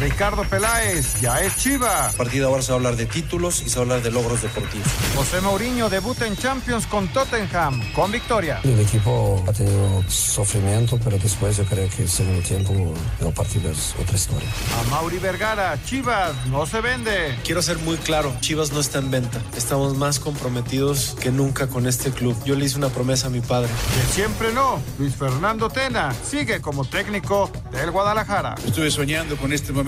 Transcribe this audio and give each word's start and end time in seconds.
Ricardo 0.00 0.44
Peláez 0.44 1.20
ya 1.20 1.40
es 1.40 1.56
Chiva. 1.56 2.12
partido 2.16 2.48
ahora 2.48 2.62
se 2.62 2.70
va 2.70 2.74
a 2.74 2.78
hablar 2.78 2.94
de 2.94 3.06
títulos 3.06 3.62
y 3.66 3.68
se 3.68 3.76
va 3.76 3.80
a 3.80 3.82
hablar 3.82 4.02
de 4.02 4.12
logros 4.12 4.42
deportivos. 4.42 4.86
José 5.16 5.40
Mourinho 5.40 5.88
debuta 5.88 6.24
en 6.24 6.36
Champions 6.36 6.86
con 6.86 7.08
Tottenham 7.08 7.82
con 7.94 8.12
victoria. 8.12 8.60
El 8.62 8.78
equipo 8.78 9.44
ha 9.48 9.52
tenido 9.52 10.04
sufrimiento, 10.08 11.00
pero 11.02 11.18
después 11.18 11.56
yo 11.56 11.64
creo 11.64 11.88
que 11.90 12.02
el 12.02 12.08
segundo 12.08 12.40
tiempo 12.42 12.94
el 13.20 13.32
partido 13.32 13.72
es 13.72 13.96
otra 14.00 14.14
historia. 14.14 14.48
A 14.80 14.90
Mauri 14.90 15.18
Vergara, 15.18 15.76
Chivas 15.84 16.32
no 16.46 16.64
se 16.64 16.80
vende. 16.80 17.36
Quiero 17.42 17.60
ser 17.60 17.78
muy 17.78 17.96
claro, 17.96 18.32
Chivas 18.40 18.70
no 18.72 18.78
está 18.78 19.00
en 19.00 19.10
venta. 19.10 19.40
Estamos 19.56 19.96
más 19.96 20.20
comprometidos 20.20 21.16
que 21.20 21.32
nunca 21.32 21.66
con 21.66 21.88
este 21.88 22.12
club. 22.12 22.36
Yo 22.44 22.54
le 22.54 22.66
hice 22.66 22.76
una 22.76 22.90
promesa 22.90 23.26
a 23.26 23.30
mi 23.30 23.40
padre. 23.40 23.68
Que 23.96 24.14
siempre 24.14 24.52
no. 24.52 24.80
Luis 25.00 25.16
Fernando 25.16 25.68
Tena 25.68 26.14
sigue 26.24 26.60
como 26.60 26.84
técnico 26.84 27.50
del 27.72 27.90
Guadalajara. 27.90 28.54
Estuve 28.64 28.92
soñando 28.92 29.36
con 29.36 29.52
este 29.52 29.72
momento 29.72 29.87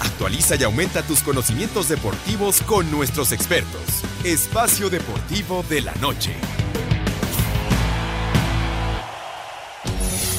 Actualiza 0.00 0.56
y 0.56 0.64
aumenta 0.64 1.02
tus 1.02 1.20
conocimientos 1.20 1.88
deportivos 1.88 2.62
con 2.62 2.90
nuestros 2.90 3.32
expertos. 3.32 3.80
Espacio 4.24 4.90
Deportivo 4.90 5.64
de 5.68 5.80
la 5.82 5.94
Noche. 5.96 6.34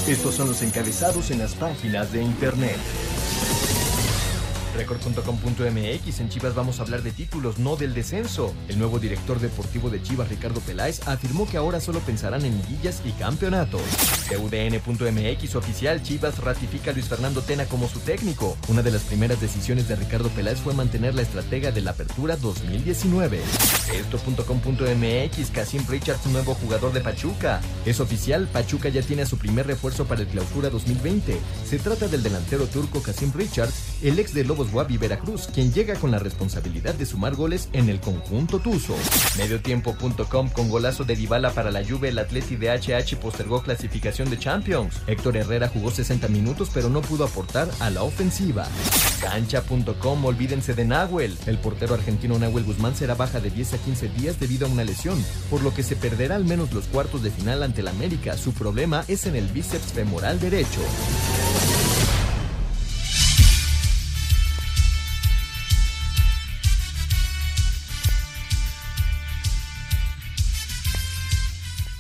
Estos 0.08 0.36
son 0.36 0.48
los 0.48 0.62
encabezados 0.62 1.32
en 1.32 1.40
las 1.40 1.56
páginas 1.56 2.12
de 2.14 2.24
internet. 2.24 2.78
Record.com.mx 4.78 6.20
en 6.20 6.30
Chivas 6.30 6.54
vamos 6.54 6.80
a 6.80 6.84
hablar 6.84 7.02
de 7.02 7.12
títulos, 7.12 7.58
no 7.58 7.76
del 7.76 7.94
descenso. 7.94 8.54
El 8.70 8.78
nuevo 8.78 9.00
director 9.00 9.40
deportivo 9.40 9.90
de 9.90 10.02
Chivas, 10.02 10.30
Ricardo 10.30 10.62
Peláez, 10.62 11.06
afirmó 11.08 11.48
que 11.48 11.58
ahora 11.58 11.80
solo 11.82 12.00
pensarán 12.00 12.46
en 12.46 12.56
liguillas 12.58 13.02
y 13.04 13.12
campeonatos. 13.14 13.82
UDN.mx 14.36 15.56
oficial, 15.56 16.04
Chivas 16.04 16.40
ratifica 16.40 16.92
a 16.92 16.94
Luis 16.94 17.08
Fernando 17.08 17.42
Tena 17.42 17.66
como 17.66 17.88
su 17.88 18.00
técnico. 18.00 18.58
Una 18.68 18.82
de 18.82 18.92
las 18.92 19.04
primeras 19.04 19.40
decisiones 19.40 19.88
de 19.88 19.96
Ricardo 19.96 20.30
Peláez 20.30 20.60
fue 20.60 20.74
mantener 20.74 21.16
la 21.16 21.22
estratega 21.22 21.72
de 21.72 21.82
la 21.82 21.92
Apertura 21.92 22.36
2019. 22.36 23.40
Esto.com.mx, 23.94 25.52
Casim 25.52 25.86
Richards, 25.88 26.26
nuevo 26.26 26.56
jugador 26.56 26.92
de 26.92 27.02
Pachuca. 27.02 27.62
Es 27.86 28.00
oficial, 28.00 28.48
Pachuca 28.52 28.90
ya 28.90 29.02
tiene 29.02 29.26
su 29.26 29.38
primer 29.38 29.68
refuerzo 29.68 30.06
para 30.06 30.22
el 30.22 30.28
Clausura 30.28 30.70
2020. 30.70 31.40
Se 31.66 31.80
trata 31.80 32.08
del 32.08 32.24
delantero 32.24 32.66
turco 32.68 33.02
Casim 33.02 33.32
Richards, 33.34 34.04
el 34.04 34.20
ex 34.20 34.34
de 34.34 34.44
Lobos 34.44 34.72
Guavi 34.72 34.98
Veracruz, 34.98 35.48
quien 35.54 35.72
llega 35.72 35.96
con 35.96 36.12
la 36.12 36.20
responsabilidad 36.20 36.96
de 36.96 37.06
sumar 37.06 37.36
goles 37.36 37.70
en 37.72 37.88
el 37.88 38.02
conjunto 38.02 38.60
tuso. 38.60 38.96
Mediotiempo.com 39.38 40.50
con 40.50 40.70
golazo 40.70 41.04
de 41.04 41.16
Dybala 41.16 41.52
para 41.52 41.72
la 41.72 41.86
Juve, 41.86 42.10
el 42.10 42.20
Atleti 42.20 42.56
de 42.56 42.72
HH 42.72 43.18
postergó 43.22 43.62
clasificación 43.62 44.17
de 44.26 44.40
Champions. 44.40 44.96
Héctor 45.06 45.38
Herrera 45.38 45.68
jugó 45.68 45.92
60 45.92 46.28
minutos 46.28 46.70
pero 46.74 46.90
no 46.90 47.02
pudo 47.02 47.26
aportar 47.26 47.70
a 47.80 47.90
la 47.90 48.04
ofensiva. 48.04 48.68
Cancha.com, 49.22 50.26
olvídense 50.26 50.74
de 50.74 50.86
Nahuel. 50.86 51.38
El 51.46 51.60
portero 51.60 51.94
argentino 51.94 52.38
Nahuel 52.40 52.64
Guzmán 52.66 52.96
será 52.96 53.14
baja 53.14 53.40
de 53.40 53.52
10 53.52 53.76
a 53.76 53.78
15 53.78 54.10
días 54.10 54.40
debido 54.40 54.66
a 54.66 54.70
una 54.70 54.84
lesión, 54.84 55.24
por 55.50 55.62
lo 55.62 55.74
que 55.74 55.84
se 55.84 55.96
perderá 55.96 56.36
al 56.36 56.46
menos 56.46 56.74
los 56.74 56.86
cuartos 56.88 57.22
de 57.22 57.32
final 57.32 57.64
ante 57.64 57.82
el 57.82 57.88
América. 57.88 58.38
Su 58.38 58.54
problema 58.54 59.04
es 59.08 59.26
en 59.28 59.36
el 59.36 59.48
bíceps 59.48 59.94
femoral 59.94 60.40
derecho. 60.40 60.82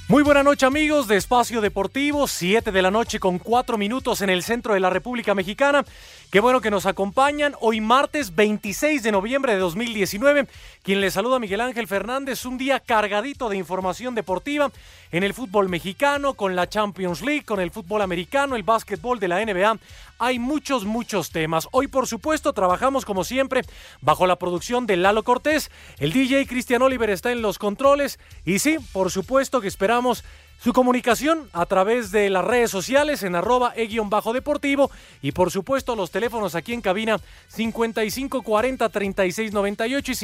Muy 0.09 0.23
buena 0.23 0.41
noche 0.41 0.65
amigos 0.65 1.09
de 1.09 1.17
Espacio 1.17 1.59
Deportivo, 1.59 2.27
7 2.27 2.71
de 2.71 2.81
la 2.81 2.91
noche 2.91 3.19
con 3.19 3.39
4 3.39 3.77
minutos 3.77 4.21
en 4.21 4.29
el 4.29 4.41
centro 4.41 4.73
de 4.73 4.79
la 4.79 4.89
República 4.89 5.35
Mexicana. 5.35 5.83
Qué 6.31 6.39
bueno 6.39 6.61
que 6.61 6.71
nos 6.71 6.85
acompañan 6.85 7.55
hoy 7.59 7.81
martes 7.81 8.33
26 8.33 9.03
de 9.03 9.11
noviembre 9.11 9.51
de 9.51 9.59
2019. 9.59 10.47
Quien 10.81 11.01
les 11.01 11.13
saluda 11.13 11.39
Miguel 11.39 11.59
Ángel 11.59 11.87
Fernández, 11.87 12.45
un 12.45 12.57
día 12.57 12.79
cargadito 12.79 13.49
de 13.49 13.57
información 13.57 14.15
deportiva 14.15 14.71
en 15.11 15.23
el 15.23 15.33
fútbol 15.33 15.67
mexicano, 15.67 16.35
con 16.35 16.55
la 16.55 16.69
Champions 16.69 17.21
League, 17.21 17.43
con 17.43 17.59
el 17.59 17.71
fútbol 17.71 18.01
americano, 18.01 18.55
el 18.55 18.63
básquetbol 18.63 19.19
de 19.19 19.27
la 19.27 19.43
NBA. 19.43 19.77
Hay 20.19 20.39
muchos, 20.39 20.85
muchos 20.85 21.31
temas. 21.31 21.67
Hoy, 21.71 21.87
por 21.87 22.07
supuesto, 22.07 22.53
trabajamos 22.53 23.05
como 23.05 23.23
siempre 23.23 23.61
bajo 24.01 24.25
la 24.25 24.37
producción 24.37 24.87
de 24.87 24.97
Lalo 24.97 25.23
Cortés. 25.23 25.69
El 25.99 26.11
DJ 26.11 26.47
Cristian 26.47 26.81
Oliver 26.81 27.09
está 27.09 27.31
en 27.31 27.41
los 27.41 27.59
controles. 27.59 28.19
Y 28.43 28.59
sí, 28.59 28.77
por 28.93 29.11
supuesto 29.11 29.61
que 29.61 29.67
esperamos 29.67 30.23
su 30.59 30.73
comunicación 30.73 31.47
a 31.53 31.65
través 31.65 32.11
de 32.11 32.29
las 32.29 32.43
redes 32.43 32.69
sociales 32.71 33.23
en 33.23 33.35
arroba 33.35 33.71
e-deportivo 33.75 34.91
y 35.21 35.31
por 35.31 35.49
supuesto 35.51 35.95
los 35.95 36.11
teléfonos 36.11 36.55
aquí 36.55 36.73
en 36.73 36.81
cabina 36.81 37.21
5540-3698 37.55 40.09
y 40.09 40.15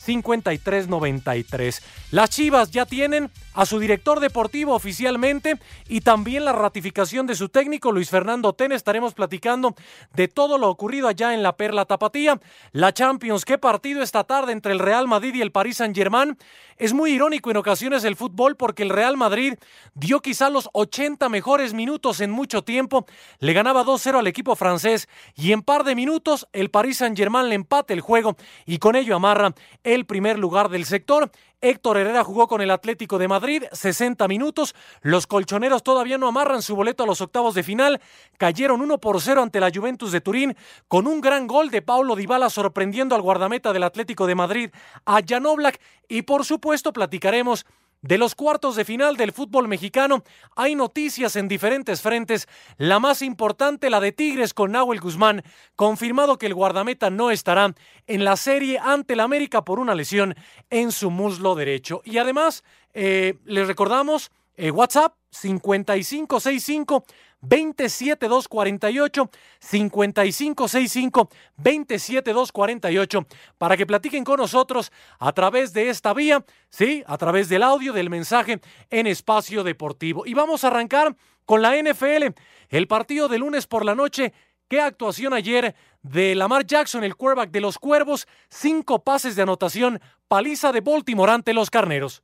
5540-5393. 0.00 1.82
Las 2.10 2.30
Chivas 2.30 2.70
ya 2.70 2.86
tienen 2.86 3.30
a 3.54 3.66
su 3.66 3.78
director 3.78 4.20
deportivo 4.20 4.74
oficialmente 4.74 5.58
y 5.88 6.00
también 6.00 6.44
la 6.44 6.52
ratificación 6.52 7.26
de 7.26 7.34
su 7.34 7.48
técnico 7.48 7.92
Luis 7.92 8.10
Fernando 8.10 8.52
Ten. 8.52 8.72
Estaremos 8.72 9.14
platicando 9.14 9.74
de 10.14 10.28
todo 10.28 10.58
lo 10.58 10.68
ocurrido 10.68 11.08
allá 11.08 11.34
en 11.34 11.42
la 11.42 11.56
Perla 11.56 11.84
Tapatía. 11.84 12.40
La 12.72 12.92
Champions, 12.92 13.44
qué 13.44 13.58
partido 13.58 14.02
esta 14.02 14.24
tarde 14.24 14.52
entre 14.52 14.72
el 14.72 14.78
Real 14.78 15.08
Madrid 15.08 15.34
y 15.34 15.42
el 15.42 15.52
Paris 15.52 15.78
Saint 15.78 15.96
Germain. 15.96 16.36
Es 16.76 16.94
muy 16.94 17.12
irónico 17.12 17.50
en 17.50 17.58
ocasiones 17.58 18.04
el 18.04 18.16
fútbol 18.16 18.56
porque 18.70 18.84
el 18.84 18.90
Real 18.90 19.16
Madrid 19.16 19.54
dio 19.94 20.20
quizá 20.20 20.48
los 20.48 20.70
80 20.74 21.28
mejores 21.28 21.74
minutos 21.74 22.20
en 22.20 22.30
mucho 22.30 22.62
tiempo, 22.62 23.04
le 23.40 23.52
ganaba 23.52 23.84
2-0 23.84 24.20
al 24.20 24.28
equipo 24.28 24.54
francés 24.54 25.08
y 25.34 25.50
en 25.50 25.62
par 25.62 25.82
de 25.82 25.96
minutos 25.96 26.46
el 26.52 26.70
Paris 26.70 26.98
Saint-Germain 26.98 27.48
le 27.48 27.56
empate 27.56 27.94
el 27.94 28.00
juego 28.00 28.36
y 28.66 28.78
con 28.78 28.94
ello 28.94 29.16
amarra 29.16 29.56
el 29.82 30.06
primer 30.06 30.38
lugar 30.38 30.68
del 30.68 30.84
sector. 30.84 31.32
Héctor 31.62 31.98
Herrera 31.98 32.24
jugó 32.24 32.48
con 32.48 32.62
el 32.62 32.70
Atlético 32.70 33.18
de 33.18 33.28
Madrid 33.28 33.64
60 33.72 34.26
minutos. 34.28 34.74
Los 35.02 35.26
colchoneros 35.26 35.82
todavía 35.82 36.16
no 36.16 36.28
amarran 36.28 36.62
su 36.62 36.74
boleto 36.74 37.02
a 37.02 37.06
los 37.06 37.20
octavos 37.20 37.54
de 37.54 37.62
final. 37.62 38.00
Cayeron 38.38 38.80
1 38.80 38.98
por 38.98 39.20
0 39.20 39.42
ante 39.42 39.60
la 39.60 39.70
Juventus 39.74 40.10
de 40.10 40.22
Turín 40.22 40.56
con 40.88 41.06
un 41.06 41.20
gran 41.20 41.46
gol 41.46 41.70
de 41.70 41.82
Paulo 41.82 42.16
Dybala 42.16 42.48
sorprendiendo 42.48 43.14
al 43.14 43.20
guardameta 43.20 43.74
del 43.74 43.82
Atlético 43.82 44.26
de 44.26 44.36
Madrid 44.36 44.70
a 45.04 45.20
Jan 45.26 45.44
Oblak 45.44 45.80
y 46.08 46.22
por 46.22 46.46
supuesto 46.46 46.94
platicaremos 46.94 47.66
de 48.02 48.18
los 48.18 48.34
cuartos 48.34 48.76
de 48.76 48.84
final 48.84 49.16
del 49.16 49.32
fútbol 49.32 49.68
mexicano 49.68 50.24
hay 50.56 50.74
noticias 50.74 51.36
en 51.36 51.48
diferentes 51.48 52.00
frentes. 52.02 52.48
La 52.78 52.98
más 52.98 53.22
importante, 53.22 53.90
la 53.90 54.00
de 54.00 54.12
Tigres 54.12 54.54
con 54.54 54.72
Nahuel 54.72 55.00
Guzmán, 55.00 55.42
confirmado 55.76 56.38
que 56.38 56.46
el 56.46 56.54
guardameta 56.54 57.10
no 57.10 57.30
estará 57.30 57.74
en 58.06 58.24
la 58.24 58.36
serie 58.36 58.78
ante 58.78 59.14
el 59.14 59.20
América 59.20 59.64
por 59.64 59.78
una 59.78 59.94
lesión 59.94 60.34
en 60.70 60.92
su 60.92 61.10
muslo 61.10 61.54
derecho. 61.54 62.00
Y 62.04 62.18
además, 62.18 62.64
eh, 62.94 63.34
les 63.44 63.66
recordamos, 63.66 64.30
eh, 64.56 64.70
WhatsApp 64.70 65.14
5565 65.30 67.04
27248 67.42 69.30
5565 69.60 71.30
27248 71.56 73.26
para 73.58 73.76
que 73.76 73.86
platiquen 73.86 74.24
con 74.24 74.38
nosotros 74.38 74.92
a 75.18 75.32
través 75.32 75.72
de 75.72 75.90
esta 75.90 76.12
vía, 76.12 76.44
sí, 76.68 77.02
a 77.06 77.16
través 77.18 77.48
del 77.48 77.62
audio 77.62 77.92
del 77.92 78.10
mensaje 78.10 78.60
en 78.90 79.06
espacio 79.06 79.64
deportivo. 79.64 80.26
Y 80.26 80.34
vamos 80.34 80.64
a 80.64 80.68
arrancar 80.68 81.16
con 81.44 81.62
la 81.62 81.76
NFL, 81.76 82.34
el 82.68 82.86
partido 82.86 83.28
de 83.28 83.38
lunes 83.38 83.66
por 83.66 83.84
la 83.84 83.94
noche. 83.94 84.32
Qué 84.68 84.80
actuación 84.80 85.32
ayer 85.32 85.74
de 86.02 86.34
Lamar 86.36 86.64
Jackson, 86.64 87.02
el 87.02 87.16
quarterback 87.16 87.50
de 87.50 87.60
los 87.60 87.78
Cuervos, 87.78 88.28
cinco 88.48 89.02
pases 89.02 89.34
de 89.34 89.42
anotación, 89.42 90.00
paliza 90.28 90.70
de 90.70 90.80
Baltimore 90.80 91.32
ante 91.32 91.52
los 91.52 91.70
Carneros. 91.70 92.22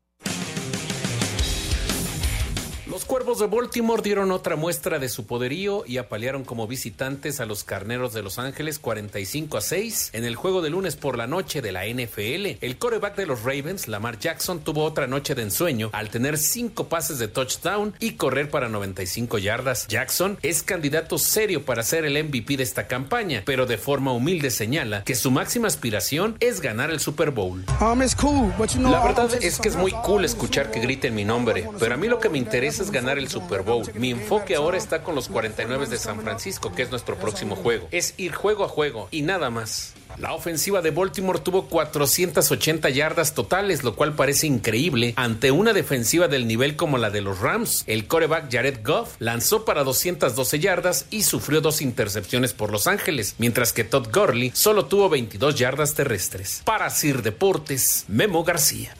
Los 2.96 3.04
Cuervos 3.04 3.40
de 3.40 3.46
Baltimore 3.46 4.00
dieron 4.02 4.30
otra 4.30 4.56
muestra 4.56 4.98
de 4.98 5.10
su 5.10 5.26
poderío 5.26 5.84
y 5.86 5.98
apalearon 5.98 6.44
como 6.44 6.66
visitantes 6.66 7.40
a 7.40 7.44
los 7.44 7.62
Carneros 7.62 8.14
de 8.14 8.22
Los 8.22 8.38
Ángeles 8.38 8.78
45 8.78 9.58
a 9.58 9.60
6 9.60 10.10
en 10.14 10.24
el 10.24 10.34
juego 10.34 10.62
de 10.62 10.70
lunes 10.70 10.96
por 10.96 11.18
la 11.18 11.26
noche 11.26 11.60
de 11.60 11.72
la 11.72 11.84
NFL. 11.84 12.56
El 12.64 12.78
coreback 12.78 13.14
de 13.16 13.26
los 13.26 13.42
Ravens, 13.42 13.86
Lamar 13.86 14.18
Jackson, 14.18 14.60
tuvo 14.60 14.82
otra 14.82 15.06
noche 15.06 15.34
de 15.34 15.42
ensueño 15.42 15.90
al 15.92 16.08
tener 16.08 16.38
cinco 16.38 16.88
pases 16.88 17.18
de 17.18 17.28
touchdown 17.28 17.92
y 18.00 18.12
correr 18.12 18.48
para 18.48 18.70
95 18.70 19.36
yardas. 19.36 19.86
Jackson 19.88 20.38
es 20.40 20.62
candidato 20.62 21.18
serio 21.18 21.66
para 21.66 21.82
ser 21.82 22.06
el 22.06 22.24
MVP 22.24 22.56
de 22.56 22.62
esta 22.62 22.86
campaña, 22.86 23.42
pero 23.44 23.66
de 23.66 23.76
forma 23.76 24.12
humilde 24.12 24.50
señala 24.50 25.04
que 25.04 25.16
su 25.16 25.30
máxima 25.30 25.68
aspiración 25.68 26.38
es 26.40 26.62
ganar 26.62 26.90
el 26.90 27.00
Super 27.00 27.30
Bowl. 27.30 27.62
La 27.78 29.04
verdad 29.04 29.28
es 29.42 29.58
que 29.58 29.68
es 29.68 29.76
muy 29.76 29.92
cool 30.02 30.24
escuchar 30.24 30.70
que 30.70 30.80
griten 30.80 31.14
mi 31.14 31.26
nombre, 31.26 31.68
pero 31.78 31.92
a 31.92 31.98
mí 31.98 32.08
lo 32.08 32.20
que 32.20 32.30
me 32.30 32.38
interesa 32.38 32.85
ganar 32.90 33.18
el 33.18 33.28
Super 33.28 33.62
Bowl. 33.62 33.84
Mi 33.94 34.10
enfoque 34.10 34.54
ahora 34.54 34.76
está 34.76 35.02
con 35.02 35.14
los 35.14 35.28
49 35.28 35.86
de 35.86 35.98
San 35.98 36.20
Francisco, 36.22 36.72
que 36.74 36.82
es 36.82 36.90
nuestro 36.90 37.16
próximo 37.16 37.56
juego. 37.56 37.88
Es 37.90 38.14
ir 38.16 38.32
juego 38.32 38.64
a 38.64 38.68
juego 38.68 39.08
y 39.10 39.22
nada 39.22 39.50
más. 39.50 39.94
La 40.18 40.32
ofensiva 40.32 40.80
de 40.80 40.92
Baltimore 40.92 41.40
tuvo 41.40 41.66
480 41.66 42.88
yardas 42.88 43.34
totales, 43.34 43.84
lo 43.84 43.96
cual 43.96 44.14
parece 44.14 44.46
increíble 44.46 45.12
ante 45.16 45.50
una 45.50 45.74
defensiva 45.74 46.26
del 46.26 46.46
nivel 46.46 46.74
como 46.74 46.96
la 46.96 47.10
de 47.10 47.20
los 47.20 47.40
Rams. 47.40 47.84
El 47.86 48.06
coreback 48.06 48.50
Jared 48.50 48.78
Goff 48.82 49.16
lanzó 49.18 49.66
para 49.66 49.84
212 49.84 50.58
yardas 50.58 51.06
y 51.10 51.24
sufrió 51.24 51.60
dos 51.60 51.82
intercepciones 51.82 52.54
por 52.54 52.72
Los 52.72 52.86
Ángeles, 52.86 53.34
mientras 53.38 53.74
que 53.74 53.84
Todd 53.84 54.08
Gurley 54.10 54.52
solo 54.54 54.86
tuvo 54.86 55.10
22 55.10 55.54
yardas 55.56 55.94
terrestres. 55.94 56.62
Para 56.64 56.88
Sir 56.88 57.22
Deportes, 57.22 58.06
Memo 58.08 58.42
García. 58.42 58.96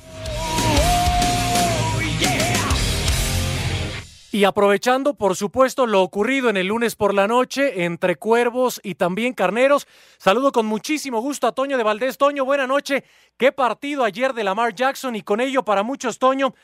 Y 4.32 4.44
aprovechando, 4.44 5.14
por 5.14 5.36
supuesto, 5.36 5.86
lo 5.86 6.02
ocurrido 6.02 6.50
en 6.50 6.56
el 6.56 6.66
lunes 6.66 6.96
por 6.96 7.14
la 7.14 7.26
noche 7.26 7.84
entre 7.84 8.16
cuervos 8.16 8.80
y 8.82 8.96
también 8.96 9.32
carneros, 9.32 9.86
saludo 10.18 10.52
con 10.52 10.66
muchísimo 10.66 11.20
gusto 11.20 11.46
a 11.46 11.52
Toño 11.52 11.78
de 11.78 11.84
Valdés. 11.84 12.18
Toño, 12.18 12.44
buena 12.44 12.66
noche. 12.66 13.04
Qué 13.38 13.52
partido 13.52 14.04
ayer 14.04 14.34
de 14.34 14.44
Lamar 14.44 14.74
Jackson 14.74 15.16
y 15.16 15.22
con 15.22 15.40
ello 15.40 15.64
para 15.64 15.82
muchos, 15.82 16.18
Toño, 16.18 16.54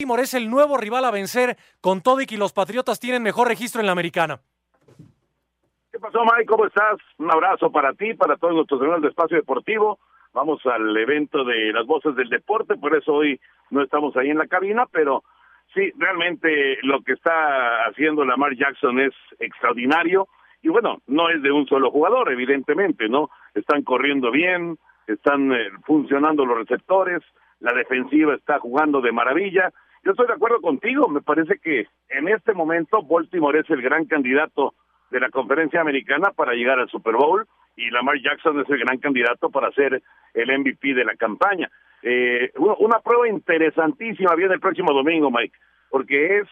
Baltimore 0.00 0.22
es 0.22 0.32
el 0.32 0.48
nuevo 0.48 0.78
rival 0.78 1.04
a 1.04 1.10
vencer 1.10 1.58
con 1.82 2.00
todo 2.00 2.22
y 2.22 2.26
que 2.26 2.38
los 2.38 2.54
Patriotas 2.54 2.98
tienen 2.98 3.22
mejor 3.22 3.48
registro 3.48 3.80
en 3.80 3.86
la 3.86 3.92
americana. 3.92 4.40
¿Qué 5.92 5.98
pasó, 5.98 6.20
Mike? 6.24 6.46
¿Cómo 6.46 6.64
estás? 6.64 6.96
Un 7.18 7.30
abrazo 7.30 7.70
para 7.70 7.92
ti, 7.92 8.14
para 8.14 8.38
todos 8.38 8.54
nuestros 8.54 8.80
hermanos 8.80 9.02
de 9.02 9.08
Espacio 9.08 9.36
Deportivo. 9.36 9.98
Vamos 10.32 10.64
al 10.64 10.96
evento 10.96 11.44
de 11.44 11.70
las 11.74 11.84
voces 11.86 12.16
del 12.16 12.30
deporte, 12.30 12.76
por 12.76 12.96
eso 12.96 13.12
hoy 13.12 13.38
no 13.68 13.82
estamos 13.82 14.16
ahí 14.16 14.30
en 14.30 14.38
la 14.38 14.46
cabina, 14.46 14.86
pero 14.90 15.22
Sí, 15.74 15.92
realmente 15.96 16.78
lo 16.82 17.00
que 17.02 17.12
está 17.12 17.84
haciendo 17.84 18.24
Lamar 18.24 18.56
Jackson 18.56 18.98
es 18.98 19.14
extraordinario 19.38 20.26
y 20.62 20.68
bueno, 20.68 20.98
no 21.06 21.30
es 21.30 21.42
de 21.42 21.52
un 21.52 21.66
solo 21.66 21.90
jugador, 21.90 22.30
evidentemente, 22.32 23.08
¿no? 23.08 23.30
Están 23.54 23.82
corriendo 23.82 24.30
bien, 24.30 24.78
están 25.06 25.52
eh, 25.52 25.70
funcionando 25.84 26.44
los 26.44 26.58
receptores, 26.58 27.22
la 27.60 27.72
defensiva 27.72 28.34
está 28.34 28.58
jugando 28.58 29.00
de 29.00 29.12
maravilla. 29.12 29.70
Yo 30.04 30.12
estoy 30.12 30.26
de 30.26 30.34
acuerdo 30.34 30.60
contigo, 30.60 31.08
me 31.08 31.22
parece 31.22 31.58
que 31.58 31.86
en 32.08 32.28
este 32.28 32.52
momento 32.52 33.02
Baltimore 33.02 33.60
es 33.60 33.70
el 33.70 33.80
gran 33.80 34.06
candidato 34.06 34.74
de 35.10 35.20
la 35.20 35.30
conferencia 35.30 35.80
americana 35.80 36.32
para 36.32 36.52
llegar 36.52 36.78
al 36.78 36.88
Super 36.88 37.14
Bowl 37.14 37.46
y 37.76 37.90
Lamar 37.90 38.16
Jackson 38.20 38.60
es 38.60 38.68
el 38.70 38.78
gran 38.78 38.98
candidato 38.98 39.50
para 39.50 39.70
ser 39.72 40.02
el 40.34 40.58
MVP 40.58 40.94
de 40.94 41.04
la 41.04 41.14
campaña. 41.16 41.70
Eh, 42.02 42.50
una 42.56 43.00
prueba 43.00 43.28
interesantísima 43.28 44.34
viene 44.34 44.54
el 44.54 44.60
próximo 44.60 44.92
domingo, 44.92 45.30
Mike, 45.30 45.56
porque 45.90 46.38
es 46.38 46.48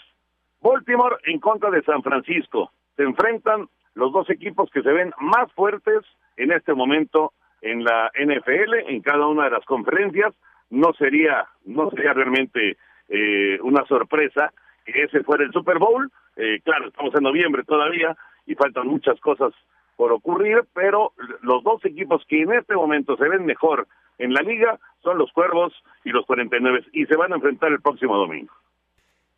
Baltimore 0.60 1.16
en 1.24 1.40
contra 1.40 1.70
de 1.70 1.82
San 1.82 2.02
Francisco. 2.02 2.72
Se 2.96 3.02
enfrentan 3.02 3.68
los 3.94 4.12
dos 4.12 4.28
equipos 4.30 4.70
que 4.70 4.82
se 4.82 4.92
ven 4.92 5.12
más 5.20 5.52
fuertes 5.52 6.04
en 6.36 6.52
este 6.52 6.74
momento 6.74 7.32
en 7.62 7.84
la 7.84 8.10
NFL, 8.14 8.88
en 8.88 9.00
cada 9.00 9.26
una 9.26 9.44
de 9.44 9.50
las 9.50 9.64
conferencias. 9.64 10.34
No 10.70 10.92
sería, 10.94 11.46
no 11.64 11.90
sería 11.90 12.12
realmente 12.12 12.76
eh, 13.08 13.58
una 13.62 13.84
sorpresa 13.86 14.52
que 14.84 15.04
ese 15.04 15.22
fuera 15.22 15.44
el 15.44 15.52
Super 15.52 15.78
Bowl. 15.78 16.10
Eh, 16.36 16.60
claro, 16.62 16.88
estamos 16.88 17.14
en 17.14 17.22
noviembre 17.22 17.64
todavía 17.64 18.16
y 18.46 18.54
faltan 18.54 18.86
muchas 18.86 19.18
cosas 19.20 19.52
por 19.96 20.12
ocurrir, 20.12 20.62
pero 20.74 21.12
los 21.42 21.64
dos 21.64 21.84
equipos 21.84 22.24
que 22.28 22.42
en 22.42 22.52
este 22.52 22.74
momento 22.74 23.16
se 23.16 23.28
ven 23.28 23.44
mejor 23.44 23.88
en 24.18 24.32
la 24.32 24.42
liga 24.42 24.78
son 25.02 25.18
los 25.18 25.32
Cuervos 25.32 25.72
y 26.04 26.10
los 26.10 26.26
49 26.26 26.86
y 26.92 27.06
se 27.06 27.16
van 27.16 27.32
a 27.32 27.36
enfrentar 27.36 27.70
el 27.72 27.80
próximo 27.80 28.16
domingo. 28.16 28.52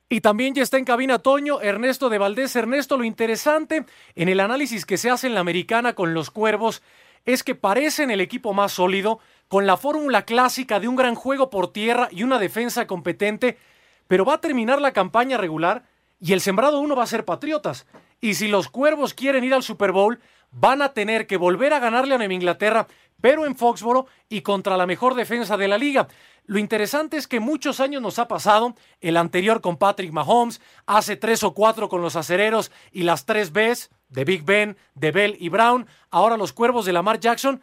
Y 0.09 0.23
también 0.23 0.55
ya 0.55 0.62
está 0.65 0.77
en 0.77 0.85
cabina 0.85 1.21
Toño, 1.21 1.61
Ernesto 1.61 2.09
de 2.09 2.19
Valdés. 2.19 2.57
Ernesto, 2.57 2.97
lo 2.97 3.05
interesante 3.05 3.85
en 4.17 4.29
el 4.29 4.41
análisis 4.41 4.85
que 4.85 4.97
se 4.97 5.09
hace 5.09 5.29
en 5.29 5.35
la 5.35 5.41
americana 5.41 5.93
con 5.93 6.15
los 6.15 6.31
Cuervos 6.31 6.83
es 7.25 7.45
que 7.45 7.55
parecen 7.55 8.11
el 8.11 8.21
equipo 8.21 8.53
más 8.53 8.73
sólido, 8.73 9.21
con 9.47 9.67
la 9.67 9.77
fórmula 9.77 10.23
clásica 10.23 10.81
de 10.81 10.89
un 10.89 10.97
gran 10.97 11.15
juego 11.15 11.51
por 11.51 11.73
tierra 11.73 12.09
y 12.11 12.23
una 12.23 12.39
defensa 12.39 12.87
competente, 12.87 13.59
pero 14.09 14.25
va 14.25 14.35
a 14.35 14.41
terminar 14.41 14.81
la 14.81 14.93
campaña 14.93 15.37
regular 15.37 15.85
y 16.19 16.33
el 16.33 16.41
sembrado 16.41 16.81
uno 16.81 16.97
va 16.97 17.05
a 17.05 17.09
ser 17.09 17.25
Patriotas. 17.25 17.87
Y 18.21 18.35
si 18.35 18.49
los 18.49 18.69
Cuervos 18.69 19.15
quieren 19.15 19.45
ir 19.45 19.55
al 19.55 19.62
Super 19.62 19.93
Bowl, 19.93 20.19
van 20.50 20.82
a 20.82 20.93
tener 20.93 21.26
que 21.26 21.37
volver 21.37 21.73
a 21.73 21.79
ganarle 21.79 22.14
a 22.14 22.19
Nueva 22.19 22.35
Inglaterra, 22.35 22.87
pero 23.20 23.47
en 23.47 23.56
Foxboro 23.56 24.06
y 24.29 24.41
contra 24.41 24.76
la 24.76 24.87
mejor 24.87 25.14
defensa 25.14 25.56
de 25.56 25.69
la 25.69 25.79
liga. 25.79 26.08
Lo 26.44 26.58
interesante 26.58 27.17
es 27.17 27.29
que 27.29 27.38
muchos 27.38 27.81
años 27.81 28.02
nos 28.02 28.19
ha 28.19 28.26
pasado, 28.26 28.75
el 29.00 29.17
anterior 29.17 29.61
con 29.61 29.76
Patrick 29.76 30.12
Mahomes, 30.12 30.61
hace 30.87 31.17
tres 31.17 31.44
o 31.44 31.55
cuatro 31.55 31.88
con 31.88 32.02
los 32.02 32.17
acereros 32.17 32.73
y 32.91 33.02
las 33.02 33.26
tres 33.26 33.52
Bs 33.52 33.91
de 34.08 34.25
Big 34.25 34.44
Ben, 34.44 34.76
de 34.94 35.12
Bell 35.12 35.37
y 35.38 35.49
Brown, 35.49 35.87
ahora 36.11 36.37
los 36.37 36.52
cuervos 36.52 36.85
de 36.85 36.93
Lamar 36.93 37.20
Jackson, 37.20 37.62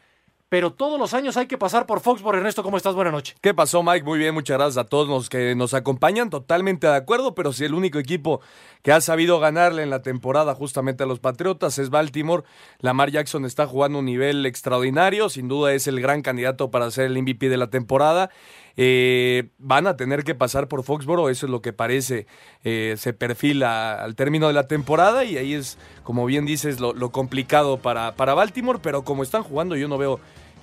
pero 0.50 0.72
todos 0.72 1.00
los 1.00 1.14
años 1.14 1.36
hay 1.38 1.48
que 1.48 1.58
pasar 1.58 1.86
por 1.86 2.00
Foxborough. 2.00 2.38
Ernesto, 2.38 2.64
¿cómo 2.64 2.78
estás? 2.78 2.96
Buenas 2.96 3.14
noches. 3.14 3.36
¿Qué 3.42 3.54
pasó, 3.54 3.84
Mike? 3.84 4.06
Muy 4.06 4.18
bien, 4.18 4.34
muchas 4.34 4.58
gracias 4.58 4.78
a 4.78 4.88
todos 4.88 5.08
los 5.08 5.30
que 5.30 5.56
nos 5.56 5.74
acompañan. 5.74 6.30
Totalmente 6.30 6.88
de 6.88 6.96
acuerdo, 6.96 7.36
pero 7.36 7.52
si 7.52 7.66
el 7.66 7.74
único 7.74 8.00
equipo 8.00 8.42
que 8.82 8.94
ha 8.94 9.02
sabido 9.02 9.40
ganarle 9.40 9.84
en 9.84 9.90
la 9.90 10.02
temporada 10.02 10.56
justamente 10.56 11.04
a 11.04 11.08
los 11.08 11.20
Patriotas 11.20 11.78
es 11.80 11.90
Baltimore. 11.90 12.44
Lamar 12.80 13.12
Jackson 13.12 13.46
está 13.46 13.68
jugando 13.68 14.00
un 14.00 14.06
nivel 14.06 14.46
extraordinario, 14.46 15.30
sin 15.30 15.48
duda 15.48 15.74
es 15.74 15.88
el 15.88 16.00
gran 16.00 16.22
candidato 16.22 16.72
para 16.72 16.90
ser 16.92 17.06
el 17.08 17.22
MVP 17.22 17.50
de 17.50 17.58
la 17.58 17.70
temporada. 17.70 18.30
Eh, 18.78 19.50
van 19.58 19.88
a 19.88 19.98
tener 19.98 20.24
que 20.24 20.36
pasar 20.36 20.68
por 20.68 20.84
Foxboro, 20.84 21.30
eso 21.30 21.48
es 21.48 21.52
lo 21.52 21.62
que 21.62 21.74
parece, 21.74 22.28
eh, 22.64 22.94
se 22.98 23.12
perfila 23.12 24.04
al 24.04 24.16
término 24.16 24.48
de 24.48 24.54
la 24.54 24.68
temporada 24.68 25.26
y 25.26 25.38
ahí 25.38 25.54
es, 25.54 25.80
como 26.04 26.26
bien 26.28 26.46
dices, 26.46 26.80
lo, 26.80 26.94
complicado 27.12 27.78
para, 27.78 28.16
para 28.16 28.36
Baltimore, 28.36 28.80
pero 28.82 29.04
como 29.04 29.24
están 29.24 29.42
jugando 29.42 29.76
yo 29.76 29.88
no 29.88 29.98
veo 29.98 30.20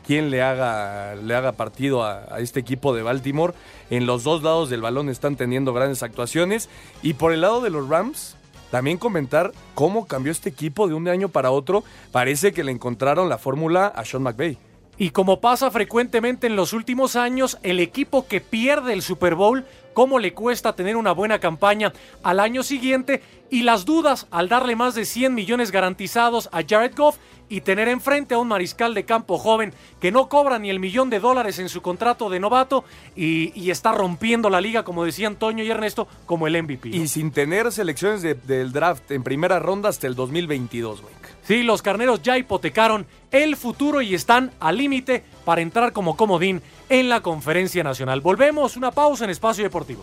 quién 0.06 0.30
le 0.30 0.42
haga, 0.42 1.16
le 1.16 1.34
haga 1.34 1.52
partido 1.52 2.04
a, 2.04 2.38
este 2.38 2.60
equipo 2.60 2.94
de 2.94 3.02
Baltimore. 3.02 3.54
En 3.90 4.06
los 4.06 4.22
dos 4.22 4.42
lados 4.42 4.70
del 4.70 4.82
balón 4.82 5.08
están 5.08 5.36
teniendo 5.36 5.72
grandes 5.72 6.02
actuaciones. 6.02 6.68
Y 7.02 7.14
por 7.14 7.32
el 7.32 7.40
lado 7.40 7.60
de 7.60 7.70
los 7.70 7.88
Rams, 7.88 8.36
también 8.70 8.98
comentar 8.98 9.52
cómo 9.74 10.06
cambió 10.06 10.32
este 10.32 10.50
equipo 10.50 10.88
de 10.88 10.94
un 10.94 11.08
año 11.08 11.28
para 11.28 11.50
otro. 11.50 11.84
Parece 12.12 12.52
que 12.52 12.64
le 12.64 12.72
encontraron 12.72 13.28
la 13.28 13.38
fórmula 13.38 13.86
a 13.86 14.04
Sean 14.04 14.22
McVay. 14.22 14.58
Y 14.96 15.10
como 15.10 15.40
pasa 15.40 15.70
frecuentemente 15.70 16.46
en 16.46 16.56
los 16.56 16.72
últimos 16.72 17.16
años, 17.16 17.58
el 17.62 17.80
equipo 17.80 18.26
que 18.26 18.40
pierde 18.40 18.92
el 18.92 19.02
Super 19.02 19.34
Bowl, 19.34 19.64
cómo 19.94 20.18
le 20.18 20.34
cuesta 20.34 20.74
tener 20.74 20.96
una 20.96 21.12
buena 21.12 21.38
campaña 21.38 21.92
al 22.22 22.40
año 22.40 22.62
siguiente 22.62 23.22
y 23.50 23.62
las 23.62 23.84
dudas 23.84 24.26
al 24.30 24.48
darle 24.48 24.76
más 24.76 24.94
de 24.94 25.04
100 25.04 25.34
millones 25.34 25.70
garantizados 25.70 26.48
a 26.52 26.62
Jared 26.68 26.94
Goff 26.94 27.16
y 27.48 27.60
tener 27.60 27.88
enfrente 27.88 28.34
a 28.34 28.38
un 28.38 28.48
mariscal 28.48 28.94
de 28.94 29.04
campo 29.04 29.38
joven 29.38 29.72
que 30.00 30.10
no 30.10 30.28
cobra 30.28 30.58
ni 30.58 30.70
el 30.70 30.80
millón 30.80 31.10
de 31.10 31.20
dólares 31.20 31.58
en 31.58 31.68
su 31.68 31.82
contrato 31.82 32.30
de 32.30 32.40
novato 32.40 32.84
y, 33.14 33.70
está 33.70 33.92
rompiendo 33.92 34.50
la 34.50 34.60
liga, 34.60 34.84
como 34.84 35.04
decían 35.04 35.36
Toño 35.36 35.64
y 35.64 35.70
Ernesto, 35.70 36.06
como 36.26 36.46
el 36.46 36.62
MVP. 36.62 36.90
Y 36.90 37.08
sin 37.08 37.32
tener 37.32 37.72
selecciones 37.72 38.22
del 38.22 38.72
draft 38.72 39.10
en 39.10 39.22
primera 39.22 39.58
ronda 39.58 39.88
hasta 39.88 40.06
el 40.06 40.14
2022, 40.14 41.02
güey. 41.02 41.14
Sí, 41.46 41.62
los 41.62 41.82
carneros 41.82 42.22
ya 42.22 42.38
hipotecaron 42.38 43.06
el 43.30 43.56
futuro 43.56 44.00
y 44.00 44.14
están 44.14 44.52
al 44.60 44.78
límite 44.78 45.22
para 45.44 45.60
entrar 45.60 45.92
como 45.92 46.16
comodín 46.16 46.62
en 46.88 47.08
la 47.08 47.20
conferencia 47.20 47.82
nacional. 47.82 48.20
Volvemos, 48.20 48.76
una 48.76 48.90
pausa 48.90 49.24
en 49.24 49.30
Espacio 49.30 49.64
Deportivo. 49.64 50.02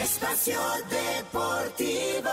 Espacio 0.00 0.58
Deportivo. 0.90 2.30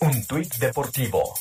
Un 0.00 0.26
tuit 0.26 0.54
deportivo. 0.56 1.34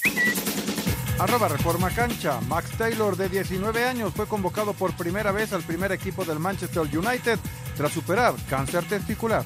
Arroba 1.20 1.48
Reforma 1.50 1.90
Cancha. 1.90 2.40
Max 2.42 2.72
Taylor, 2.78 3.16
de 3.18 3.30
19 3.30 3.86
años, 3.86 4.14
fue 4.14 4.26
convocado 4.26 4.74
por 4.74 4.94
primera 4.94 5.32
vez 5.32 5.54
al 5.54 5.64
primer 5.64 5.92
equipo 5.92 6.24
del 6.24 6.40
Manchester 6.40 6.84
United 6.84 7.40
tras 7.76 7.92
superar 7.92 8.34
cáncer 8.50 8.86
testicular. 8.86 9.46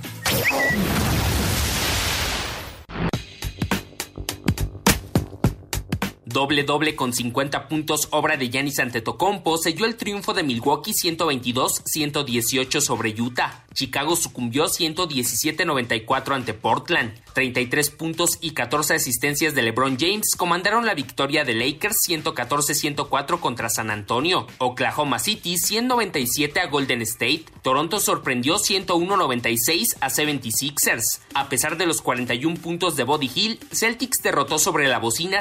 Doble 6.33 6.63
doble 6.63 6.95
con 6.95 7.13
50 7.13 7.67
puntos, 7.67 8.07
obra 8.09 8.37
de 8.37 8.49
Giannis 8.49 8.79
Antetokounmpo 8.79 9.55
selló 9.59 9.85
el 9.85 9.95
triunfo 9.95 10.33
de 10.33 10.41
Milwaukee 10.41 10.91
122-118 10.91 12.81
sobre 12.81 13.13
Utah. 13.21 13.65
Chicago 13.75 14.15
sucumbió 14.15 14.65
117-94 14.65 16.33
ante 16.33 16.55
Portland. 16.55 17.13
33 17.33 17.89
puntos 17.91 18.37
y 18.41 18.51
14 18.51 18.95
asistencias 18.95 19.53
de 19.53 19.61
LeBron 19.61 19.97
James 19.99 20.35
comandaron 20.35 20.85
la 20.85 20.93
victoria 20.95 21.43
de 21.43 21.53
Lakers 21.53 22.07
114-104 22.07 23.39
contra 23.39 23.69
San 23.69 23.91
Antonio. 23.91 24.47
Oklahoma 24.57 25.19
City 25.19 25.57
197 25.57 26.59
a 26.59 26.67
Golden 26.67 27.01
State. 27.03 27.45
Toronto 27.61 27.99
sorprendió 27.99 28.55
101-96 28.55 29.97
a 30.01 30.09
76ers. 30.09 31.21
A 31.35 31.49
pesar 31.49 31.77
de 31.77 31.85
los 31.85 32.01
41 32.01 32.57
puntos 32.57 32.95
de 32.95 33.03
Body 33.03 33.31
Hill, 33.33 33.59
Celtics 33.71 34.21
derrotó 34.23 34.57
sobre 34.57 34.87
la 34.87 34.99
bocina 34.99 35.39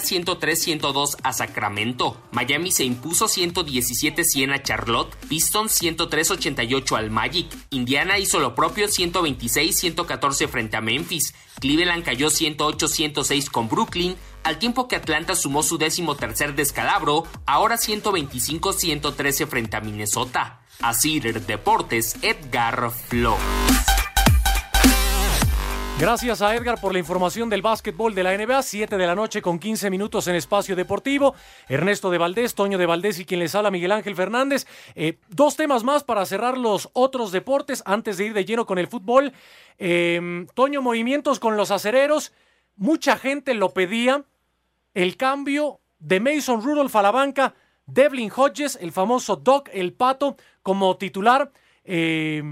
103-102 0.82 1.16
a 1.22 1.32
Sacramento. 1.32 2.20
Miami 2.32 2.72
se 2.72 2.84
impuso 2.84 3.26
117-100 3.26 4.52
a 4.52 4.62
Charlotte. 4.62 5.16
Pistons 5.28 5.80
103-88 5.80 6.96
al 6.96 7.10
Magic. 7.10 7.46
Indiana 7.70 8.18
hizo 8.18 8.40
lo 8.40 8.54
propio 8.54 8.86
126-114 8.86 10.48
frente 10.48 10.76
a 10.76 10.80
Memphis. 10.80 11.34
Cleveland 11.60 12.04
cayó 12.04 12.28
108-106 12.28 13.50
con 13.50 13.68
Brooklyn, 13.68 14.16
al 14.42 14.58
tiempo 14.58 14.88
que 14.88 14.96
Atlanta 14.96 15.36
sumó 15.36 15.62
su 15.62 15.78
décimo 15.78 16.16
tercer 16.16 16.54
descalabro, 16.56 17.24
ahora 17.46 17.76
125-113 17.76 19.46
frente 19.46 19.76
a 19.76 19.80
Minnesota. 19.80 20.60
Así 20.80 21.20
Deportes, 21.20 22.16
Edgar 22.22 22.90
Flores. 22.90 23.91
Gracias 26.02 26.42
a 26.42 26.56
Edgar 26.56 26.80
por 26.80 26.92
la 26.92 26.99
información 26.99 27.49
del 27.49 27.62
básquetbol 27.62 28.12
de 28.12 28.25
la 28.25 28.37
NBA. 28.37 28.61
7 28.64 28.97
de 28.99 29.06
la 29.06 29.14
noche 29.14 29.40
con 29.40 29.61
15 29.61 29.88
minutos 29.88 30.26
en 30.26 30.35
espacio 30.35 30.75
deportivo. 30.75 31.37
Ernesto 31.68 32.11
de 32.11 32.18
Valdés, 32.18 32.56
Toño 32.56 32.76
de 32.76 32.87
Valdés 32.87 33.21
y 33.21 33.25
quien 33.25 33.38
les 33.38 33.54
habla 33.54 33.71
Miguel 33.71 33.92
Ángel 33.92 34.16
Fernández. 34.16 34.66
Eh, 34.97 35.21
dos 35.28 35.54
temas 35.54 35.85
más 35.85 36.02
para 36.02 36.26
cerrar 36.26 36.59
los 36.59 36.90
otros 36.92 37.30
deportes 37.30 37.85
antes 37.87 38.16
de 38.16 38.25
ir 38.25 38.35
de 38.35 38.44
lleno 38.44 38.66
con 38.66 38.80
el 38.80 38.88
fútbol. 38.88 39.32
Eh, 39.78 40.44
Toño, 40.54 40.82
movimientos 40.82 41.38
con 41.38 41.56
los 41.56 41.71
acereros. 41.71 42.32
Mucha 42.75 43.16
gente 43.16 43.54
lo 43.54 43.73
pedía. 43.73 44.25
El 44.94 45.16
cambio 45.16 45.78
de 46.00 46.18
Mason 46.18 46.64
Rudolph 46.64 46.97
a 46.97 47.02
la 47.02 47.12
banca. 47.12 47.54
Devlin 47.87 48.32
Hodges, 48.35 48.76
el 48.80 48.90
famoso 48.90 49.37
Doc, 49.37 49.68
el 49.73 49.92
pato, 49.92 50.37
como 50.64 50.97
titular. 50.97 51.52
Eh, 51.85 52.42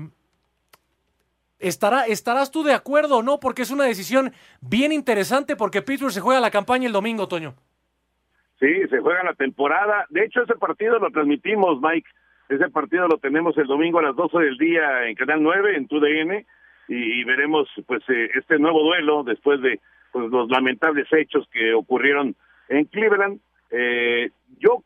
¿Estará, 1.60 2.06
¿Estarás 2.06 2.50
tú 2.50 2.62
de 2.62 2.72
acuerdo 2.72 3.18
o 3.18 3.22
no? 3.22 3.38
Porque 3.38 3.62
es 3.62 3.70
una 3.70 3.84
decisión 3.84 4.32
bien 4.60 4.92
interesante 4.92 5.56
porque 5.56 5.82
Pittsburgh 5.82 6.12
se 6.12 6.20
juega 6.20 6.40
la 6.40 6.50
campaña 6.50 6.86
el 6.86 6.92
domingo, 6.92 7.28
Toño. 7.28 7.54
Sí, 8.58 8.88
se 8.88 8.98
juega 8.98 9.22
la 9.22 9.34
temporada. 9.34 10.06
De 10.10 10.24
hecho, 10.24 10.42
ese 10.42 10.54
partido 10.54 10.98
lo 10.98 11.10
transmitimos, 11.10 11.80
Mike. 11.80 12.08
Ese 12.48 12.68
partido 12.68 13.06
lo 13.08 13.18
tenemos 13.18 13.56
el 13.58 13.66
domingo 13.66 14.00
a 14.00 14.02
las 14.02 14.16
12 14.16 14.38
del 14.38 14.58
día 14.58 15.06
en 15.06 15.14
Canal 15.14 15.42
9, 15.42 15.76
en 15.76 15.86
TUDN, 15.86 16.46
y, 16.88 17.20
y 17.20 17.24
veremos 17.24 17.68
pues 17.86 18.02
eh, 18.08 18.28
este 18.34 18.58
nuevo 18.58 18.82
duelo 18.82 19.22
después 19.22 19.60
de 19.62 19.80
pues, 20.12 20.30
los 20.30 20.48
lamentables 20.50 21.06
hechos 21.12 21.48
que 21.52 21.72
ocurrieron 21.74 22.34
en 22.68 22.84
Cleveland. 22.86 23.40
Eh, 23.70 24.30
yo, 24.58 24.82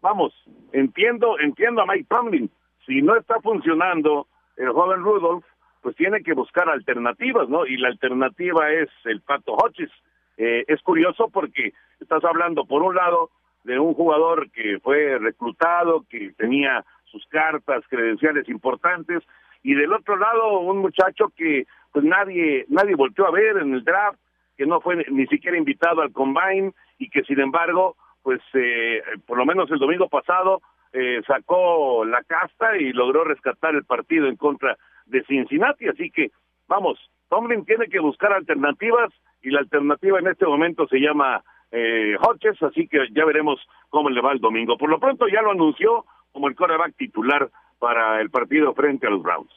vamos, 0.00 0.32
entiendo, 0.72 1.38
entiendo 1.40 1.82
a 1.82 1.86
Mike 1.86 2.06
Tomlin. 2.08 2.50
Si 2.86 3.02
no 3.02 3.16
está 3.16 3.40
funcionando 3.40 4.28
el 4.56 4.70
joven 4.70 5.02
Rudolph, 5.02 5.44
pues 5.84 5.96
tiene 5.96 6.22
que 6.22 6.32
buscar 6.32 6.66
alternativas, 6.70 7.46
¿no? 7.50 7.66
Y 7.66 7.76
la 7.76 7.88
alternativa 7.88 8.72
es 8.72 8.88
el 9.04 9.20
Pato 9.20 9.52
Hodges. 9.52 9.90
Eh, 10.38 10.64
es 10.66 10.80
curioso 10.80 11.28
porque 11.28 11.74
estás 12.00 12.24
hablando, 12.24 12.64
por 12.64 12.82
un 12.82 12.94
lado, 12.94 13.28
de 13.64 13.78
un 13.78 13.92
jugador 13.92 14.50
que 14.50 14.78
fue 14.82 15.18
reclutado, 15.18 16.06
que 16.08 16.32
tenía 16.38 16.82
sus 17.04 17.26
cartas, 17.26 17.84
credenciales 17.90 18.48
importantes, 18.48 19.22
y 19.62 19.74
del 19.74 19.92
otro 19.92 20.16
lado, 20.16 20.60
un 20.60 20.78
muchacho 20.78 21.30
que 21.36 21.66
pues 21.92 22.02
nadie 22.02 22.64
nadie 22.68 22.94
volvió 22.94 23.26
a 23.26 23.30
ver 23.30 23.58
en 23.58 23.74
el 23.74 23.84
draft, 23.84 24.18
que 24.56 24.64
no 24.64 24.80
fue 24.80 25.04
ni 25.10 25.26
siquiera 25.26 25.58
invitado 25.58 26.00
al 26.00 26.12
combine 26.12 26.72
y 26.98 27.10
que 27.10 27.24
sin 27.24 27.40
embargo, 27.40 27.94
pues 28.22 28.40
eh, 28.54 29.02
por 29.26 29.36
lo 29.36 29.44
menos 29.44 29.70
el 29.70 29.78
domingo 29.78 30.08
pasado 30.08 30.62
eh, 30.94 31.20
sacó 31.26 32.06
la 32.06 32.22
casta 32.22 32.78
y 32.78 32.90
logró 32.94 33.22
rescatar 33.24 33.74
el 33.74 33.84
partido 33.84 34.28
en 34.28 34.36
contra 34.36 34.78
de 35.06 35.22
Cincinnati, 35.24 35.88
así 35.88 36.10
que 36.10 36.30
vamos, 36.66 36.98
Tomlin 37.28 37.64
tiene 37.64 37.86
que 37.88 38.00
buscar 38.00 38.32
alternativas 38.32 39.12
y 39.42 39.50
la 39.50 39.60
alternativa 39.60 40.18
en 40.18 40.28
este 40.28 40.46
momento 40.46 40.86
se 40.88 40.98
llama 40.98 41.42
eh, 41.70 42.16
Hodges, 42.20 42.62
así 42.62 42.88
que 42.88 42.98
ya 43.12 43.24
veremos 43.24 43.60
cómo 43.90 44.08
le 44.10 44.20
va 44.20 44.32
el 44.32 44.40
domingo. 44.40 44.78
Por 44.78 44.88
lo 44.88 44.98
pronto 45.00 45.26
ya 45.28 45.42
lo 45.42 45.50
anunció 45.50 46.06
como 46.32 46.48
el 46.48 46.54
coreback 46.54 46.96
titular 46.96 47.50
para 47.78 48.20
el 48.20 48.30
partido 48.30 48.72
frente 48.74 49.06
a 49.06 49.10
los 49.10 49.22
Browns. 49.22 49.50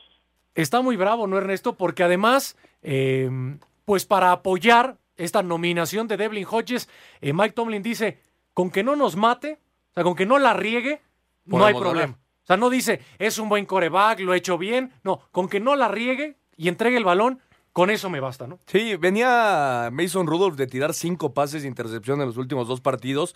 Está 0.56 0.82
muy 0.82 0.98
bravo, 0.98 1.27
¿no, 1.27 1.38
Ernesto? 1.38 1.77
Porque 1.77 2.04
además, 2.04 2.58
eh, 2.82 3.30
pues 3.86 4.06
para 4.06 4.32
apoyar 4.32 4.98
esta 5.16 5.44
nominación 5.44 6.08
de 6.08 6.18
Devlin 6.18 6.48
Hodges, 6.50 6.89
eh, 7.22 7.34
Mike 7.34 7.54
Tomlin 7.54 7.84
dice, 7.84 8.20
con 8.54 8.72
que 8.72 8.84
no 8.84 8.96
nos 8.96 9.16
mate, 9.16 9.60
o 9.92 9.94
sea, 9.94 10.04
con 10.04 10.16
que 10.16 10.25
no 10.25 10.39
la 10.39 10.54
riegue, 10.54 11.01
no 11.46 11.63
hay 11.63 11.75
problema. 11.75 12.18
O 12.48 12.54
sea, 12.54 12.56
no 12.56 12.70
dice, 12.70 13.01
es 13.20 13.39
un 13.39 13.50
buen 13.50 13.66
coreback, 13.66 14.22
lo 14.22 14.34
he 14.34 14.38
hecho 14.38 14.58
bien. 14.58 14.94
No, 15.04 15.20
con 15.32 15.50
que 15.50 15.60
no 15.60 15.75
la 15.75 15.89
riegue 15.89 16.38
y 16.56 16.70
entregue 16.70 16.96
el 16.96 17.04
balón, 17.04 17.42
con 17.74 17.89
eso 17.89 18.10
me 18.10 18.22
basta, 18.22 18.48
¿no? 18.48 18.58
Sí, 18.68 18.96
venía 18.96 19.89
Mason 19.92 20.27
Rudolph 20.27 20.56
de 20.56 20.66
tirar 20.66 20.94
cinco 20.94 21.34
pases 21.34 21.63
de 21.63 21.68
intercepción 21.68 22.22
en 22.22 22.27
los 22.27 22.38
últimos 22.38 22.70
dos 22.70 22.80
partidos. 22.80 23.36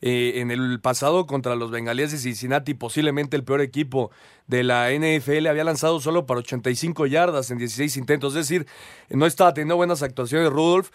Eh, 0.00 0.40
en 0.40 0.52
el 0.52 0.80
pasado 0.80 1.26
contra 1.26 1.56
los 1.56 1.72
bengalíes 1.72 2.12
de 2.12 2.18
Cincinnati, 2.18 2.74
posiblemente 2.74 3.36
el 3.36 3.42
peor 3.42 3.60
equipo 3.60 4.12
de 4.46 4.62
la 4.62 4.90
NFL, 4.92 5.48
había 5.48 5.64
lanzado 5.64 6.00
solo 6.00 6.24
para 6.24 6.38
85 6.38 7.06
yardas 7.06 7.50
en 7.50 7.58
16 7.58 7.96
intentos. 7.96 8.36
Es 8.36 8.48
decir, 8.48 8.66
no 9.10 9.26
estaba 9.26 9.54
teniendo 9.54 9.74
buenas 9.74 10.04
actuaciones 10.04 10.50
Rudolph. 10.50 10.90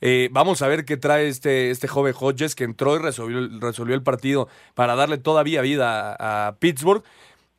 Eh, 0.00 0.28
vamos 0.32 0.62
a 0.62 0.68
ver 0.68 0.84
qué 0.84 0.96
trae 0.96 1.28
este, 1.28 1.70
este 1.70 1.88
joven 1.88 2.14
Hodges 2.18 2.54
que 2.54 2.64
entró 2.64 2.96
y 2.96 2.98
resolvió, 2.98 3.48
resolvió 3.60 3.94
el 3.94 4.02
partido 4.02 4.48
para 4.74 4.94
darle 4.94 5.18
todavía 5.18 5.60
vida 5.60 6.16
a, 6.18 6.56
Pittsburgh. 6.58 7.02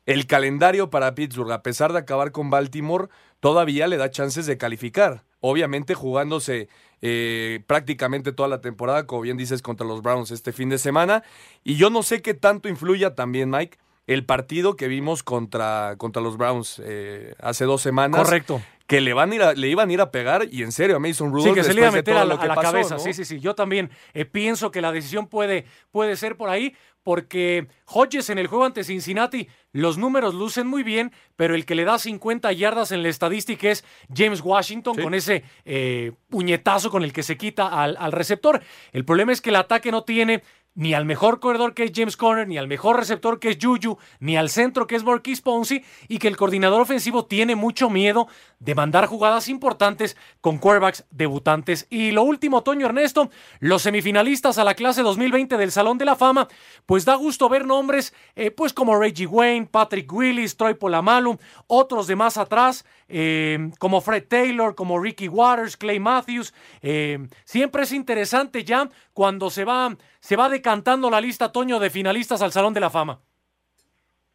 El 0.04 0.26
calendario 0.26 0.90
para 0.90 1.14
Pittsburgh, 1.14 1.52
a 1.52 1.62
pesar 1.62 1.92
de 1.92 2.00
acabar 2.00 2.32
con 2.32 2.50
Baltimore, 2.50 3.08
todavía 3.38 3.86
le 3.86 3.96
da 3.96 4.10
chances 4.10 4.46
de 4.46 4.58
calificar. 4.58 5.22
Obviamente 5.38 5.94
jugándose 5.94 6.68
eh, 7.02 7.62
prácticamente 7.66 8.32
toda 8.32 8.48
la 8.48 8.60
temporada, 8.60 9.06
como 9.06 9.22
bien 9.22 9.36
dices, 9.36 9.62
contra 9.62 9.86
los 9.86 10.02
Browns 10.02 10.32
este 10.32 10.52
fin 10.52 10.68
de 10.68 10.78
semana. 10.78 11.22
Y 11.62 11.76
yo 11.76 11.90
no 11.90 12.02
sé 12.02 12.22
qué 12.22 12.34
tanto 12.34 12.68
influya 12.68 13.14
también, 13.14 13.50
Mike, 13.50 13.78
el 14.08 14.24
partido 14.26 14.74
que 14.74 14.88
vimos 14.88 15.22
contra, 15.22 15.94
contra 15.98 16.20
los 16.20 16.36
Browns 16.36 16.82
eh, 16.84 17.34
hace 17.38 17.64
dos 17.64 17.80
semanas. 17.80 18.20
Correcto 18.20 18.60
que 18.86 19.00
le, 19.00 19.12
van 19.14 19.32
a 19.32 19.34
ir 19.34 19.42
a, 19.42 19.52
le 19.54 19.68
iban 19.68 19.88
a 19.88 19.92
ir 19.92 20.00
a 20.00 20.10
pegar 20.10 20.46
y 20.50 20.62
en 20.62 20.72
serio 20.72 20.96
a 20.96 20.98
Mason 20.98 21.30
Rudolph. 21.32 21.48
Sí, 21.48 21.54
que 21.54 21.64
se 21.64 21.74
le 21.74 21.80
iba 21.80 21.88
a 21.88 21.92
meter 21.92 22.16
a 22.16 22.24
la, 22.24 22.34
a 22.34 22.46
la 22.46 22.54
pasó, 22.54 22.70
cabeza. 22.72 22.94
¿no? 22.96 23.00
Sí, 23.00 23.12
sí, 23.14 23.24
sí. 23.24 23.40
Yo 23.40 23.54
también 23.54 23.90
eh, 24.14 24.24
pienso 24.24 24.70
que 24.70 24.80
la 24.80 24.92
decisión 24.92 25.26
puede, 25.28 25.64
puede 25.90 26.16
ser 26.16 26.36
por 26.36 26.48
ahí, 26.50 26.74
porque 27.02 27.66
Hodges 27.86 28.30
en 28.30 28.38
el 28.38 28.46
juego 28.46 28.64
ante 28.64 28.84
Cincinnati, 28.84 29.48
los 29.72 29.98
números 29.98 30.34
lucen 30.34 30.66
muy 30.68 30.82
bien, 30.84 31.12
pero 31.36 31.54
el 31.54 31.64
que 31.66 31.74
le 31.74 31.84
da 31.84 31.98
50 31.98 32.52
yardas 32.52 32.92
en 32.92 33.02
la 33.02 33.08
estadística 33.08 33.70
es 33.70 33.84
James 34.14 34.40
Washington 34.40 34.94
Sí. 34.96 35.02
con 35.02 35.14
ese 35.14 35.42
eh, 35.64 36.12
puñetazo 36.28 36.90
con 36.90 37.02
el 37.02 37.12
que 37.12 37.22
se 37.24 37.36
quita 37.36 37.66
al, 37.68 37.96
al 37.98 38.12
receptor. 38.12 38.62
El 38.92 39.04
problema 39.04 39.32
es 39.32 39.40
que 39.40 39.50
el 39.50 39.56
ataque 39.56 39.90
no 39.90 40.04
tiene 40.04 40.42
ni 40.74 40.94
al 40.94 41.04
mejor 41.04 41.40
corredor 41.40 41.74
que 41.74 41.84
es 41.84 41.92
James 41.94 42.16
Conner, 42.16 42.48
ni 42.48 42.58
al 42.58 42.68
mejor 42.68 42.96
receptor 42.96 43.38
que 43.38 43.50
es 43.50 43.58
Juju, 43.60 43.98
ni 44.20 44.36
al 44.36 44.48
centro 44.48 44.86
que 44.86 44.96
es 44.96 45.04
Marquis 45.04 45.40
Ponzi, 45.40 45.84
y 46.08 46.18
que 46.18 46.28
el 46.28 46.36
coordinador 46.36 46.80
ofensivo 46.80 47.26
tiene 47.26 47.56
mucho 47.56 47.90
miedo 47.90 48.28
de 48.58 48.74
mandar 48.74 49.06
jugadas 49.06 49.48
importantes 49.48 50.16
con 50.40 50.58
quarterbacks 50.58 51.04
debutantes. 51.10 51.86
Y 51.90 52.12
lo 52.12 52.22
último, 52.22 52.62
Toño 52.62 52.86
Ernesto, 52.86 53.30
los 53.60 53.82
semifinalistas 53.82 54.58
a 54.58 54.64
la 54.64 54.74
clase 54.74 55.02
2020 55.02 55.56
del 55.56 55.72
Salón 55.72 55.98
de 55.98 56.04
la 56.04 56.16
Fama, 56.16 56.48
pues 56.86 57.04
da 57.04 57.14
gusto 57.16 57.48
ver 57.48 57.66
nombres 57.66 58.14
eh, 58.36 58.50
pues 58.50 58.72
como 58.72 58.98
Reggie 58.98 59.26
Wayne, 59.26 59.66
Patrick 59.66 60.12
Willis, 60.12 60.56
Troy 60.56 60.74
Polamalu, 60.74 61.38
otros 61.66 62.06
de 62.06 62.16
más 62.16 62.36
atrás, 62.38 62.84
eh, 63.12 63.70
como 63.78 64.00
Fred 64.00 64.24
Taylor, 64.28 64.74
como 64.74 64.98
Ricky 64.98 65.28
Waters, 65.28 65.76
Clay 65.76 66.00
Matthews. 66.00 66.54
Eh, 66.82 67.18
siempre 67.44 67.82
es 67.82 67.92
interesante 67.92 68.64
ya 68.64 68.88
cuando 69.12 69.50
se 69.50 69.64
va, 69.64 69.90
se 70.20 70.36
va 70.36 70.48
decantando 70.48 71.10
la 71.10 71.20
lista, 71.20 71.52
Toño, 71.52 71.78
de 71.78 71.90
finalistas 71.90 72.42
al 72.42 72.52
Salón 72.52 72.74
de 72.74 72.80
la 72.80 72.90
Fama. 72.90 73.20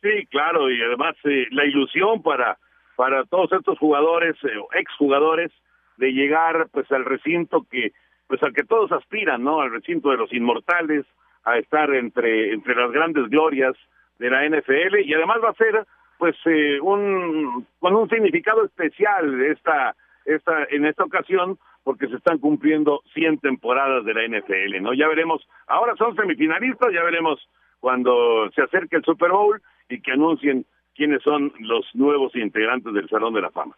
Sí, 0.02 0.28
claro, 0.28 0.70
y 0.72 0.82
además 0.82 1.16
eh, 1.24 1.48
la 1.52 1.66
ilusión 1.66 2.22
para 2.22 2.58
para 2.96 3.26
todos 3.26 3.52
estos 3.54 3.78
jugadores 3.78 4.36
eh, 4.44 4.50
exjugadores 4.74 5.52
de 5.98 6.12
llegar 6.12 6.68
pues 6.72 6.92
al 6.92 7.06
recinto 7.06 7.66
que 7.70 7.92
pues 8.28 8.42
al 8.44 8.54
que 8.54 8.64
todos 8.64 8.92
aspiran, 8.92 9.44
¿no? 9.44 9.62
Al 9.62 9.72
recinto 9.72 10.10
de 10.10 10.18
los 10.18 10.34
inmortales, 10.34 11.06
a 11.44 11.58
estar 11.58 11.94
entre 11.94 12.54
entre 12.54 12.76
las 12.76 12.92
grandes 12.92 13.30
glorias 13.30 13.76
de 14.20 14.30
la 14.30 14.46
NFL 14.48 15.00
y 15.06 15.14
además 15.14 15.38
va 15.44 15.50
a 15.50 15.54
ser 15.54 15.86
pues 16.18 16.36
eh, 16.46 16.80
un 16.82 17.66
con 17.80 17.96
un 17.96 18.10
significado 18.10 18.66
especial 18.66 19.42
esta 19.44 19.96
esta 20.26 20.66
en 20.70 20.86
esta 20.86 21.04
ocasión 21.04 21.58
porque 21.84 22.08
se 22.08 22.18
están 22.18 22.40
cumpliendo 22.40 23.02
100 23.14 23.40
temporadas 23.40 24.04
de 24.04 24.14
la 24.14 24.28
NFL, 24.28 24.82
¿no? 24.82 24.94
Ya 24.94 25.08
veremos, 25.08 25.48
ahora 25.68 25.96
son 25.96 26.18
semifinalistas, 26.18 26.94
ya 26.94 27.02
veremos 27.02 27.40
cuando 27.80 28.52
se 28.54 28.62
acerque 28.62 28.98
el 28.98 29.06
Super 29.06 29.32
Bowl 29.32 29.62
y 29.88 30.02
que 30.02 30.12
anuncien 30.12 30.66
quiénes 30.96 31.24
son 31.24 31.54
los 31.60 31.86
nuevos 31.94 32.36
integrantes 32.36 32.94
del 32.94 33.08
Salón 33.08 33.34
de 33.36 33.42
la 33.42 33.52
Fama. 33.52 33.78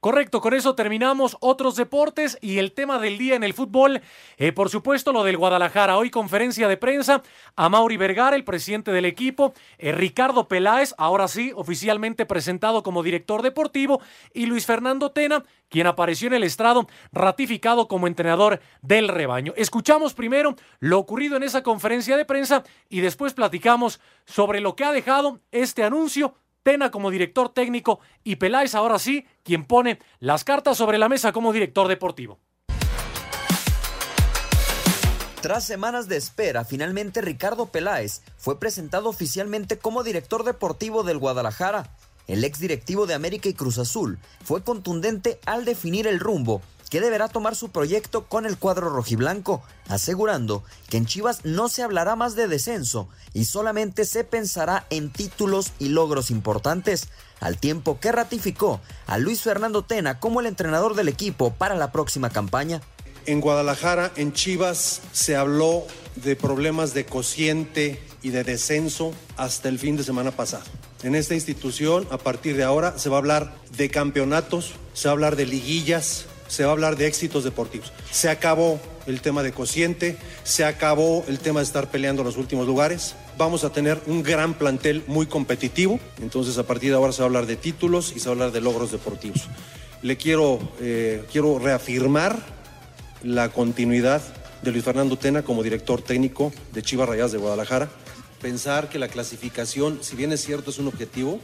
Correcto, 0.00 0.40
con 0.40 0.54
eso 0.54 0.74
terminamos 0.74 1.36
otros 1.40 1.76
deportes 1.76 2.38
y 2.40 2.56
el 2.56 2.72
tema 2.72 2.98
del 2.98 3.18
día 3.18 3.34
en 3.34 3.44
el 3.44 3.52
fútbol, 3.52 4.00
eh, 4.38 4.50
por 4.50 4.70
supuesto 4.70 5.12
lo 5.12 5.24
del 5.24 5.36
Guadalajara. 5.36 5.98
Hoy 5.98 6.08
conferencia 6.08 6.68
de 6.68 6.78
prensa 6.78 7.22
a 7.54 7.68
Mauri 7.68 7.98
Vergara, 7.98 8.34
el 8.34 8.44
presidente 8.44 8.92
del 8.92 9.04
equipo, 9.04 9.52
eh, 9.76 9.92
Ricardo 9.92 10.48
Peláez, 10.48 10.94
ahora 10.96 11.28
sí, 11.28 11.52
oficialmente 11.54 12.24
presentado 12.24 12.82
como 12.82 13.02
director 13.02 13.42
deportivo, 13.42 14.00
y 14.32 14.46
Luis 14.46 14.64
Fernando 14.64 15.10
Tena, 15.10 15.44
quien 15.68 15.86
apareció 15.86 16.28
en 16.28 16.34
el 16.34 16.44
estrado 16.44 16.88
ratificado 17.12 17.86
como 17.86 18.06
entrenador 18.06 18.62
del 18.80 19.06
rebaño. 19.06 19.52
Escuchamos 19.54 20.14
primero 20.14 20.56
lo 20.78 20.98
ocurrido 20.98 21.36
en 21.36 21.42
esa 21.42 21.62
conferencia 21.62 22.16
de 22.16 22.24
prensa 22.24 22.64
y 22.88 23.00
después 23.00 23.34
platicamos 23.34 24.00
sobre 24.24 24.60
lo 24.60 24.76
que 24.76 24.84
ha 24.84 24.92
dejado 24.92 25.40
este 25.52 25.84
anuncio 25.84 26.36
Tena 26.62 26.90
como 26.90 27.10
director 27.10 27.48
técnico 27.48 28.00
y 28.22 28.36
Peláez 28.36 28.74
ahora 28.74 28.98
sí 28.98 29.26
quien 29.42 29.64
pone 29.64 29.98
las 30.18 30.44
cartas 30.44 30.76
sobre 30.76 30.98
la 30.98 31.08
mesa 31.08 31.32
como 31.32 31.52
director 31.54 31.88
deportivo. 31.88 32.38
Tras 35.40 35.64
semanas 35.64 36.06
de 36.06 36.18
espera, 36.18 36.66
finalmente 36.66 37.22
Ricardo 37.22 37.66
Peláez 37.66 38.20
fue 38.36 38.60
presentado 38.60 39.08
oficialmente 39.08 39.78
como 39.78 40.02
director 40.02 40.44
deportivo 40.44 41.02
del 41.02 41.16
Guadalajara. 41.16 41.96
El 42.26 42.44
ex 42.44 42.60
directivo 42.60 43.06
de 43.06 43.14
América 43.14 43.48
y 43.48 43.54
Cruz 43.54 43.78
Azul 43.78 44.18
fue 44.44 44.62
contundente 44.62 45.40
al 45.46 45.64
definir 45.64 46.06
el 46.06 46.20
rumbo 46.20 46.60
que 46.90 47.00
deberá 47.00 47.28
tomar 47.28 47.54
su 47.54 47.70
proyecto 47.70 48.26
con 48.26 48.44
el 48.44 48.58
cuadro 48.58 48.90
rojiblanco, 48.90 49.62
asegurando 49.88 50.64
que 50.88 50.98
en 50.98 51.06
Chivas 51.06 51.44
no 51.44 51.68
se 51.68 51.82
hablará 51.82 52.16
más 52.16 52.34
de 52.34 52.48
descenso 52.48 53.08
y 53.32 53.44
solamente 53.44 54.04
se 54.04 54.24
pensará 54.24 54.86
en 54.90 55.10
títulos 55.10 55.72
y 55.78 55.88
logros 55.88 56.30
importantes, 56.30 57.08
al 57.38 57.56
tiempo 57.56 57.98
que 58.00 58.12
ratificó 58.12 58.80
a 59.06 59.16
Luis 59.16 59.40
Fernando 59.40 59.82
Tena 59.82 60.18
como 60.18 60.40
el 60.40 60.46
entrenador 60.46 60.94
del 60.94 61.08
equipo 61.08 61.54
para 61.54 61.76
la 61.76 61.92
próxima 61.92 62.28
campaña. 62.28 62.82
En 63.24 63.40
Guadalajara, 63.40 64.10
en 64.16 64.32
Chivas, 64.32 65.00
se 65.12 65.36
habló 65.36 65.86
de 66.16 66.36
problemas 66.36 66.92
de 66.92 67.06
cociente 67.06 68.02
y 68.22 68.30
de 68.30 68.44
descenso 68.44 69.14
hasta 69.36 69.68
el 69.68 69.78
fin 69.78 69.96
de 69.96 70.04
semana 70.04 70.32
pasado. 70.32 70.64
En 71.02 71.14
esta 71.14 71.34
institución, 71.34 72.06
a 72.10 72.18
partir 72.18 72.56
de 72.56 72.64
ahora, 72.64 72.98
se 72.98 73.08
va 73.08 73.16
a 73.16 73.20
hablar 73.20 73.54
de 73.76 73.88
campeonatos, 73.90 74.72
se 74.92 75.08
va 75.08 75.12
a 75.12 75.14
hablar 75.14 75.36
de 75.36 75.46
liguillas, 75.46 76.26
se 76.50 76.64
va 76.64 76.70
a 76.70 76.72
hablar 76.72 76.96
de 76.96 77.06
éxitos 77.06 77.44
deportivos. 77.44 77.92
Se 78.10 78.28
acabó 78.28 78.80
el 79.06 79.20
tema 79.20 79.42
de 79.44 79.52
cociente, 79.52 80.18
se 80.42 80.64
acabó 80.64 81.24
el 81.28 81.38
tema 81.38 81.60
de 81.60 81.64
estar 81.64 81.90
peleando 81.90 82.24
los 82.24 82.36
últimos 82.36 82.66
lugares. 82.66 83.14
Vamos 83.38 83.62
a 83.62 83.70
tener 83.70 84.00
un 84.06 84.24
gran 84.24 84.54
plantel 84.54 85.04
muy 85.06 85.26
competitivo, 85.26 86.00
entonces 86.20 86.58
a 86.58 86.64
partir 86.64 86.90
de 86.90 86.96
ahora 86.96 87.12
se 87.12 87.20
va 87.20 87.26
a 87.26 87.28
hablar 87.28 87.46
de 87.46 87.56
títulos 87.56 88.12
y 88.14 88.18
se 88.18 88.26
va 88.26 88.32
a 88.32 88.34
hablar 88.34 88.52
de 88.52 88.60
logros 88.60 88.90
deportivos. 88.90 89.42
Le 90.02 90.16
quiero, 90.16 90.58
eh, 90.80 91.24
quiero 91.30 91.60
reafirmar 91.60 92.36
la 93.22 93.50
continuidad 93.50 94.20
de 94.62 94.72
Luis 94.72 94.84
Fernando 94.84 95.16
Tena 95.16 95.42
como 95.42 95.62
director 95.62 96.02
técnico 96.02 96.52
de 96.72 96.82
Chivas 96.82 97.08
Rayas 97.08 97.30
de 97.30 97.38
Guadalajara. 97.38 97.88
Pensar 98.42 98.88
que 98.88 98.98
la 98.98 99.08
clasificación, 99.08 100.00
si 100.02 100.16
bien 100.16 100.32
es 100.32 100.40
cierto, 100.40 100.70
es 100.70 100.78
un 100.78 100.88
objetivo, 100.88 101.38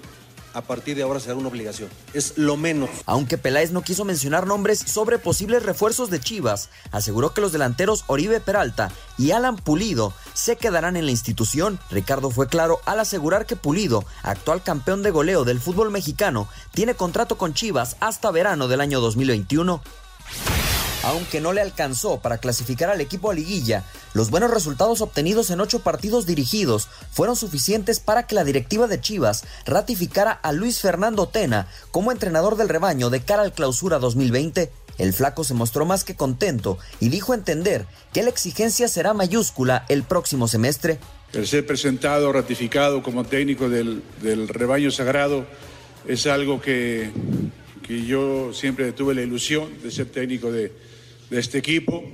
a 0.56 0.62
partir 0.62 0.96
de 0.96 1.02
ahora 1.02 1.20
será 1.20 1.34
una 1.34 1.48
obligación. 1.48 1.90
Es 2.14 2.38
lo 2.38 2.56
menos. 2.56 2.88
Aunque 3.04 3.36
Peláez 3.36 3.72
no 3.72 3.82
quiso 3.82 4.06
mencionar 4.06 4.46
nombres 4.46 4.78
sobre 4.78 5.18
posibles 5.18 5.62
refuerzos 5.62 6.08
de 6.08 6.18
Chivas, 6.18 6.70
aseguró 6.92 7.34
que 7.34 7.42
los 7.42 7.52
delanteros 7.52 8.04
Oribe 8.06 8.40
Peralta 8.40 8.90
y 9.18 9.32
Alan 9.32 9.56
Pulido 9.56 10.14
se 10.32 10.56
quedarán 10.56 10.96
en 10.96 11.04
la 11.04 11.10
institución. 11.12 11.78
Ricardo 11.90 12.30
fue 12.30 12.48
claro 12.48 12.80
al 12.86 13.00
asegurar 13.00 13.44
que 13.44 13.56
Pulido, 13.56 14.06
actual 14.22 14.62
campeón 14.62 15.02
de 15.02 15.10
goleo 15.10 15.44
del 15.44 15.60
fútbol 15.60 15.90
mexicano, 15.90 16.48
tiene 16.72 16.94
contrato 16.94 17.36
con 17.36 17.52
Chivas 17.52 17.98
hasta 18.00 18.30
verano 18.30 18.66
del 18.66 18.80
año 18.80 19.00
2021 19.00 19.82
aunque 21.06 21.40
no 21.40 21.52
le 21.52 21.60
alcanzó 21.60 22.18
para 22.20 22.38
clasificar 22.38 22.90
al 22.90 23.00
equipo 23.00 23.30
a 23.30 23.34
liguilla, 23.34 23.84
los 24.12 24.28
buenos 24.28 24.50
resultados 24.50 25.00
obtenidos 25.00 25.50
en 25.50 25.60
ocho 25.60 25.78
partidos 25.78 26.26
dirigidos 26.26 26.88
fueron 27.12 27.36
suficientes 27.36 28.00
para 28.00 28.26
que 28.26 28.34
la 28.34 28.42
directiva 28.42 28.88
de 28.88 29.00
Chivas 29.00 29.44
ratificara 29.66 30.32
a 30.32 30.50
Luis 30.50 30.80
Fernando 30.80 31.28
Tena 31.28 31.68
como 31.92 32.10
entrenador 32.10 32.56
del 32.56 32.68
rebaño 32.68 33.08
de 33.08 33.20
cara 33.20 33.42
al 33.42 33.52
clausura 33.52 34.00
2020. 34.00 34.72
El 34.98 35.12
flaco 35.12 35.44
se 35.44 35.54
mostró 35.54 35.86
más 35.86 36.02
que 36.02 36.16
contento 36.16 36.76
y 36.98 37.08
dijo 37.08 37.34
entender 37.34 37.86
que 38.12 38.24
la 38.24 38.30
exigencia 38.30 38.88
será 38.88 39.14
mayúscula 39.14 39.84
el 39.88 40.02
próximo 40.02 40.48
semestre. 40.48 40.98
El 41.32 41.46
ser 41.46 41.64
presentado, 41.64 42.32
ratificado 42.32 43.04
como 43.04 43.24
técnico 43.24 43.68
del, 43.68 44.02
rebaño 44.48 44.90
sagrado 44.90 45.46
es 46.08 46.26
algo 46.26 46.60
que, 46.60 47.12
que 47.86 48.04
yo 48.04 48.52
siempre 48.52 48.90
tuve 48.90 49.14
la 49.14 49.22
ilusión 49.22 49.70
de 49.84 49.92
ser 49.92 50.06
técnico 50.06 50.50
de, 50.50 50.72
de 51.30 51.40
este 51.40 51.58
equipo. 51.58 52.04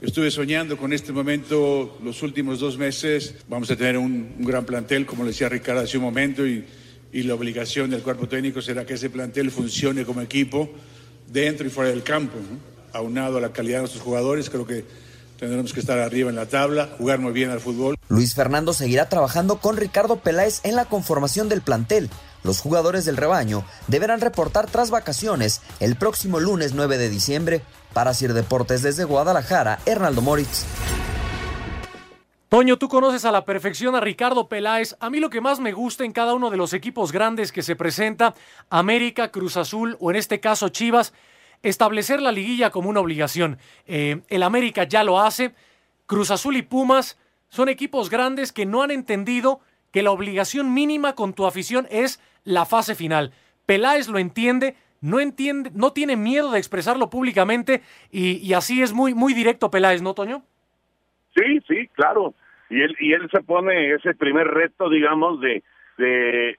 Estuve 0.00 0.30
soñando 0.30 0.76
con 0.76 0.92
este 0.92 1.12
momento 1.12 1.98
los 2.02 2.22
últimos 2.22 2.60
dos 2.60 2.78
meses. 2.78 3.34
Vamos 3.48 3.70
a 3.70 3.76
tener 3.76 3.98
un, 3.98 4.36
gran 4.38 4.64
plantel, 4.64 5.04
como 5.04 5.24
le 5.24 5.30
decía 5.30 5.48
Ricardo 5.48 5.82
hace 5.82 5.98
un 5.98 6.04
momento, 6.04 6.46
y, 6.46 6.64
y, 7.12 7.22
la 7.24 7.34
obligación 7.34 7.90
del 7.90 8.02
cuerpo 8.02 8.26
técnico 8.26 8.62
será 8.62 8.86
que 8.86 8.94
ese 8.94 9.10
plantel 9.10 9.50
funcione 9.50 10.04
como 10.04 10.22
equipo 10.22 10.70
dentro 11.30 11.66
y 11.66 11.70
fuera 11.70 11.90
del 11.90 12.02
campo. 12.02 12.38
Aunado 12.92 13.38
a 13.38 13.40
la 13.40 13.52
calidad 13.52 13.78
de 13.78 13.82
nuestros 13.82 14.02
jugadores, 14.02 14.48
creo 14.48 14.66
que 14.66 14.84
tendremos 15.38 15.72
que 15.72 15.80
estar 15.80 15.98
arriba 15.98 16.30
en 16.30 16.36
la 16.36 16.46
tabla, 16.46 16.90
jugar 16.98 17.18
muy 17.18 17.32
bien 17.32 17.50
al 17.50 17.60
fútbol. 17.60 17.96
Luis 18.08 18.34
Fernando 18.34 18.72
seguirá 18.72 19.08
trabajando 19.08 19.58
con 19.58 19.76
Ricardo 19.76 20.16
Peláez 20.16 20.60
en 20.64 20.76
la 20.76 20.86
conformación 20.86 21.48
del 21.48 21.60
plantel. 21.60 22.10
Los 22.42 22.60
jugadores 22.60 23.04
del 23.04 23.16
rebaño 23.16 23.64
deberán 23.86 24.20
reportar 24.20 24.66
tras 24.66 24.90
vacaciones 24.90 25.60
el 25.80 25.96
próximo 25.96 26.40
lunes 26.40 26.74
9 26.74 26.98
de 26.98 27.10
diciembre. 27.10 27.62
Para 27.92 28.14
Sir 28.14 28.34
Deportes 28.34 28.82
desde 28.82 29.04
Guadalajara, 29.04 29.80
Hernaldo 29.84 30.22
Moritz. 30.22 30.64
Toño, 32.48 32.78
tú 32.78 32.88
conoces 32.88 33.24
a 33.24 33.30
la 33.30 33.44
perfección 33.44 33.94
a 33.94 34.00
Ricardo 34.00 34.48
Peláez. 34.48 34.96
A 34.98 35.08
mí 35.08 35.20
lo 35.20 35.30
que 35.30 35.40
más 35.40 35.60
me 35.60 35.72
gusta 35.72 36.04
en 36.04 36.12
cada 36.12 36.34
uno 36.34 36.50
de 36.50 36.56
los 36.56 36.72
equipos 36.72 37.12
grandes 37.12 37.52
que 37.52 37.62
se 37.62 37.76
presenta, 37.76 38.34
América, 38.70 39.30
Cruz 39.30 39.56
Azul 39.56 39.96
o 40.00 40.10
en 40.10 40.16
este 40.16 40.40
caso 40.40 40.68
Chivas, 40.68 41.12
establecer 41.62 42.20
la 42.20 42.32
liguilla 42.32 42.70
como 42.70 42.88
una 42.88 42.98
obligación. 43.00 43.58
Eh, 43.86 44.22
el 44.28 44.42
América 44.42 44.84
ya 44.84 45.04
lo 45.04 45.20
hace. 45.20 45.54
Cruz 46.06 46.32
Azul 46.32 46.56
y 46.56 46.62
Pumas 46.62 47.18
son 47.50 47.68
equipos 47.68 48.10
grandes 48.10 48.52
que 48.52 48.66
no 48.66 48.82
han 48.82 48.90
entendido 48.90 49.60
que 49.92 50.02
la 50.02 50.10
obligación 50.10 50.74
mínima 50.74 51.14
con 51.14 51.34
tu 51.34 51.46
afición 51.46 51.86
es 51.90 52.18
la 52.44 52.64
fase 52.64 52.94
final. 52.94 53.32
Peláez 53.66 54.08
lo 54.08 54.18
entiende, 54.18 54.76
no 55.00 55.20
entiende, 55.20 55.70
no 55.74 55.92
tiene 55.92 56.16
miedo 56.16 56.52
de 56.52 56.58
expresarlo 56.58 57.10
públicamente 57.10 57.82
y, 58.10 58.52
así 58.52 58.82
es 58.82 58.92
muy, 58.92 59.14
muy 59.14 59.34
directo 59.34 59.70
Peláez, 59.70 60.02
¿no, 60.02 60.14
Toño? 60.14 60.42
Sí, 61.34 61.60
sí, 61.68 61.88
claro. 61.94 62.34
Y 62.68 62.82
él, 62.82 62.96
y 63.00 63.12
él 63.12 63.28
se 63.30 63.42
pone 63.42 63.94
ese 63.94 64.14
primer 64.14 64.46
reto, 64.46 64.88
digamos, 64.88 65.40
de, 65.40 65.62
de 65.98 66.58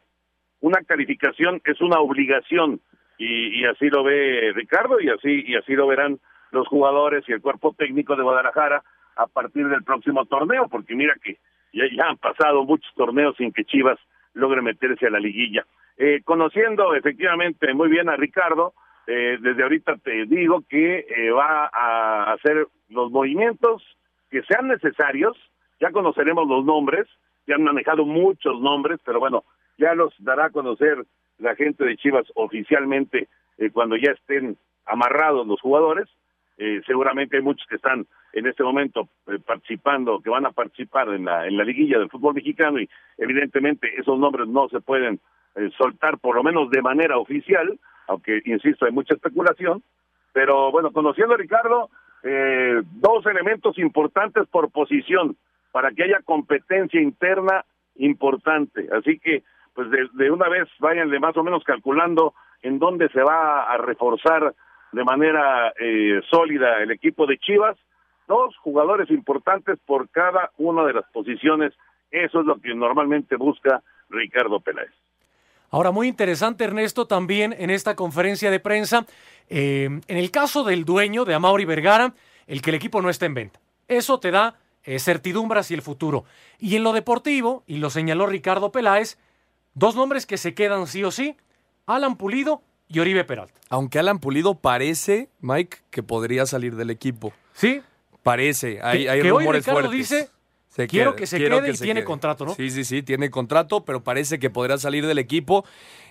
una 0.62 0.82
calificación 0.84 1.62
es 1.66 1.82
una 1.82 2.00
obligación 2.00 2.80
y, 3.18 3.60
y, 3.60 3.66
así 3.66 3.90
lo 3.90 4.04
ve 4.04 4.52
Ricardo 4.56 5.00
y 5.00 5.10
así 5.10 5.44
y 5.46 5.56
así 5.56 5.74
lo 5.74 5.88
verán 5.88 6.20
los 6.52 6.68
jugadores 6.68 7.24
y 7.28 7.34
el 7.34 7.42
cuerpo 7.42 7.74
técnico 7.78 8.16
de 8.16 8.24
Guadalajara 8.24 8.84
a 9.16 9.28
partir 9.28 9.68
del 9.68 9.84
próximo 9.84 10.26
torneo, 10.26 10.68
porque 10.70 10.96
mira 10.96 11.16
que 11.24 11.38
ya 11.74 12.06
han 12.08 12.18
pasado 12.18 12.64
muchos 12.64 12.92
torneos 12.96 13.36
sin 13.38 13.52
que 13.52 13.66
Chivas 13.66 14.00
logre 14.34 14.62
meterse 14.62 15.08
a 15.08 15.10
la 15.10 15.20
liguilla. 15.20 15.66
Eh, 15.98 16.22
conociendo 16.24 16.96
efectivamente 16.96 17.74
muy 17.74 17.90
bien 17.90 18.10
a 18.10 18.16
Ricardo, 18.16 18.74
eh, 19.08 19.38
desde 19.42 19.64
ahorita 19.64 19.98
te 19.98 20.26
digo 20.26 20.64
que 20.68 21.00
eh, 21.00 21.32
va 21.32 21.70
a 21.72 22.34
hacer 22.34 22.68
los 22.90 23.12
movimientos 23.12 23.84
que 24.30 24.42
sean 24.44 24.68
necesarios, 24.68 25.38
ya 25.80 25.92
conoceremos 25.92 26.48
los 26.48 26.64
nombres, 26.66 27.08
ya 27.48 27.56
han 27.56 27.64
manejado 27.64 28.06
muchos 28.06 28.60
nombres, 28.62 29.00
pero 29.06 29.20
bueno, 29.20 29.44
ya 29.78 29.94
los 29.94 30.14
dará 30.20 30.46
a 30.46 30.50
conocer 30.52 31.06
la 31.40 31.56
gente 31.56 31.84
de 31.84 31.98
Chivas 31.98 32.26
oficialmente 32.36 33.28
cuando 33.74 33.96
ya 33.96 34.12
estén 34.12 34.58
amarrados 34.86 35.46
los 35.46 35.60
jugadores. 35.60 36.08
Seguramente 36.86 37.38
hay 37.38 37.44
muchos 37.44 37.68
que 37.68 37.76
están 37.76 38.06
en 38.34 38.48
este 38.48 38.64
momento 38.64 39.10
participando, 39.46 40.22
que 40.22 40.30
van 40.30 40.46
a 40.46 40.52
participar 40.52 41.10
en 41.10 41.26
la, 41.26 41.48
en 41.48 41.58
la 41.58 41.64
liguilla 41.64 42.00
del 42.00 42.10
fútbol 42.10 42.36
mexicano 42.36 42.80
y 42.80 42.90
evidentemente 43.18 43.90
esos 43.98 44.18
nombres 44.18 44.48
no 44.48 44.70
se 44.70 44.80
pueden 44.80 45.20
eh, 45.56 45.70
soltar 45.78 46.18
por 46.20 46.36
lo 46.36 46.44
menos 46.44 46.70
de 46.70 46.82
manera 46.82 47.18
oficial, 47.18 47.78
aunque 48.08 48.42
insisto 48.46 48.86
hay 48.86 48.92
mucha 48.92 49.16
especulación, 49.16 49.84
pero 50.34 50.72
bueno, 50.72 50.92
conociendo 50.92 51.34
a 51.34 51.38
Ricardo, 51.38 51.90
eh, 52.24 52.82
dos 52.92 53.26
elementos 53.26 53.78
importantes 53.78 54.48
por 54.48 54.72
posición 54.72 55.36
para 55.72 55.92
que 55.92 56.04
haya 56.04 56.22
competencia 56.24 57.02
interna 57.02 57.66
importante, 57.96 58.88
así 58.92 59.20
que 59.20 59.44
pues 59.74 59.90
de, 59.90 60.08
de 60.14 60.32
una 60.32 60.48
vez 60.50 60.68
váyanle 60.80 61.20
más 61.20 61.36
o 61.38 61.44
menos 61.44 61.64
calculando 61.64 62.34
en 62.62 62.78
dónde 62.78 63.10
se 63.10 63.22
va 63.22 63.64
a 63.64 63.78
reforzar 63.78 64.54
de 64.92 65.04
manera 65.04 65.74
eh, 65.80 66.22
sólida 66.30 66.82
el 66.82 66.92
equipo 66.92 67.26
de 67.26 67.38
Chivas, 67.38 67.78
dos 68.28 68.56
jugadores 68.58 69.10
importantes 69.10 69.80
por 69.86 70.10
cada 70.10 70.52
una 70.58 70.84
de 70.86 70.94
las 70.94 71.06
posiciones, 71.12 71.74
eso 72.12 72.42
es 72.42 72.46
lo 72.46 72.60
que 72.60 72.74
normalmente 72.74 73.36
busca 73.36 73.82
Ricardo 74.10 74.60
Peláez. 74.60 74.92
Ahora, 75.70 75.92
muy 75.92 76.10
interesante, 76.10 76.66
Ernesto, 76.66 77.08
también 77.08 77.56
en 77.58 77.70
esta 77.70 77.96
conferencia 77.96 78.52
de 78.52 78.60
prensa, 78.60 79.06
eh, 79.50 79.86
en 79.86 80.18
el 80.18 80.30
caso 80.30 80.66
del 80.66 80.84
dueño 80.84 81.24
de 81.24 81.34
Amauri 81.34 81.64
Vergara, 81.64 82.14
el 82.46 82.62
que 82.62 82.72
el 82.72 82.76
equipo 82.76 83.02
no 83.02 83.10
está 83.10 83.26
en 83.26 83.36
venta. 83.36 83.60
Eso 83.88 84.20
te 84.20 84.32
da 84.32 84.56
eh, 84.84 85.00
certidumbre 85.00 85.60
hacia 85.60 85.76
el 85.76 85.82
futuro. 85.82 86.26
Y 86.60 86.76
en 86.76 86.84
lo 86.84 86.92
deportivo, 86.92 87.64
y 87.68 87.78
lo 87.78 87.90
señaló 87.90 88.26
Ricardo 88.26 88.74
Peláez, 88.74 89.18
dos 89.74 89.96
nombres 89.96 90.26
que 90.26 90.38
se 90.38 90.54
quedan 90.54 90.88
sí 90.88 91.06
o 91.06 91.12
sí, 91.12 91.38
Alan 91.86 92.18
Pulido 92.18 92.62
y 92.92 93.00
Oribe 93.00 93.24
Peralta. 93.24 93.60
Aunque 93.70 94.00
Alan 94.00 94.20
Pulido 94.20 94.56
parece, 94.56 95.30
Mike, 95.40 95.78
que 95.90 96.04
podría 96.04 96.46
salir 96.46 96.76
del 96.76 96.90
equipo. 96.90 97.34
Sí. 97.54 97.82
Parece, 98.24 98.80
hay, 98.84 99.04
que, 99.04 99.10
hay 99.10 99.22
que 99.22 99.32
hoy 99.32 99.40
rumores 99.40 99.66
Ricardo 99.66 99.82
fuertes. 99.90 100.10
dice, 100.10 100.30
Se 100.70 100.88
quiero 100.88 101.12
queda, 101.12 101.18
que 101.20 101.28
se 101.28 101.38
quiero 101.38 101.58
quede 101.58 101.66
que 101.68 101.72
y 101.72 101.78
se 101.78 101.84
tiene 101.84 102.00
quede. 102.02 102.06
contrato, 102.06 102.46
¿no? 102.46 102.54
Sí, 102.56 102.70
sí, 102.70 102.84
sí, 102.86 103.02
tiene 103.02 103.30
contrato, 103.32 103.84
pero 103.84 104.04
parece 104.04 104.38
que 104.40 104.50
podrá 104.50 104.78
salir 104.78 105.08
del 105.08 105.18
equipo. 105.18 105.66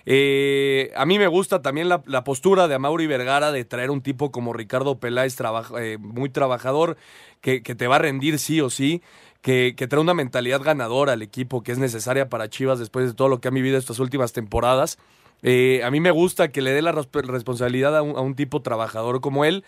Eh, 0.05 0.91
a 0.95 1.05
mí 1.05 1.17
me 1.19 1.27
gusta 1.27 1.61
también 1.61 1.87
la, 1.87 2.01
la 2.05 2.23
postura 2.23 2.67
de 2.67 2.75
Amauri 2.75 3.07
Vergara 3.07 3.51
de 3.51 3.63
traer 3.65 3.91
un 3.91 4.01
tipo 4.01 4.31
como 4.31 4.51
Ricardo 4.53 4.99
Peláez, 4.99 5.37
eh, 5.79 5.97
muy 5.99 6.29
trabajador, 6.29 6.97
que, 7.39 7.63
que 7.63 7.75
te 7.75 7.87
va 7.87 7.95
a 7.95 7.99
rendir 7.99 8.39
sí 8.39 8.59
o 8.61 8.69
sí, 8.69 9.01
que, 9.41 9.73
que 9.77 9.87
trae 9.87 10.01
una 10.01 10.13
mentalidad 10.13 10.61
ganadora 10.61 11.13
al 11.13 11.21
equipo 11.21 11.63
que 11.63 11.71
es 11.71 11.77
necesaria 11.77 12.29
para 12.29 12.49
Chivas 12.49 12.77
después 12.79 13.05
de 13.07 13.13
todo 13.13 13.29
lo 13.29 13.39
que 13.39 13.47
ha 13.47 13.51
vivido 13.51 13.77
estas 13.77 13.99
últimas 13.99 14.33
temporadas. 14.33 14.97
Eh, 15.43 15.81
a 15.83 15.91
mí 15.91 15.99
me 15.99 16.11
gusta 16.11 16.49
que 16.49 16.61
le 16.61 16.71
dé 16.71 16.81
la 16.81 16.93
resp- 16.93 17.25
responsabilidad 17.25 17.97
a 17.97 18.01
un, 18.01 18.35
tipo 18.35 18.61
trabajador 18.61 19.21
como 19.21 19.45
él, 19.45 19.63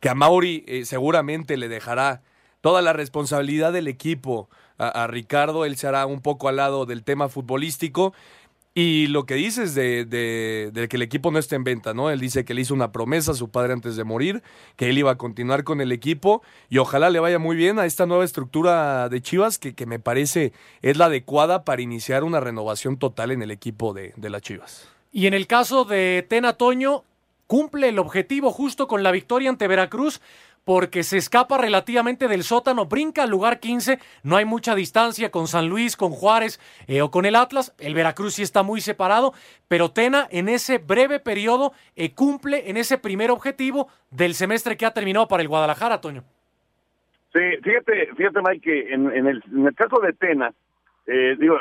que 0.00 0.08
a 0.08 0.14
Mauri 0.14 0.64
eh, 0.66 0.84
seguramente 0.84 1.56
le 1.56 1.68
dejará 1.68 2.22
toda 2.60 2.82
la 2.82 2.92
responsabilidad 2.92 3.72
del 3.72 3.88
equipo 3.88 4.48
a, 4.78 5.06
Ricardo, 5.06 5.64
él 5.64 5.76
se 5.76 5.86
hará 5.86 6.04
un 6.04 6.20
poco 6.20 6.48
al 6.48 6.56
lado 6.56 6.84
del 6.84 7.02
tema 7.02 7.28
futbolístico. 7.28 8.12
Y 8.74 9.06
lo 9.06 9.24
que 9.24 9.36
dices 9.36 9.74
de, 9.74 10.04
de- 10.04 10.70
de 10.70 10.86
que 10.86 10.96
el 10.96 11.02
equipo 11.02 11.30
no 11.30 11.38
esté 11.38 11.56
en 11.56 11.64
venta, 11.64 11.94
¿no? 11.94 12.10
Él 12.10 12.20
dice 12.20 12.44
que 12.44 12.52
le 12.52 12.60
hizo 12.60 12.74
una 12.74 12.92
promesa 12.92 13.30
a 13.30 13.34
su 13.34 13.48
padre 13.48 13.72
antes 13.72 13.96
de 13.96 14.04
morir, 14.04 14.42
que 14.76 14.90
él 14.90 14.98
iba 14.98 15.12
a 15.12 15.16
continuar 15.16 15.64
con 15.64 15.80
el 15.80 15.92
equipo 15.92 16.42
y 16.68 16.76
ojalá 16.76 17.08
le 17.08 17.18
vaya 17.18 17.38
muy 17.38 17.56
bien 17.56 17.78
a 17.78 17.86
esta 17.86 18.04
nueva 18.04 18.26
estructura 18.26 19.08
de 19.08 19.22
Chivas 19.22 19.58
que, 19.58 19.74
que 19.74 19.86
me 19.86 19.98
parece 19.98 20.52
es 20.82 20.98
la 20.98 21.06
adecuada 21.06 21.64
para 21.64 21.80
iniciar 21.80 22.22
una 22.22 22.38
renovación 22.40 22.98
total 22.98 23.30
en 23.30 23.40
el 23.40 23.50
equipo 23.50 23.94
de, 23.94 24.12
de 24.16 24.28
las 24.28 24.42
Chivas. 24.42 24.95
Y 25.16 25.26
en 25.26 25.32
el 25.32 25.46
caso 25.46 25.86
de 25.86 26.26
Tena 26.28 26.58
Toño, 26.58 27.02
cumple 27.46 27.88
el 27.88 27.98
objetivo 27.98 28.50
justo 28.52 28.86
con 28.86 29.02
la 29.02 29.10
victoria 29.12 29.48
ante 29.48 29.66
Veracruz 29.66 30.20
porque 30.62 31.04
se 31.04 31.16
escapa 31.16 31.56
relativamente 31.56 32.28
del 32.28 32.42
sótano, 32.42 32.84
brinca 32.84 33.22
al 33.22 33.30
lugar 33.30 33.58
15, 33.58 33.98
no 34.24 34.36
hay 34.36 34.44
mucha 34.44 34.74
distancia 34.74 35.30
con 35.30 35.48
San 35.48 35.68
Luis, 35.70 35.96
con 35.96 36.10
Juárez 36.10 36.60
eh, 36.86 37.00
o 37.00 37.10
con 37.10 37.24
el 37.24 37.34
Atlas, 37.34 37.74
el 37.78 37.94
Veracruz 37.94 38.34
sí 38.34 38.42
está 38.42 38.62
muy 38.62 38.82
separado, 38.82 39.32
pero 39.68 39.90
Tena 39.90 40.28
en 40.30 40.50
ese 40.50 40.76
breve 40.76 41.18
periodo 41.18 41.72
eh, 41.94 42.12
cumple 42.12 42.68
en 42.68 42.76
ese 42.76 42.98
primer 42.98 43.30
objetivo 43.30 43.88
del 44.10 44.34
semestre 44.34 44.76
que 44.76 44.84
ha 44.84 44.90
terminado 44.90 45.28
para 45.28 45.40
el 45.42 45.48
Guadalajara, 45.48 45.98
Toño. 46.02 46.24
Sí, 47.32 47.40
fíjate, 47.62 48.08
fíjate 48.14 48.40
Mike, 48.46 48.60
que 48.60 48.92
en, 48.92 49.10
en 49.12 49.26
el, 49.28 49.42
en 49.50 49.66
el 49.66 49.74
caso 49.74 49.98
de 50.00 50.12
Tena, 50.12 50.52
eh, 51.06 51.36
digo, 51.38 51.56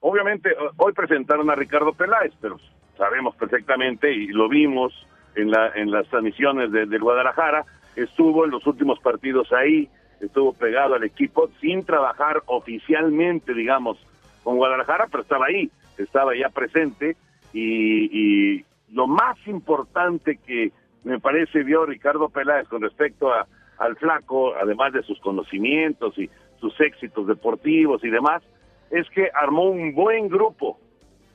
obviamente 0.00 0.48
ho- 0.58 0.72
hoy 0.78 0.92
presentaron 0.92 1.48
a 1.50 1.54
Ricardo 1.54 1.92
Peláez, 1.92 2.32
pero 2.40 2.58
sabemos 2.96 3.34
perfectamente 3.36 4.12
y 4.12 4.28
lo 4.28 4.48
vimos 4.48 4.92
en, 5.34 5.50
la, 5.50 5.70
en 5.74 5.90
las 5.90 6.08
transmisiones 6.08 6.72
de, 6.72 6.86
del 6.86 7.00
Guadalajara, 7.00 7.64
estuvo 7.94 8.44
en 8.44 8.50
los 8.50 8.66
últimos 8.66 8.98
partidos 9.00 9.52
ahí, 9.52 9.88
estuvo 10.20 10.52
pegado 10.52 10.94
al 10.94 11.04
equipo 11.04 11.50
sin 11.60 11.84
trabajar 11.84 12.42
oficialmente, 12.46 13.54
digamos, 13.54 13.98
con 14.42 14.56
Guadalajara, 14.56 15.08
pero 15.10 15.22
estaba 15.22 15.46
ahí, 15.46 15.70
estaba 15.98 16.36
ya 16.36 16.48
presente 16.48 17.16
y, 17.52 18.56
y 18.56 18.64
lo 18.92 19.06
más 19.06 19.36
importante 19.46 20.38
que 20.46 20.72
me 21.04 21.20
parece 21.20 21.62
vio 21.62 21.86
Ricardo 21.86 22.28
Peláez 22.28 22.66
con 22.68 22.82
respecto 22.82 23.32
a, 23.32 23.46
al 23.78 23.96
flaco, 23.96 24.54
además 24.56 24.92
de 24.92 25.02
sus 25.02 25.20
conocimientos 25.20 26.18
y 26.18 26.30
sus 26.60 26.78
éxitos 26.80 27.26
deportivos 27.26 28.02
y 28.04 28.10
demás, 28.10 28.42
es 28.90 29.08
que 29.10 29.30
armó 29.34 29.64
un 29.64 29.94
buen 29.94 30.28
grupo 30.28 30.78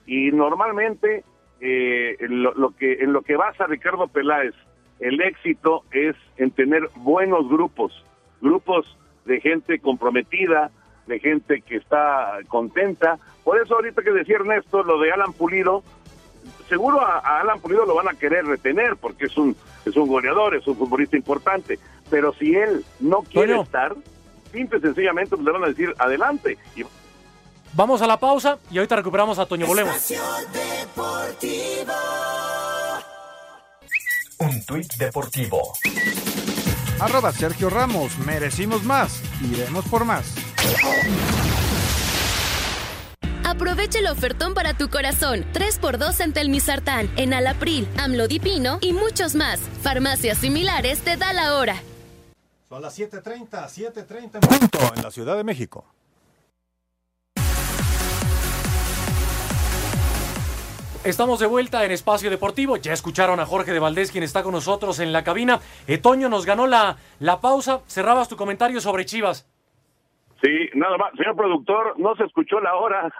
y 0.06 0.32
normalmente 0.32 1.24
eh, 1.62 2.17
en 2.19 2.43
lo, 2.43 2.54
lo 2.56 2.71
que 2.76 2.93
en 2.93 3.13
lo 3.13 3.21
que 3.21 3.36
basa 3.36 3.67
Ricardo 3.67 4.08
Peláez 4.08 4.56
el 5.00 5.21
éxito 5.21 5.84
es 5.91 6.15
en 6.38 6.52
tener 6.52 6.89
buenos 6.95 7.47
grupos, 7.50 8.06
grupos 8.39 8.86
de 9.26 9.41
gente 9.41 9.80
comprometida, 9.80 10.71
de 11.08 11.19
gente 11.19 11.62
que 11.62 11.78
está 11.78 12.38
contenta. 12.47 13.17
Por 13.43 13.60
eso 13.60 13.76
ahorita 13.76 14.04
que 14.04 14.12
decía 14.12 14.36
Ernesto 14.36 14.84
lo 14.84 15.00
de 15.00 15.12
Alan 15.12 15.34
Pulido, 15.34 15.84
seguro 16.69 17.02
a, 17.02 17.19
a 17.19 17.41
Alan 17.41 17.60
Pulido 17.60 17.86
lo 17.86 17.95
van 17.95 18.10
a 18.10 18.17
querer 18.17 18.45
retener 18.45 18.95
porque 18.95 19.26
es 19.26 19.38
un 19.38 19.56
es 19.86 19.95
un 19.95 20.08
goleador, 20.08 20.56
es 20.56 20.67
un 20.67 20.76
futbolista 20.76 21.17
importante, 21.17 21.80
pero 22.10 22.34
si 22.34 22.56
él 22.56 22.86
no 23.00 23.24
quiere 23.24 23.60
estar, 23.60 23.95
simple 24.52 24.80
y 24.80 24.82
sencillamente 24.82 25.36
pues, 25.36 25.43
le 25.43 25.52
van 25.52 25.63
a 25.63 25.67
decir 25.67 25.93
adelante 25.97 26.58
y 26.76 26.84
Vamos 27.73 28.01
a 28.01 28.07
la 28.07 28.17
pausa 28.17 28.57
y 28.69 28.77
ahorita 28.77 28.97
recuperamos 28.97 29.39
a 29.39 29.45
Toño. 29.45 29.65
Deportivo. 29.67 29.93
Un 34.39 34.65
tuit 34.65 34.93
deportivo. 34.95 35.73
Arroba 36.99 37.31
Sergio 37.31 37.69
Ramos, 37.69 38.17
merecimos 38.19 38.84
más. 38.84 39.21
Iremos 39.41 39.86
por 39.86 40.03
más. 40.03 40.34
Aprovecha 43.45 43.99
el 43.99 44.07
ofertón 44.07 44.53
para 44.53 44.77
tu 44.77 44.89
corazón. 44.89 45.45
3x2 45.53 46.19
en 46.21 46.34
Telmisartán, 46.34 47.10
en 47.15 47.34
Alapril, 47.34 47.88
Amlodipino 47.97 48.79
y 48.81 48.91
muchos 48.93 49.36
más. 49.36 49.60
Farmacias 49.81 50.39
similares 50.39 50.99
te 51.01 51.15
da 51.17 51.34
la 51.34 51.55
hora. 51.55 51.75
Son 52.67 52.81
las 52.81 52.97
7.30, 52.97 53.49
7.30 53.49 54.36
en 54.36 54.41
punto 54.41 54.79
en 54.95 55.03
la 55.03 55.12
Ciudad 55.12 55.38
de 55.38 55.43
México. 55.43 55.86
Estamos 61.04 61.40
de 61.40 61.48
vuelta 61.48 61.84
en 61.84 61.92
Espacio 61.92 62.30
Deportivo. 62.30 62.78
Ya 62.78 62.94
escucharon 62.94 63.40
a 63.40 63.46
Jorge 63.48 63.74
de 63.74 63.80
Valdés, 63.80 64.12
quien 64.12 64.24
está 64.24 64.44
con 64.44 64.54
nosotros 64.54 65.00
en 65.00 65.12
la 65.12 65.24
cabina. 65.24 65.60
Eh, 65.88 65.98
Toño 65.98 66.30
nos 66.30 66.46
ganó 66.46 66.68
la, 66.68 66.98
la 67.20 67.42
pausa. 67.42 67.82
Cerrabas 67.88 68.30
tu 68.30 68.38
comentario 68.38 68.80
sobre 68.80 69.06
Chivas. 69.06 69.50
Sí, 70.44 70.70
nada 70.76 70.98
más. 70.98 71.12
Señor 71.18 71.36
productor, 71.36 72.00
no 72.00 72.16
se 72.16 72.26
escuchó 72.26 72.60
la 72.60 72.76
hora. 72.76 73.12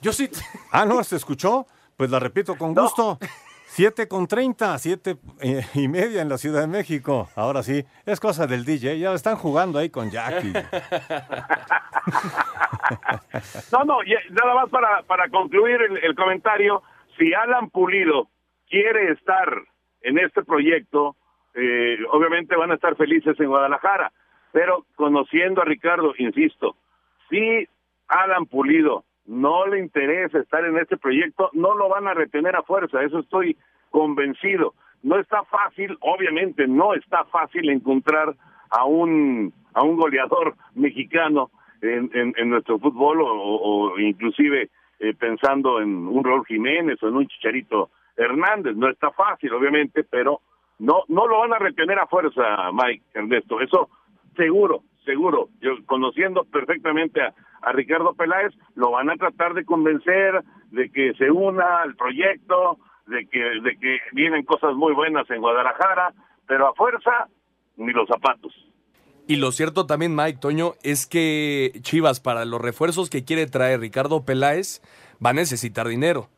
Yo 0.00 0.12
sí. 0.12 0.30
Ah, 0.70 0.86
no, 0.86 1.04
¿se 1.04 1.16
escuchó? 1.16 1.66
Pues 1.96 2.10
la 2.10 2.18
repito 2.18 2.56
con 2.56 2.74
gusto. 2.74 3.18
7 3.74 4.06
con 4.06 4.26
30, 4.26 4.76
7 4.78 5.16
eh, 5.40 5.62
y 5.72 5.88
media 5.88 6.20
en 6.20 6.28
la 6.28 6.36
Ciudad 6.36 6.60
de 6.60 6.66
México. 6.66 7.30
Ahora 7.34 7.62
sí, 7.62 7.82
es 8.04 8.20
cosa 8.20 8.46
del 8.46 8.66
DJ. 8.66 8.98
Ya 8.98 9.14
están 9.14 9.36
jugando 9.36 9.78
ahí 9.78 9.88
con 9.88 10.10
Jackie. 10.10 10.52
No, 13.72 13.84
no, 13.84 14.02
ya- 14.02 14.20
nada 14.30 14.54
más 14.54 14.68
para, 14.70 15.02
para 15.04 15.28
concluir 15.28 15.80
el, 15.80 15.96
el 16.04 16.14
comentario. 16.14 16.82
Si 17.16 17.32
Alan 17.32 17.70
Pulido 17.70 18.28
quiere 18.68 19.12
estar 19.12 19.48
en 20.02 20.18
este 20.18 20.42
proyecto, 20.42 21.16
eh, 21.54 21.96
obviamente 22.10 22.56
van 22.56 22.72
a 22.72 22.74
estar 22.74 22.96
felices 22.96 23.38
en 23.40 23.48
Guadalajara. 23.48 24.12
Pero 24.52 24.84
conociendo 24.96 25.62
a 25.62 25.64
Ricardo, 25.64 26.12
insisto, 26.18 26.76
si 27.30 27.66
Alan 28.08 28.44
Pulido 28.46 29.04
no 29.26 29.66
le 29.66 29.78
interesa 29.78 30.38
estar 30.38 30.64
en 30.64 30.78
este 30.78 30.96
proyecto, 30.96 31.50
no 31.52 31.74
lo 31.76 31.88
van 31.88 32.08
a 32.08 32.14
retener 32.14 32.56
a 32.56 32.62
fuerza, 32.62 33.02
eso 33.02 33.20
estoy 33.20 33.56
convencido. 33.90 34.74
No 35.02 35.18
está 35.18 35.42
fácil, 35.44 35.96
obviamente 36.00 36.66
no 36.68 36.94
está 36.94 37.24
fácil 37.24 37.68
encontrar 37.70 38.34
a 38.70 38.84
un 38.84 39.52
a 39.74 39.82
un 39.82 39.96
goleador 39.96 40.54
mexicano 40.74 41.50
en, 41.80 42.10
en, 42.14 42.50
nuestro 42.50 42.78
fútbol 42.78 43.20
o, 43.22 43.26
o- 43.26 43.92
o 43.94 43.98
inclusive 43.98 44.70
eh, 45.00 45.14
pensando 45.14 45.80
en 45.80 46.06
un 46.06 46.22
Raúl 46.22 46.46
Jiménez 46.46 47.02
o 47.02 47.08
en 47.08 47.16
un 47.16 47.26
Chicharito 47.26 47.90
Hernández. 48.16 48.76
No 48.76 48.88
está 48.88 49.10
fácil, 49.10 49.52
obviamente, 49.52 50.04
pero 50.04 50.40
no 50.78 51.02
no 51.08 51.26
lo 51.26 51.40
van 51.40 51.52
a 51.54 51.58
retener 51.58 51.98
a 51.98 52.06
fuerza, 52.06 52.70
Mike 52.72 53.02
Ernesto. 53.14 53.60
Eso 53.60 53.88
seguro, 54.36 54.82
seguro. 55.04 55.48
Yo 55.60 55.72
conociendo 55.86 56.44
perfectamente 56.44 57.20
a, 57.22 57.34
a 57.62 57.72
Ricardo 57.72 58.14
Peláez, 58.14 58.52
lo 58.74 58.90
van 58.90 59.10
a 59.10 59.16
tratar 59.16 59.54
de 59.54 59.64
convencer 59.64 60.42
de 60.70 60.90
que 60.90 61.14
se 61.14 61.30
una 61.30 61.82
al 61.82 61.96
proyecto, 61.96 62.78
de 63.06 63.26
que, 63.26 63.38
de 63.38 63.76
que 63.78 63.98
vienen 64.12 64.44
cosas 64.44 64.74
muy 64.74 64.92
buenas 64.94 65.28
en 65.30 65.40
Guadalajara, 65.40 66.12
pero 66.46 66.68
a 66.68 66.74
fuerza, 66.74 67.28
ni 67.76 67.92
los 67.92 68.08
zapatos. 68.08 68.52
Y 69.28 69.36
lo 69.36 69.52
cierto 69.52 69.86
también, 69.86 70.16
Mike 70.16 70.38
Toño, 70.40 70.72
es 70.82 71.06
que 71.06 71.72
Chivas, 71.82 72.20
para 72.20 72.44
los 72.44 72.60
refuerzos 72.60 73.08
que 73.08 73.24
quiere 73.24 73.46
traer 73.46 73.80
Ricardo 73.80 74.24
Peláez, 74.24 74.82
va 75.24 75.30
a 75.30 75.34
necesitar 75.34 75.86
dinero. 75.86 76.28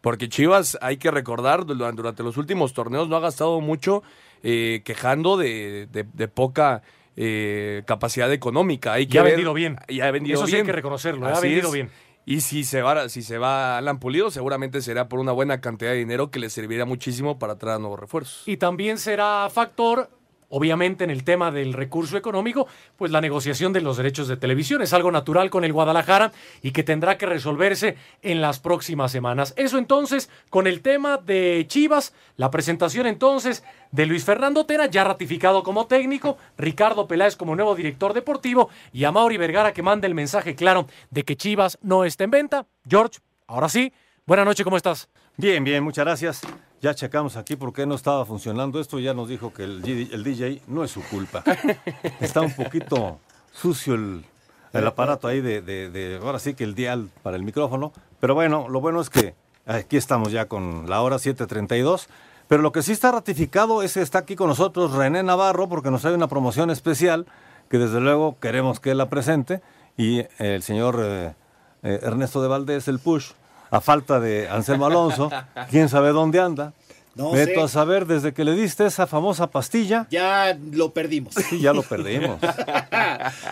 Porque 0.00 0.30
Chivas, 0.30 0.78
hay 0.80 0.96
que 0.96 1.10
recordar, 1.10 1.66
durante 1.66 2.22
los 2.22 2.38
últimos 2.38 2.72
torneos 2.72 3.08
no 3.08 3.16
ha 3.16 3.20
gastado 3.20 3.60
mucho 3.60 4.02
eh, 4.42 4.80
quejando 4.84 5.36
de, 5.36 5.86
de, 5.92 6.04
de 6.04 6.28
poca 6.28 6.82
eh, 7.16 7.82
capacidad 7.86 8.32
económica. 8.32 8.92
Hay 8.94 9.06
que 9.06 9.16
y 9.16 9.18
ha 9.20 9.22
ver- 9.22 9.32
vendido 9.32 9.54
bien. 9.54 9.78
Y 9.88 10.00
ha 10.00 10.10
vendido 10.10 10.36
Eso 10.38 10.46
sí 10.46 10.52
bien. 10.52 10.62
hay 10.64 10.66
que 10.66 10.72
reconocerlo, 10.76 11.26
ha 11.26 11.32
Así 11.32 11.48
vendido 11.48 11.68
es. 11.68 11.74
bien. 11.74 11.90
Y 12.26 12.42
si 12.42 12.64
se 12.64 12.82
va, 12.82 13.08
si 13.08 13.22
se 13.22 13.38
va 13.38 13.78
Alan 13.78 13.98
Pulido, 13.98 14.30
seguramente 14.30 14.82
será 14.82 15.08
por 15.08 15.18
una 15.20 15.32
buena 15.32 15.60
cantidad 15.60 15.90
de 15.90 15.96
dinero 15.96 16.30
que 16.30 16.38
le 16.38 16.50
servirá 16.50 16.84
muchísimo 16.84 17.38
para 17.38 17.56
traer 17.58 17.80
nuevos 17.80 17.98
refuerzos. 17.98 18.46
Y 18.46 18.56
también 18.58 18.98
será 18.98 19.48
factor, 19.50 20.10
obviamente, 20.50 21.04
en 21.04 21.10
el 21.10 21.24
tema 21.24 21.50
del 21.50 21.72
recurso 21.72 22.16
económico, 22.16 22.66
pues 22.96 23.10
la 23.10 23.20
negociación 23.20 23.72
de 23.72 23.80
los 23.80 23.96
derechos 23.96 24.28
de 24.28 24.36
televisión. 24.36 24.82
Es 24.82 24.92
algo 24.92 25.10
natural 25.10 25.48
con 25.48 25.64
el 25.64 25.72
Guadalajara 25.72 26.32
y 26.62 26.72
que 26.72 26.82
tendrá 26.82 27.16
que 27.16 27.26
resolverse 27.26 27.96
en 28.22 28.40
las 28.40 28.58
próximas 28.60 29.10
semanas. 29.10 29.54
Eso 29.56 29.78
entonces, 29.78 30.28
con 30.50 30.66
el 30.66 30.82
tema 30.82 31.16
de 31.16 31.64
Chivas, 31.68 32.12
la 32.36 32.50
presentación 32.50 33.06
entonces 33.06 33.64
de 33.92 34.06
Luis 34.06 34.24
Fernando 34.24 34.66
Tena, 34.66 34.86
ya 34.86 35.04
ratificado 35.04 35.62
como 35.62 35.86
técnico, 35.86 36.36
Ricardo 36.58 37.06
Peláez 37.06 37.36
como 37.36 37.56
nuevo 37.56 37.74
director 37.74 38.12
deportivo 38.12 38.68
y 38.92 39.04
a 39.04 39.12
Mauri 39.12 39.36
Vergara 39.36 39.72
que 39.72 39.82
manda 39.82 40.06
el 40.06 40.14
mensaje 40.14 40.54
claro 40.54 40.86
de 41.10 41.24
que 41.24 41.36
Chivas 41.36 41.78
no 41.82 42.04
está 42.04 42.24
en 42.24 42.30
venta. 42.30 42.66
George, 42.88 43.20
ahora 43.46 43.68
sí, 43.68 43.92
buenas 44.26 44.46
noches, 44.46 44.64
¿cómo 44.64 44.76
estás? 44.76 45.08
Bien, 45.36 45.64
bien, 45.64 45.82
muchas 45.82 46.04
gracias. 46.04 46.42
Ya 46.82 46.94
checamos 46.94 47.36
aquí 47.36 47.56
por 47.56 47.72
qué 47.72 47.84
no 47.86 47.94
estaba 47.94 48.24
funcionando 48.24 48.80
esto. 48.80 48.98
Ya 48.98 49.12
nos 49.12 49.28
dijo 49.28 49.52
que 49.52 49.64
el, 49.64 49.82
DJ 49.82 50.62
no 50.66 50.82
es 50.84 50.90
su 50.90 51.02
culpa. 51.02 51.44
Está 52.20 52.40
un 52.40 52.52
poquito 52.54 53.18
sucio 53.52 53.94
el, 53.94 54.24
el 54.72 54.86
aparato 54.86 55.28
ahí 55.28 55.40
de, 55.42 55.60
de- 55.60 55.90
de- 55.90 56.16
ahora 56.22 56.38
sí 56.38 56.54
que 56.54 56.64
el 56.64 56.74
dial 56.74 57.10
para 57.22 57.36
el 57.36 57.42
micrófono. 57.42 57.92
Pero 58.18 58.34
bueno, 58.34 58.68
lo 58.68 58.80
bueno 58.80 59.00
es 59.02 59.10
que 59.10 59.34
aquí 59.66 59.98
estamos 59.98 60.32
ya 60.32 60.46
con 60.46 60.88
la 60.88 61.02
hora 61.02 61.16
7.32. 61.16 62.06
Pero 62.48 62.62
lo 62.62 62.72
que 62.72 62.82
sí 62.82 62.92
está 62.92 63.12
ratificado 63.12 63.82
es 63.82 63.94
que 63.94 64.00
está 64.02 64.18
aquí 64.20 64.34
con 64.34 64.48
nosotros 64.48 64.92
René 64.92 65.22
Navarro 65.22 65.68
porque 65.68 65.90
nos 65.90 66.00
trae 66.02 66.14
una 66.14 66.28
promoción 66.28 66.70
especial 66.70 67.26
que 67.68 67.78
desde 67.78 68.00
luego 68.00 68.38
queremos 68.40 68.80
que 68.80 68.92
él 68.92 68.98
la 68.98 69.08
presente. 69.10 69.60
Y 69.98 70.24
el 70.38 70.62
señor 70.62 70.98
eh, 71.02 71.34
eh, 71.82 72.00
Ernesto 72.02 72.40
de 72.40 72.48
Valdés, 72.48 72.88
el 72.88 72.98
push, 73.00 73.32
a 73.70 73.80
falta 73.80 74.20
de 74.20 74.48
Anselmo 74.48 74.86
Alonso, 74.86 75.30
quién 75.70 75.88
sabe 75.88 76.10
dónde 76.10 76.40
anda. 76.40 76.72
No 77.16 77.32
Veto 77.32 77.54
sé. 77.58 77.60
a 77.64 77.68
saber, 77.68 78.06
desde 78.06 78.32
que 78.32 78.44
le 78.44 78.52
diste 78.54 78.86
esa 78.86 79.06
famosa 79.06 79.50
pastilla, 79.50 80.06
Ya 80.10 80.56
lo 80.72 80.92
perdimos. 80.94 81.34
sí, 81.34 81.60
ya 81.60 81.72
lo 81.72 81.82
perdimos. 81.82 82.38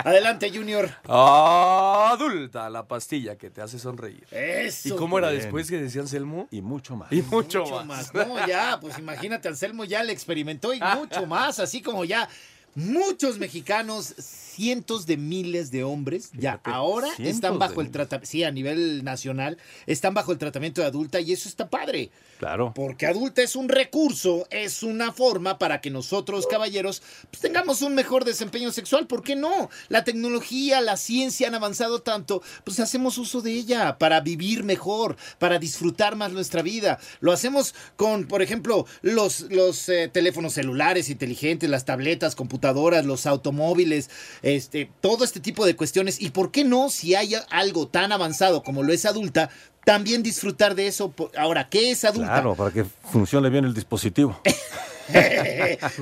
Adelante, 0.04 0.50
Junior. 0.54 0.88
Adulta, 1.08 2.70
la 2.70 2.84
pastilla 2.86 3.36
que 3.36 3.50
te 3.50 3.60
hace 3.60 3.78
sonreír. 3.78 4.24
Eso. 4.30 4.88
¿Y 4.88 4.92
cómo 4.92 5.18
era 5.18 5.30
después 5.30 5.68
que 5.68 5.76
decía 5.78 6.00
Anselmo? 6.02 6.46
Y 6.50 6.62
mucho 6.62 6.96
más. 6.96 7.10
Y 7.12 7.22
mucho, 7.22 7.60
Mucho 7.64 7.84
más. 7.84 8.14
más. 8.14 8.28
No, 8.28 8.46
ya, 8.46 8.78
pues 8.80 8.96
imagínate, 8.98 9.48
Anselmo 9.48 9.84
ya 9.84 10.02
le 10.04 10.12
experimentó 10.12 10.72
y 10.72 10.80
mucho 10.96 11.26
más, 11.26 11.58
así 11.58 11.82
como 11.82 12.04
ya 12.04 12.28
muchos 12.74 13.38
mexicanos, 13.38 14.14
cientos 14.58 15.06
de 15.06 15.16
miles 15.16 15.70
de 15.70 15.84
hombres, 15.84 16.30
ya 16.32 16.60
ahora 16.64 17.06
están 17.18 17.60
bajo 17.60 17.80
el 17.80 17.92
tratamiento, 17.92 18.28
sí, 18.28 18.42
a 18.42 18.50
nivel 18.50 19.04
nacional, 19.04 19.56
están 19.86 20.14
bajo 20.14 20.32
el 20.32 20.38
tratamiento 20.38 20.80
de 20.80 20.88
adulta 20.88 21.20
y 21.20 21.32
eso 21.32 21.48
está 21.48 21.70
padre. 21.70 22.10
Claro. 22.40 22.72
Porque 22.74 23.06
adulta 23.06 23.40
es 23.40 23.54
un 23.54 23.68
recurso, 23.68 24.48
es 24.50 24.82
una 24.82 25.12
forma 25.12 25.58
para 25.58 25.80
que 25.80 25.90
nosotros, 25.90 26.48
caballeros, 26.48 27.02
pues 27.30 27.40
tengamos 27.40 27.82
un 27.82 27.94
mejor 27.94 28.24
desempeño 28.24 28.72
sexual. 28.72 29.06
¿Por 29.06 29.22
qué 29.22 29.36
no? 29.36 29.70
La 29.88 30.02
tecnología, 30.02 30.80
la 30.80 30.96
ciencia 30.96 31.46
han 31.46 31.54
avanzado 31.54 32.02
tanto, 32.02 32.42
pues 32.64 32.80
hacemos 32.80 33.16
uso 33.18 33.40
de 33.40 33.52
ella 33.52 33.96
para 33.98 34.20
vivir 34.20 34.64
mejor, 34.64 35.16
para 35.38 35.60
disfrutar 35.60 36.16
más 36.16 36.32
nuestra 36.32 36.62
vida. 36.62 36.98
Lo 37.20 37.30
hacemos 37.30 37.76
con, 37.94 38.26
por 38.26 38.42
ejemplo, 38.42 38.86
los, 39.02 39.42
los 39.50 39.88
eh, 39.88 40.08
teléfonos 40.12 40.54
celulares 40.54 41.10
inteligentes, 41.10 41.70
las 41.70 41.84
tabletas, 41.84 42.34
computadoras, 42.34 43.04
los 43.04 43.26
automóviles, 43.26 44.10
este, 44.56 44.90
todo 45.00 45.24
este 45.24 45.40
tipo 45.40 45.66
de 45.66 45.76
cuestiones. 45.76 46.20
¿Y 46.20 46.30
por 46.30 46.50
qué 46.50 46.64
no, 46.64 46.90
si 46.90 47.14
hay 47.14 47.34
algo 47.50 47.88
tan 47.88 48.12
avanzado 48.12 48.62
como 48.62 48.82
lo 48.82 48.92
es 48.92 49.04
adulta, 49.04 49.50
también 49.84 50.22
disfrutar 50.22 50.74
de 50.74 50.86
eso? 50.86 51.14
Ahora, 51.36 51.68
¿qué 51.68 51.90
es 51.90 52.04
adulta? 52.04 52.32
Claro, 52.32 52.54
para 52.54 52.70
que 52.70 52.84
funcione 52.84 53.50
bien 53.50 53.64
el 53.64 53.74
dispositivo. 53.74 54.40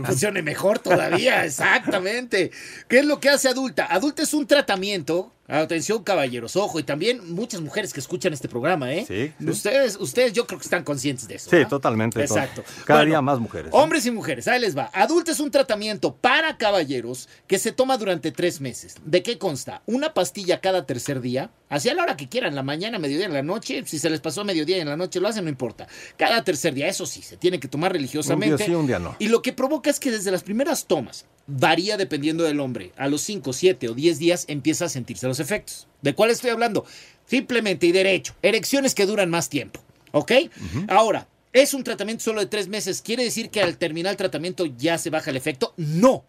Funcione 0.05 0.43
mejor 0.43 0.81
todavía, 0.81 1.45
exactamente. 1.45 2.51
¿Qué 2.89 2.99
es 2.99 3.05
lo 3.05 3.21
que 3.21 3.29
hace 3.29 3.49
adulta? 3.49 3.87
Adulta 3.87 4.23
es 4.23 4.35
un 4.35 4.47
tratamiento. 4.47 5.33
Atención, 5.49 6.03
caballeros, 6.03 6.57
ojo, 6.57 6.81
y 6.81 6.83
también 6.83 7.33
muchas 7.35 7.61
mujeres 7.61 7.93
que 7.93 8.01
escuchan 8.01 8.33
este 8.33 8.49
programa, 8.49 8.93
¿eh? 8.93 9.05
Sí, 9.07 9.33
sí. 9.39 9.49
Ustedes, 9.49 9.97
ustedes 10.01 10.33
yo 10.33 10.47
creo 10.47 10.59
que 10.59 10.65
están 10.65 10.83
conscientes 10.83 11.29
de 11.29 11.37
eso. 11.37 11.51
Sí, 11.51 11.57
¿verdad? 11.57 11.71
totalmente. 11.71 12.21
Exacto. 12.21 12.65
Cada 12.85 13.01
Bueno, 13.01 13.11
día 13.11 13.23
más 13.23 13.39
mujeres. 13.39 13.71
Hombres 13.73 14.05
y 14.07 14.11
mujeres, 14.11 14.49
ahí 14.49 14.61
les 14.61 14.77
va. 14.77 14.91
Adulta 14.93 15.31
es 15.33 15.41
un 15.41 15.51
tratamiento 15.51 16.15
para 16.17 16.57
caballeros 16.57 17.29
que 17.47 17.59
se 17.59 17.73
toma 17.73 17.97
durante 17.97 18.33
tres 18.33 18.61
meses. 18.61 18.97
¿De 19.05 19.23
qué 19.23 19.39
consta? 19.39 19.83
Una 19.87 20.15
pastilla 20.15 20.61
cada 20.61 20.85
tercer 20.85 21.21
día, 21.21 21.51
hacia 21.69 21.95
la 21.95 22.03
hora 22.03 22.17
que 22.17 22.29
quieran, 22.29 22.55
la 22.55 22.63
mañana, 22.63 22.99
mediodía, 22.99 23.27
en 23.27 23.33
la 23.33 23.43
noche. 23.43 23.85
Si 23.87 23.99
se 23.99 24.11
les 24.11 24.21
pasó 24.21 24.41
a 24.41 24.45
mediodía 24.45 24.79
y 24.79 24.81
en 24.81 24.89
la 24.89 24.97
noche 24.97 25.21
lo 25.21 25.29
hacen, 25.29 25.45
no 25.45 25.51
importa. 25.51 25.87
Cada 26.17 26.43
tercer 26.43 26.75
día, 26.75 26.89
eso 26.89 27.07
sí, 27.07 27.23
se 27.23 27.37
tiene 27.37 27.61
que 27.61 27.69
tomar 27.69 27.93
religiosamente. 27.93 28.55
Un 28.55 28.59
día 28.59 28.67
sí, 28.67 28.75
un 28.75 28.87
día 28.87 28.99
no. 28.99 29.15
Y 29.19 29.29
lo 29.29 29.43
que 29.43 29.53
provoca 29.53 29.91
es 29.91 30.01
que 30.01 30.11
desde 30.11 30.31
las 30.31 30.43
primeras 30.43 30.87
tomas, 30.87 31.25
varía 31.47 31.97
dependiendo 31.97 32.45
del 32.45 32.61
hombre, 32.61 32.93
a 32.97 33.09
los 33.09 33.23
5, 33.23 33.53
7 33.53 33.89
o 33.89 33.95
10 33.95 34.19
días 34.19 34.45
empieza 34.49 34.87
a 34.87 34.89
sentirse 34.89 35.27
los 35.27 35.41
efectos. 35.41 35.87
¿De 36.03 36.15
cuál 36.15 36.31
estoy 36.31 36.51
hablando? 36.51 36.85
Simplemente 37.27 37.87
y 37.87 37.93
derecho, 37.93 38.35
erecciones 38.43 38.95
que 38.95 39.07
duran 39.07 39.31
más 39.31 39.49
tiempo. 39.49 39.81
¿Ok? 40.13 40.33
Ahora, 40.89 41.29
¿es 41.53 41.75
un 41.75 41.85
tratamiento 41.85 42.25
solo 42.25 42.41
de 42.41 42.47
tres 42.47 42.69
meses? 42.69 43.03
¿Quiere 43.03 43.25
decir 43.25 43.51
que 43.51 43.61
al 43.61 43.77
terminar 43.77 44.13
el 44.13 44.17
tratamiento 44.17 44.67
ya 44.67 44.99
se 44.99 45.11
baja 45.11 45.31
el 45.31 45.37
efecto? 45.37 45.75
No. 45.77 46.25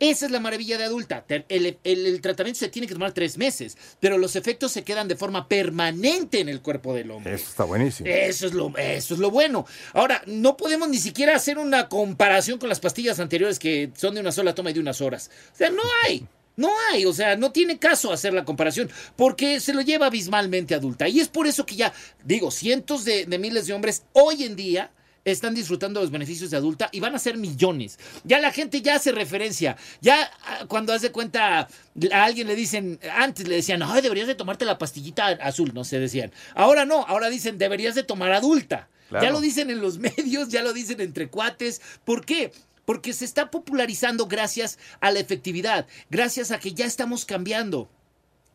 Esa 0.00 0.26
es 0.26 0.32
la 0.32 0.40
maravilla 0.40 0.78
de 0.78 0.84
adulta. 0.84 1.24
El, 1.28 1.44
el- 1.84 2.06
el 2.06 2.20
tratamiento 2.20 2.58
se 2.60 2.68
tiene 2.68 2.86
que 2.88 2.94
tomar 2.94 3.12
tres 3.12 3.38
meses, 3.38 3.76
pero 4.00 4.18
los 4.18 4.36
efectos 4.36 4.72
se 4.72 4.84
quedan 4.84 5.08
de 5.08 5.16
forma 5.16 5.48
permanente 5.48 6.40
en 6.40 6.48
el 6.48 6.60
cuerpo 6.62 6.94
del 6.94 7.10
hombre. 7.10 7.34
Eso 7.34 7.48
está 7.50 7.64
buenísimo. 7.64 8.08
Eso 8.08 8.46
es 8.46 8.52
lo, 8.54 8.72
eso 8.76 9.14
es 9.14 9.20
lo 9.20 9.30
bueno. 9.30 9.66
Ahora, 9.92 10.22
no 10.26 10.56
podemos 10.56 10.88
ni 10.88 10.98
siquiera 10.98 11.36
hacer 11.36 11.58
una 11.58 11.88
comparación 11.88 12.58
con 12.58 12.68
las 12.68 12.80
pastillas 12.80 13.20
anteriores 13.20 13.58
que 13.58 13.90
son 13.96 14.14
de 14.14 14.20
una 14.20 14.32
sola 14.32 14.54
toma 14.54 14.70
y 14.70 14.74
de 14.74 14.80
unas 14.80 15.00
horas. 15.00 15.30
O 15.52 15.56
sea, 15.56 15.70
no 15.70 15.82
hay. 16.04 16.26
No 16.58 16.70
hay, 16.90 17.04
o 17.04 17.12
sea, 17.12 17.36
no 17.36 17.52
tiene 17.52 17.78
caso 17.78 18.10
hacer 18.10 18.32
la 18.32 18.46
comparación 18.46 18.88
porque 19.14 19.60
se 19.60 19.74
lo 19.74 19.82
lleva 19.82 20.06
abismalmente 20.06 20.74
adulta. 20.74 21.06
Y 21.06 21.20
es 21.20 21.28
por 21.28 21.46
eso 21.46 21.66
que 21.66 21.76
ya, 21.76 21.92
digo, 22.24 22.50
cientos 22.50 23.04
de, 23.04 23.26
de 23.26 23.38
miles 23.38 23.66
de 23.66 23.74
hombres 23.74 24.04
hoy 24.14 24.44
en 24.44 24.56
día 24.56 24.90
están 25.32 25.54
disfrutando 25.54 26.00
los 26.00 26.10
beneficios 26.10 26.50
de 26.50 26.56
adulta 26.56 26.88
y 26.92 27.00
van 27.00 27.14
a 27.14 27.18
ser 27.18 27.36
millones. 27.36 27.98
Ya 28.24 28.38
la 28.38 28.52
gente 28.52 28.80
ya 28.80 28.94
hace 28.94 29.12
referencia. 29.12 29.76
Ya 30.00 30.30
ah, 30.46 30.64
cuando 30.68 30.92
hace 30.92 31.10
cuenta 31.10 31.68
a 32.12 32.24
alguien 32.24 32.46
le 32.46 32.54
dicen, 32.54 32.98
antes 33.12 33.48
le 33.48 33.56
decían, 33.56 33.82
ay, 33.82 34.02
deberías 34.02 34.28
de 34.28 34.36
tomarte 34.36 34.64
la 34.64 34.78
pastillita 34.78 35.26
azul, 35.26 35.72
no 35.74 35.84
se 35.84 35.98
decían. 35.98 36.32
Ahora 36.54 36.84
no, 36.84 37.04
ahora 37.06 37.28
dicen, 37.28 37.58
deberías 37.58 37.96
de 37.96 38.04
tomar 38.04 38.32
adulta. 38.32 38.88
Claro. 39.08 39.24
Ya 39.24 39.32
lo 39.32 39.40
dicen 39.40 39.70
en 39.70 39.80
los 39.80 39.98
medios, 40.16 40.48
ya 40.48 40.62
lo 40.62 40.72
dicen 40.72 41.00
entre 41.00 41.28
cuates. 41.28 41.82
¿Por 42.04 42.24
qué? 42.24 42.52
Porque 42.84 43.12
se 43.12 43.24
está 43.24 43.50
popularizando 43.50 44.26
gracias 44.26 44.78
a 45.00 45.10
la 45.10 45.18
efectividad, 45.18 45.88
gracias 46.08 46.52
a 46.52 46.60
que 46.60 46.72
ya 46.72 46.86
estamos 46.86 47.24
cambiando. 47.24 47.90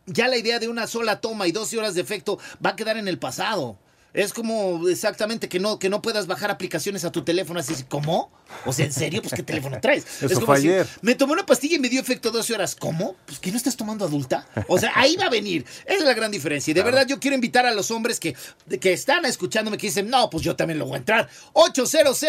Ya 0.05 0.29
la 0.29 0.37
idea 0.37 0.59
de 0.59 0.69
una 0.69 0.87
sola 0.87 1.19
toma 1.19 1.47
y 1.47 1.51
12 1.51 1.77
horas 1.77 1.95
de 1.95 2.01
efecto 2.01 2.39
va 2.65 2.71
a 2.71 2.75
quedar 2.77 2.97
en 2.97 3.09
el 3.09 3.19
pasado. 3.19 3.77
Es 4.13 4.33
como 4.33 4.87
exactamente 4.89 5.47
que 5.47 5.59
no, 5.59 5.79
que 5.79 5.89
no 5.89 6.01
puedas 6.01 6.27
bajar 6.27 6.51
aplicaciones 6.51 7.05
a 7.05 7.11
tu 7.11 7.23
teléfono 7.23 7.59
así, 7.59 7.73
¿cómo? 7.87 8.31
O 8.65 8.73
sea, 8.73 8.85
¿en 8.85 8.91
serio? 8.91 9.21
Pues 9.21 9.33
¿qué 9.33 9.43
teléfono 9.43 9.79
traes? 9.79 10.05
Eso 10.17 10.25
es 10.25 10.33
como 10.33 10.47
fue 10.47 10.61
si 10.61 10.67
ayer. 10.67 10.87
me 11.01 11.15
tomé 11.15 11.33
una 11.33 11.45
pastilla 11.45 11.77
y 11.77 11.79
me 11.79 11.87
dio 11.89 12.01
efecto 12.01 12.31
12 12.31 12.53
horas. 12.53 12.75
¿Cómo? 12.75 13.15
Pues 13.25 13.39
que 13.39 13.51
no 13.51 13.57
estás 13.57 13.77
tomando 13.77 14.05
adulta. 14.05 14.47
O 14.67 14.77
sea, 14.77 14.91
ahí 14.95 15.15
va 15.15 15.25
a 15.25 15.29
venir. 15.29 15.65
Esa 15.85 15.99
es 15.99 16.03
la 16.03 16.13
gran 16.13 16.31
diferencia. 16.31 16.71
Y 16.71 16.73
de 16.73 16.83
verdad 16.83 17.07
yo 17.07 17.19
quiero 17.19 17.35
invitar 17.35 17.65
a 17.65 17.73
los 17.73 17.89
hombres 17.91 18.19
que, 18.19 18.35
que 18.79 18.93
están 18.93 19.25
escuchándome 19.25 19.77
que 19.77 19.87
dicen, 19.87 20.09
no, 20.09 20.29
pues 20.29 20.43
yo 20.43 20.55
también 20.55 20.79
lo 20.79 20.85
voy 20.85 20.95
a 20.95 20.97
entrar. 20.97 21.29
800 21.53 22.21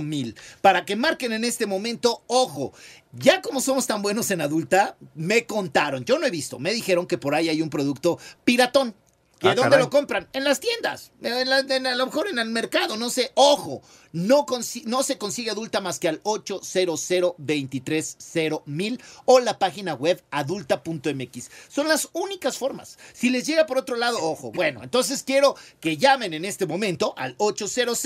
mil 0.00 0.36
Para 0.60 0.84
que 0.84 0.96
marquen 0.96 1.32
en 1.32 1.44
este 1.44 1.66
momento, 1.66 2.22
ojo, 2.26 2.72
ya 3.12 3.42
como 3.42 3.60
somos 3.60 3.86
tan 3.86 4.02
buenos 4.02 4.30
en 4.30 4.40
adulta, 4.40 4.96
me 5.14 5.44
contaron, 5.44 6.04
yo 6.04 6.18
no 6.18 6.26
he 6.26 6.30
visto, 6.30 6.58
me 6.58 6.72
dijeron 6.72 7.06
que 7.06 7.18
por 7.18 7.34
ahí 7.34 7.48
hay 7.48 7.60
un 7.60 7.68
producto 7.68 8.18
piratón 8.44 8.94
¿Que 9.42 9.48
Ah, 9.48 9.54
¿Dónde 9.54 9.70
caray. 9.70 9.84
lo 9.84 9.90
compran? 9.90 10.28
En 10.32 10.44
las 10.44 10.60
tiendas. 10.60 11.10
En 11.20 11.48
la- 11.50 11.58
en- 11.60 11.86
a 11.86 11.94
lo 11.96 12.06
mejor 12.06 12.28
en 12.28 12.38
el 12.38 12.48
mercado, 12.48 12.96
no 12.96 13.10
sé. 13.10 13.32
Ojo, 13.34 13.82
no, 14.12 14.46
consi- 14.46 14.84
no 14.84 15.02
se 15.02 15.18
consigue 15.18 15.50
adulta 15.50 15.80
más 15.80 15.98
que 15.98 16.08
al 16.08 16.20
800 16.22 18.62
mil 18.66 19.00
o 19.24 19.40
la 19.40 19.58
página 19.58 19.94
web 19.94 20.22
adulta.mx. 20.30 21.50
Son 21.68 21.88
las 21.88 22.08
únicas 22.12 22.56
formas. 22.56 22.98
Si 23.12 23.30
les 23.30 23.46
llega 23.46 23.66
por 23.66 23.78
otro 23.78 23.96
lado, 23.96 24.18
ojo. 24.22 24.52
Bueno, 24.52 24.82
entonces 24.82 25.22
quiero 25.22 25.56
que 25.80 25.96
llamen 25.96 26.34
en 26.34 26.44
este 26.44 26.66
momento 26.66 27.14
al 27.16 27.34
800 27.38 27.98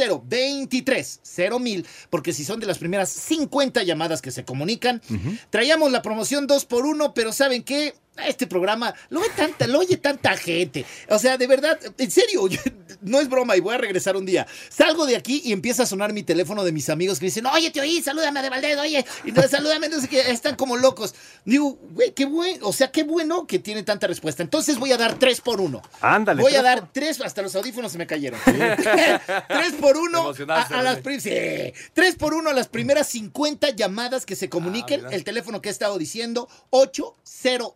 mil 1.61 1.87
porque 2.11 2.33
si 2.33 2.45
son 2.45 2.61
de 2.61 2.67
las 2.67 2.79
primeras 2.79 3.11
50 3.11 3.83
llamadas 3.83 4.23
que 4.23 4.31
se 4.31 4.45
comunican, 4.45 5.03
traíamos 5.51 5.91
la 5.93 6.03
promoción 6.03 6.47
2 6.47 6.65
por 6.65 6.87
1 6.87 7.15
pero 7.15 7.33
¿saben 7.33 7.63
qué? 7.63 7.95
Este 8.25 8.47
programa 8.47 8.95
lo 9.11 9.21
ve 9.21 9.29
tanta, 9.37 9.67
lo 9.67 9.81
oye 9.81 9.97
tanta 9.97 10.37
gente. 10.37 10.85
O 11.09 11.19
sea, 11.19 11.37
de 11.37 11.47
verdad, 11.47 11.79
en 11.99 12.11
serio, 12.11 12.47
yo- 12.49 12.61
no 13.03 13.21
es 13.21 13.29
broma 13.29 13.57
y 13.57 13.61
voy 13.61 13.75
a 13.75 13.79
regresar 13.79 14.17
un 14.17 14.27
día. 14.27 14.47
Salgo 14.69 15.07
de 15.07 15.17
aquí 15.17 15.43
y 15.45 15.53
empieza 15.53 15.85
a 15.85 15.87
sonar 15.87 16.13
mi 16.13 16.23
teléfono 16.23 16.65
de 16.65 16.73
mis 16.73 16.89
amigos 16.89 17.19
que 17.19 17.27
dicen, 17.27 17.47
oye, 17.47 17.71
te 17.71 17.81
oí, 17.81 18.03
salúdame 18.03 18.43
de 18.43 18.51
Valdez, 18.51 18.79
oye, 18.79 19.05
y 19.25 19.33
no, 19.33 19.43
salúdame, 19.43 19.89
no 19.89 20.01
sé 20.01 20.09
qué, 20.09 20.31
están 20.31 20.57
como 20.57 20.77
locos. 20.77 21.15
Digo, 21.45 21.79
güey, 21.91 22.13
qué 22.13 22.25
bueno, 22.25 22.67
o 22.67 22.73
sea, 22.73 22.91
qué 22.91 23.05
bueno 23.05 23.47
que 23.47 23.59
tiene 23.59 23.83
tanta 23.83 24.07
respuesta. 24.07 24.43
Entonces 24.43 24.79
voy 24.79 24.93
a 24.93 24.97
dar 24.97 25.19
tres 25.19 25.41
por 25.41 25.61
uno. 25.61 25.83
Ándale. 26.01 26.43
Voy 26.43 26.55
a 26.55 26.63
dar 26.63 26.91
tres, 26.93 27.21
hasta 27.21 27.43
los 27.43 27.55
audífonos 27.55 27.93
se 27.93 27.99
me 27.99 28.07
cayeron. 28.07 28.41
tres 28.45 29.73
por 29.81 29.97
uno 29.97 30.33
a, 30.49 30.83
las 30.83 31.01
sí. 31.21 31.73
Tres 31.93 32.15
por 32.17 32.35
uno 32.35 32.51
a 32.51 32.53
las 32.53 32.69
primeras 32.69 33.09
50 33.09 33.71
llamadas 33.71 34.27
que 34.27 34.37
se 34.37 34.49
comuniquen. 34.49 35.01
mira. 35.05 35.15
el 35.15 35.25
teléfono 35.25 35.61
que 35.61 35.69
he 35.69 35.73
estado 35.73 35.99
diciendo, 35.99 36.49
800 36.71 37.75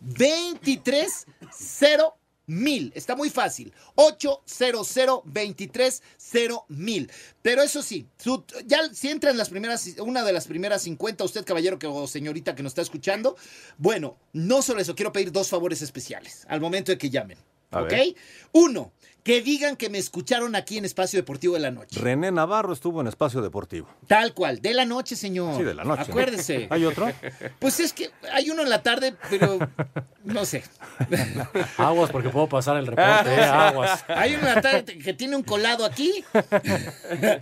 23 0.00 1.26
0 1.52 2.16
mil. 2.46 2.92
Está 2.94 3.16
muy 3.16 3.30
fácil. 3.30 3.72
800 3.94 5.22
23 5.24 6.02
0 6.16 6.64
mil. 6.68 7.10
Pero 7.42 7.62
eso 7.62 7.82
sí, 7.82 8.06
ya 8.66 8.92
si 8.92 9.10
entra 9.10 9.30
en 9.30 9.36
las 9.36 9.48
primeras, 9.48 9.86
una 9.98 10.22
de 10.22 10.32
las 10.32 10.46
primeras 10.46 10.82
50, 10.82 11.24
usted 11.24 11.44
caballero 11.44 11.78
que, 11.78 11.86
o 11.86 12.06
señorita 12.06 12.54
que 12.54 12.62
nos 12.62 12.70
está 12.70 12.82
escuchando, 12.82 13.36
bueno, 13.78 14.16
no 14.32 14.62
solo 14.62 14.80
eso, 14.80 14.94
quiero 14.94 15.12
pedir 15.12 15.32
dos 15.32 15.48
favores 15.48 15.82
especiales 15.82 16.44
al 16.48 16.60
momento 16.60 16.92
de 16.92 16.98
que 16.98 17.10
llamen. 17.10 17.38
A 17.74 17.82
¿Ok? 17.82 17.90
ver. 17.90 18.14
Uno, 18.52 18.92
que 19.24 19.40
digan 19.40 19.76
que 19.76 19.88
me 19.88 19.96
escucharon 19.96 20.54
aquí 20.54 20.76
en 20.76 20.84
Espacio 20.84 21.18
Deportivo 21.18 21.54
de 21.54 21.60
la 21.60 21.70
Noche. 21.70 21.98
René 21.98 22.30
Navarro 22.30 22.74
estuvo 22.74 23.00
en 23.00 23.06
Espacio 23.06 23.40
Deportivo. 23.40 23.88
Tal 24.06 24.34
cual, 24.34 24.60
de 24.60 24.74
la 24.74 24.84
noche, 24.84 25.16
señor. 25.16 25.56
Sí, 25.56 25.62
de 25.62 25.72
la 25.74 25.82
noche. 25.82 26.02
Acuérdese. 26.02 26.66
¿Hay 26.70 26.84
otro? 26.84 27.10
Pues 27.58 27.80
es 27.80 27.94
que 27.94 28.10
hay 28.32 28.50
uno 28.50 28.62
en 28.62 28.68
la 28.68 28.82
tarde, 28.82 29.14
pero 29.30 29.58
no 30.24 30.44
sé. 30.44 30.62
Aguas 31.78 32.10
porque 32.10 32.28
puedo 32.28 32.48
pasar 32.50 32.76
el 32.76 32.86
reporte, 32.86 33.34
eh, 33.34 33.44
aguas. 33.44 34.04
Hay 34.08 34.34
uno 34.34 34.46
en 34.46 34.54
la 34.56 34.60
tarde 34.60 34.98
que 34.98 35.14
tiene 35.14 35.36
un 35.36 35.42
colado 35.42 35.86
aquí. 35.86 36.22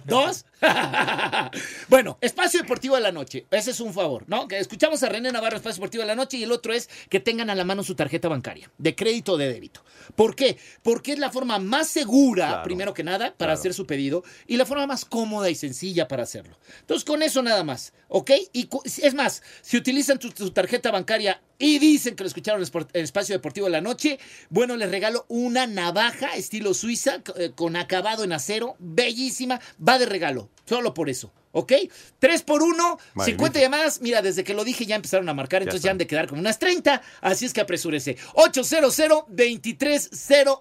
Dos. 0.05 0.47
bueno, 1.89 2.19
Espacio 2.21 2.61
Deportivo 2.61 2.95
de 2.95 3.03
la 3.03 3.13
Noche. 3.13 3.47
Ese 3.51 3.73
es 3.73 3.81
un 3.81 3.93
favor, 3.93 4.25
¿no? 4.29 4.49
Que 4.49 4.59
escuchamos 4.59 5.03
a 5.03 5.09
René 5.09 5.33
Navarro, 5.33 5.57
Espacio 5.57 5.81
Deportivo 5.81 6.03
de 6.03 6.09
la 6.09 6.15
Noche, 6.15 6.37
y 6.37 6.45
el 6.45 6.53
otro 6.53 6.73
es 6.73 6.89
que 7.09 7.21
tengan 7.21 7.51
a 7.51 7.55
la 7.55 7.65
mano 7.65 7.83
su 7.83 7.95
tarjeta 7.95 8.29
bancaria, 8.29 8.71
de 8.79 8.95
crédito 8.95 9.33
o 9.33 9.37
de 9.37 9.53
débito. 9.53 9.85
¿Por 10.15 10.37
qué? 10.37 10.59
Porque 10.83 11.13
es 11.13 11.19
la 11.19 11.31
forma 11.31 11.59
más 11.59 11.89
segura, 11.89 12.49
Claro, 12.49 12.63
primero 12.63 12.95
que 12.95 13.05
nada, 13.05 13.35
para 13.37 13.53
hacer 13.53 13.75
su 13.75 13.87
pedido, 13.87 14.23
y 14.47 14.57
la 14.57 14.67
forma 14.67 14.87
más 14.87 15.05
cómoda 15.05 15.51
y 15.51 15.55
sencilla 15.55 16.09
para 16.09 16.23
hacerlo. 16.23 16.59
Entonces, 16.81 17.05
con 17.05 17.23
eso 17.23 17.43
nada 17.43 17.65
más, 17.65 17.93
¿ok? 18.09 18.31
Y 18.53 18.69
es 19.03 19.15
más, 19.15 19.43
si 19.63 19.77
utilizan 19.77 20.19
tu, 20.19 20.31
tu 20.31 20.51
tarjeta 20.51 20.91
bancaria 20.91 21.41
y 21.63 21.79
dicen 21.79 22.17
que 22.17 22.25
lo 22.25 22.27
escucharon 22.27 22.61
en 22.61 22.87
en 22.93 23.05
Espacio 23.05 23.37
Deportivo 23.37 23.67
de 23.67 23.73
la 23.73 23.81
Noche, 23.81 24.19
bueno, 24.51 24.77
les 24.77 24.91
regalo 24.91 25.25
una 25.29 25.69
navaja 25.69 26.35
estilo 26.35 26.75
suiza 26.75 27.23
eh, 27.37 27.53
con 27.55 27.77
acabado 27.77 28.25
en 28.25 28.33
acero, 28.33 28.75
bellísima, 28.81 29.61
va 29.87 30.01
de 30.01 30.07
regalo, 30.07 30.49
solo 30.65 30.95
por 30.95 31.09
eso. 31.11 31.33
¿Ok? 31.55 31.71
3 32.19 32.43
por 32.45 32.63
1, 32.63 32.75
Magnífico. 33.15 33.45
50 33.45 33.61
llamadas. 33.61 34.01
Mira, 34.01 34.23
desde 34.23 34.43
que 34.43 34.55
lo 34.55 34.65
dije 34.65 34.87
ya 34.87 34.97
empezaron 34.97 35.29
a 35.29 35.35
marcar, 35.35 35.61
entonces 35.61 35.83
ya, 35.83 35.89
está. 35.89 35.93
han 35.93 35.99
de 35.99 36.07
quedar 36.07 36.27
como 36.27 36.41
unas 36.41 36.59
30. 36.59 37.03
Así 37.21 37.45
es 37.45 37.53
que 37.53 37.61
apresúrese. 37.61 38.17
800 38.35 38.97
23 39.29 40.11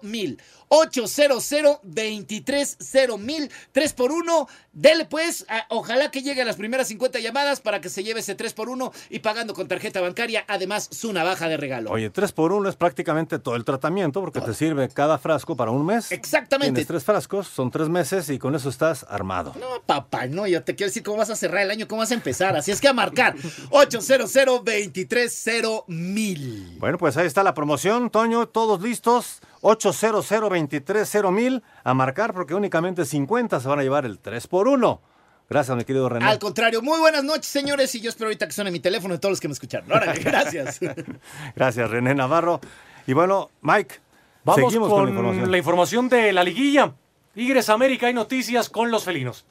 mil. 0.02 0.38
800 0.68 1.80
23 1.82 2.78
mil. 3.18 3.50
3 3.72 3.92
por 3.94 4.12
1. 4.12 4.48
Dele 4.72 5.04
pues. 5.06 5.44
a- 5.48 5.66
ojalá 5.70 6.10
que 6.10 6.22
llegue 6.22 6.42
a 6.42 6.44
las 6.44 6.56
primeras 6.56 6.88
50 6.88 7.20
llamadas 7.20 7.60
para 7.60 7.80
que 7.80 7.88
se 7.88 8.02
lleve 8.04 8.20
ese 8.20 8.34
3 8.34 8.52
por 8.54 8.68
1 8.68 8.92
y 9.10 9.18
pagando 9.20 9.54
con 9.54 9.68
tarjeta 9.68 10.00
bancaria. 10.00 10.44
Además, 10.48 10.88
su 10.90 11.12
navaja 11.12 11.48
de 11.48 11.56
regalo. 11.56 11.90
Oye, 11.90 12.10
tres 12.10 12.32
por 12.32 12.52
uno 12.52 12.68
es 12.68 12.76
prácticamente 12.76 13.38
todo 13.38 13.56
el 13.56 13.64
tratamiento 13.64 14.20
porque 14.20 14.40
te 14.40 14.54
sirve 14.54 14.88
cada 14.88 15.18
frasco 15.18 15.56
para 15.56 15.70
un 15.70 15.84
mes. 15.84 16.10
Exactamente. 16.12 16.72
Tienes 16.72 16.86
tres 16.86 17.04
frascos, 17.04 17.48
son 17.48 17.70
tres 17.70 17.88
meses 17.88 18.28
y 18.30 18.38
con 18.38 18.54
eso 18.54 18.68
estás 18.68 19.04
armado. 19.08 19.54
No, 19.58 19.80
papá, 20.00 20.26
no, 20.26 20.46
yo 20.46 20.62
te 20.62 20.74
quiero 20.74 20.88
decir 20.88 21.02
cómo 21.02 21.18
vas 21.18 21.30
a 21.30 21.36
cerrar 21.36 21.62
el 21.62 21.70
año, 21.70 21.86
cómo 21.86 22.00
vas 22.00 22.10
a 22.10 22.14
empezar. 22.14 22.56
Así 22.56 22.70
es 22.70 22.80
que 22.80 22.88
a 22.88 22.92
marcar 22.92 23.34
800 23.70 24.64
23 24.64 25.50
mil. 25.88 26.76
Bueno, 26.78 26.98
pues 26.98 27.16
ahí 27.16 27.26
está 27.26 27.42
la 27.42 27.54
promoción, 27.54 28.10
Toño, 28.10 28.46
todos 28.46 28.80
listos. 28.80 29.40
800 29.60 30.50
23 30.50 31.14
mil 31.30 31.62
a 31.84 31.94
marcar 31.94 32.32
porque 32.32 32.54
únicamente 32.54 33.04
50 33.04 33.60
se 33.60 33.68
van 33.68 33.78
a 33.78 33.82
llevar 33.82 34.06
el 34.06 34.18
3 34.18 34.46
por 34.46 34.66
1. 34.66 35.00
Gracias, 35.48 35.76
mi 35.76 35.84
querido 35.84 36.08
René. 36.08 36.24
Al 36.24 36.38
contrario, 36.38 36.80
muy 36.80 36.98
buenas 36.98 37.22
noches, 37.22 37.46
señores, 37.46 37.94
y 37.94 38.00
yo 38.00 38.08
espero 38.08 38.28
ahorita 38.28 38.46
que 38.46 38.52
suene 38.52 38.70
mi 38.70 38.80
teléfono 38.80 39.14
de 39.14 39.20
todos 39.20 39.32
los 39.32 39.40
que 39.40 39.48
me 39.48 39.52
escucharon. 39.52 39.92
Órale, 39.92 40.18
gracias. 40.24 40.80
Gracias, 41.54 41.90
René 41.90 42.14
Navarro. 42.14 42.60
Y 43.06 43.12
bueno, 43.12 43.50
Mike, 43.60 43.96
Vamos 44.44 44.70
seguimos 44.70 44.88
con, 44.88 44.98
con, 44.98 45.04
la 45.04 45.10
información. 45.10 45.50
la 45.50 45.58
información 45.58 46.08
de 46.08 46.32
la 46.32 46.42
liguilla. 46.42 46.94
Tigres 47.34 47.68
América 47.68 48.06
hay 48.06 48.14
noticias 48.14 48.70
con 48.70 48.90
los 48.90 49.04
felinos. 49.04 49.44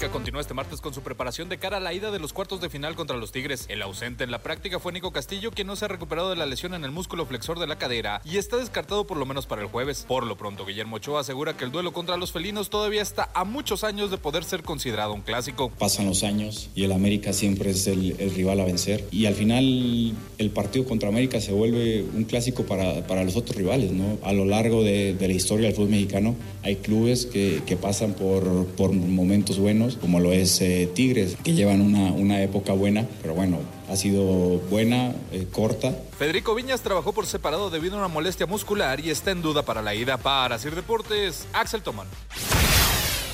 América 0.00 0.14
continúa 0.14 0.40
este 0.40 0.54
martes 0.54 0.80
con 0.80 0.94
su 0.94 1.02
preparación 1.02 1.50
de 1.50 1.58
cara 1.58 1.76
a 1.76 1.80
la 1.80 1.92
ida 1.92 2.10
de 2.10 2.18
los 2.18 2.32
cuartos 2.32 2.62
de 2.62 2.70
final 2.70 2.94
contra 2.94 3.18
los 3.18 3.32
Tigres. 3.32 3.66
El 3.68 3.82
ausente 3.82 4.24
en 4.24 4.30
la 4.30 4.42
práctica 4.42 4.78
fue 4.78 4.94
Nico 4.94 5.12
Castillo, 5.12 5.50
quien 5.50 5.66
no 5.66 5.76
se 5.76 5.84
ha 5.84 5.88
recuperado 5.88 6.30
de 6.30 6.36
la 6.36 6.46
lesión 6.46 6.72
en 6.72 6.84
el 6.84 6.90
músculo 6.90 7.26
flexor 7.26 7.58
de 7.58 7.66
la 7.66 7.76
cadera 7.76 8.22
y 8.24 8.38
está 8.38 8.56
descartado 8.56 9.06
por 9.06 9.18
lo 9.18 9.26
menos 9.26 9.44
para 9.44 9.60
el 9.60 9.68
jueves. 9.68 10.06
Por 10.08 10.26
lo 10.26 10.38
pronto, 10.38 10.64
Guillermo 10.64 10.96
Ochoa 10.96 11.20
asegura 11.20 11.54
que 11.54 11.64
el 11.64 11.70
duelo 11.70 11.92
contra 11.92 12.16
los 12.16 12.32
felinos 12.32 12.70
todavía 12.70 13.02
está 13.02 13.28
a 13.34 13.44
muchos 13.44 13.84
años 13.84 14.10
de 14.10 14.16
poder 14.16 14.44
ser 14.44 14.62
considerado 14.62 15.12
un 15.12 15.20
clásico. 15.20 15.68
Pasan 15.68 16.06
los 16.06 16.22
años 16.22 16.70
y 16.74 16.84
el 16.84 16.92
América 16.92 17.34
siempre 17.34 17.68
es 17.68 17.86
el, 17.86 18.16
rival 18.34 18.60
a 18.60 18.64
vencer. 18.64 19.04
Y 19.10 19.26
al 19.26 19.34
final 19.34 20.14
el 20.38 20.50
partido 20.50 20.86
contra 20.86 21.10
América 21.10 21.42
se 21.42 21.52
vuelve 21.52 22.06
un 22.14 22.24
clásico 22.24 22.64
para, 22.64 23.06
para 23.06 23.22
los 23.22 23.36
otros 23.36 23.54
rivales. 23.54 23.92
¿no? 23.92 24.16
A 24.22 24.32
lo 24.32 24.46
largo 24.46 24.82
de, 24.82 25.12
de 25.12 25.28
la 25.28 25.34
historia 25.34 25.66
del 25.66 25.76
fútbol 25.76 25.90
mexicano 25.90 26.36
hay 26.62 26.76
clubes 26.76 27.26
que, 27.26 27.62
que 27.66 27.76
pasan 27.76 28.14
por, 28.14 28.66
por 28.66 28.92
momentos 28.92 29.58
buenos, 29.58 29.89
como 29.96 30.20
lo 30.20 30.32
es 30.32 30.60
eh, 30.60 30.88
Tigres, 30.94 31.36
que 31.42 31.52
llevan 31.52 31.80
una, 31.80 32.12
una 32.12 32.42
época 32.42 32.72
buena, 32.72 33.06
pero 33.22 33.34
bueno, 33.34 33.58
ha 33.88 33.96
sido 33.96 34.22
buena, 34.70 35.12
eh, 35.32 35.46
corta. 35.50 35.94
Federico 36.18 36.54
Viñas 36.54 36.80
trabajó 36.80 37.12
por 37.12 37.26
separado 37.26 37.70
debido 37.70 37.96
a 37.96 37.98
una 37.98 38.08
molestia 38.08 38.46
muscular 38.46 39.00
y 39.00 39.10
está 39.10 39.30
en 39.30 39.42
duda 39.42 39.62
para 39.62 39.82
la 39.82 39.94
ida. 39.94 40.16
Para 40.16 40.58
Sir 40.58 40.74
Deportes, 40.74 41.46
Axel 41.52 41.82
Tomán. 41.82 42.06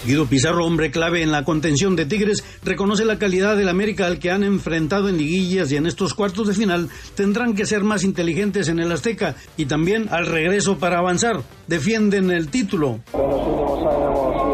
Guido 0.06 0.26
Pizarro, 0.26 0.64
hombre 0.64 0.92
clave 0.92 1.22
en 1.22 1.32
la 1.32 1.42
contención 1.42 1.96
de 1.96 2.06
Tigres, 2.06 2.44
reconoce 2.62 3.04
la 3.04 3.18
calidad 3.18 3.56
del 3.56 3.68
América 3.68 4.06
al 4.06 4.20
que 4.20 4.30
han 4.30 4.44
enfrentado 4.44 5.08
en 5.08 5.18
liguillas 5.18 5.72
y 5.72 5.76
en 5.76 5.86
estos 5.86 6.14
cuartos 6.14 6.46
de 6.46 6.54
final 6.54 6.88
tendrán 7.16 7.54
que 7.54 7.66
ser 7.66 7.82
más 7.82 8.04
inteligentes 8.04 8.68
en 8.68 8.78
el 8.78 8.92
Azteca 8.92 9.34
y 9.56 9.66
también 9.66 10.08
al 10.12 10.26
regreso 10.26 10.78
para 10.78 10.98
avanzar. 10.98 11.42
Defienden 11.66 12.30
el 12.30 12.48
título. 12.48 13.00
En 13.12 13.20
los 13.20 13.46
últimos 13.46 13.92
años 13.92 14.45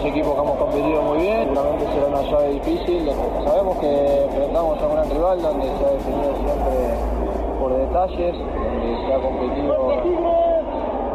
dos 0.00 0.08
equipos 0.08 0.34
que 0.34 0.40
hemos 0.40 0.56
competido 0.56 1.02
muy 1.02 1.18
bien, 1.18 1.48
seguramente 1.48 1.86
será 1.92 2.06
una 2.06 2.22
llave 2.22 2.48
difícil. 2.54 3.10
Sabemos 3.44 3.76
que 3.78 4.24
enfrentamos 4.24 4.80
a 4.80 4.86
un 4.86 5.10
rival 5.10 5.42
donde 5.42 5.66
se 5.66 5.84
ha 5.84 5.90
definido 5.90 6.32
siempre 6.40 6.80
por 7.60 7.72
detalles, 7.74 8.34
donde 8.38 8.96
se 8.96 9.12
ha 9.12 9.18
competido 9.20 9.92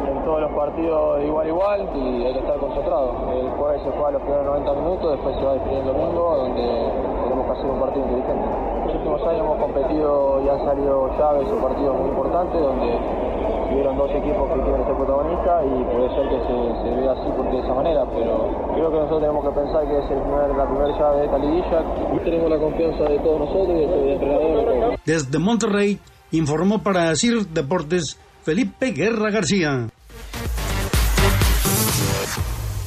en 0.06 0.24
todos 0.24 0.42
los 0.42 0.52
partidos 0.52 1.24
igual 1.24 1.48
igual 1.48 1.90
y 1.96 2.26
hay 2.26 2.34
que 2.34 2.40
estar 2.40 2.58
concentrado. 2.58 3.16
El 3.34 3.50
jueves 3.58 3.82
se 3.82 3.90
juega 3.90 4.12
los 4.12 4.22
primeros 4.22 4.46
90 4.46 4.74
minutos, 4.74 5.12
después 5.12 5.36
se 5.36 5.44
va 5.44 5.52
a 5.52 5.54
definir 5.56 5.80
el 5.80 5.86
domingo, 5.86 6.36
donde 6.38 6.92
tenemos 7.24 7.46
que 7.46 7.52
hacer 7.52 7.66
un 7.66 7.80
partido 7.80 8.06
inteligente. 8.06 8.46
En 8.46 8.86
los 8.86 8.96
últimos 8.96 9.22
años 9.24 9.40
hemos 9.40 9.58
competido 9.58 10.42
y 10.46 10.50
han 10.50 10.66
salido 10.66 11.10
llaves 11.18 11.48
o 11.50 11.56
partidos 11.58 11.98
muy 11.98 12.10
importantes 12.10 12.62
donde 12.62 13.25
hubieron 13.76 13.98
dos 13.98 14.12
equipos 14.12 14.48
que 14.48 14.62
quieren 14.64 14.86
ser 14.88 14.96
protagonistas 14.96 15.58
y 15.68 15.84
puede 15.92 16.08
ser 16.16 16.26
que 16.32 16.40
se, 16.48 16.56
se 16.80 16.90
vea 16.96 17.12
así 17.12 17.28
porque 17.36 17.52
de 17.52 17.60
esa 17.60 17.74
manera, 17.76 18.02
pero 18.08 18.32
creo 18.74 18.88
que 18.92 18.98
nosotros 19.04 19.22
tenemos 19.22 19.44
que 19.44 19.54
pensar 19.60 19.82
que 19.84 19.96
es 20.00 20.08
el 20.12 20.22
primer, 20.24 20.48
la 20.56 20.66
primera 20.66 20.92
llave 20.96 21.16
de 21.20 21.26
esta 21.26 21.38
liguilla. 21.38 21.80
Tenemos 22.24 22.50
la 22.50 22.60
confianza 22.60 23.04
de 23.04 23.20
todos 23.20 23.40
nosotros 23.40 23.76
y 23.76 23.86
del 23.86 24.10
entrenador. 24.16 24.56
de 24.56 24.80
todos. 24.80 25.00
Desde 25.06 25.40
Monterrey 25.40 26.00
informó 26.32 26.82
para 26.84 27.16
Sir 27.16 27.46
Deportes 27.52 28.16
Felipe 28.44 28.92
Guerra 28.92 29.30
García. 29.30 29.92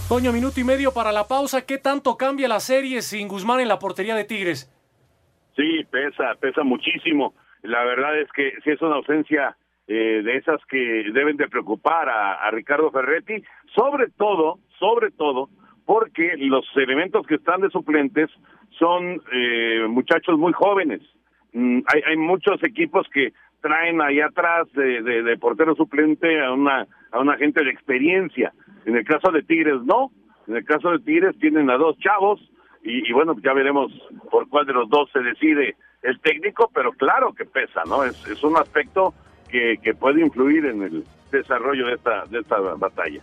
Toño, 0.08 0.32
minuto 0.32 0.58
y 0.58 0.64
medio 0.64 0.92
para 0.94 1.12
la 1.12 1.28
pausa. 1.28 1.66
¿Qué 1.66 1.76
tanto 1.76 2.16
cambia 2.16 2.48
la 2.48 2.60
serie 2.60 3.02
sin 3.02 3.28
Guzmán 3.28 3.60
en 3.60 3.68
la 3.68 3.78
portería 3.78 4.14
de 4.14 4.24
Tigres? 4.24 4.72
Sí, 5.54 5.84
pesa, 5.90 6.34
pesa 6.40 6.62
muchísimo. 6.64 7.34
la 7.62 7.84
verdad 7.84 8.18
es 8.18 8.28
que 8.32 8.52
sí 8.64 8.70
es 8.70 8.80
una 8.80 8.96
ausencia 8.96 9.56
eh, 9.88 10.22
de 10.22 10.36
esas 10.36 10.62
que 10.66 11.10
deben 11.12 11.38
de 11.38 11.48
preocupar 11.48 12.10
a, 12.10 12.50
Ricardo 12.50 12.90
Ferretti, 12.90 13.42
sobre 13.74 14.08
todo, 14.10 14.58
sobre 14.78 15.10
todo, 15.10 15.48
porque 15.86 16.34
los 16.36 16.66
elementos 16.76 17.26
que 17.26 17.36
están 17.36 17.62
de 17.62 17.70
suplentes 17.70 18.30
son 18.78 19.22
eh, 19.32 19.86
muchachos 19.88 20.38
muy 20.38 20.52
jóvenes. 20.52 21.00
Mm, 21.54 21.80
hay, 21.86 22.02
hay 22.06 22.16
muchos 22.18 22.62
equipos 22.62 23.08
que 23.08 23.32
traen 23.62 24.02
ahí 24.02 24.20
atrás 24.20 24.70
de, 24.74 25.02
de, 25.02 25.22
de 25.22 25.38
portero 25.38 25.74
suplente 25.74 26.38
a 26.44 26.52
una 26.52 26.86
a 27.10 27.20
una 27.20 27.38
gente 27.38 27.64
de 27.64 27.70
experiencia. 27.70 28.52
En 28.84 28.94
el 28.94 29.04
caso 29.04 29.32
de 29.32 29.42
Tigres 29.42 29.82
no. 29.84 30.10
En 30.46 30.56
el 30.56 30.64
caso 30.64 30.90
de 30.90 30.98
Tigres 30.98 31.38
tienen 31.38 31.70
a 31.70 31.78
dos 31.78 31.98
chavos 31.98 32.40
y, 32.82 33.08
y 33.08 33.12
bueno 33.12 33.34
ya 33.42 33.52
veremos 33.54 33.90
por 34.30 34.48
cuál 34.48 34.66
de 34.66 34.74
los 34.74 34.88
dos 34.88 35.10
se 35.12 35.20
decide 35.20 35.76
el 36.02 36.20
técnico, 36.20 36.70
pero 36.72 36.92
claro 36.92 37.32
que 37.34 37.44
pesa, 37.44 37.82
¿no? 37.86 38.04
Es, 38.04 38.26
es 38.28 38.44
un 38.44 38.56
aspecto 38.56 39.14
que, 39.48 39.78
que 39.82 39.94
puede 39.94 40.20
influir 40.20 40.66
en 40.66 40.82
el 40.82 41.04
desarrollo 41.30 41.86
de 41.86 41.94
esta 41.94 42.24
de 42.26 42.40
esta 42.40 42.58
batalla. 42.58 43.20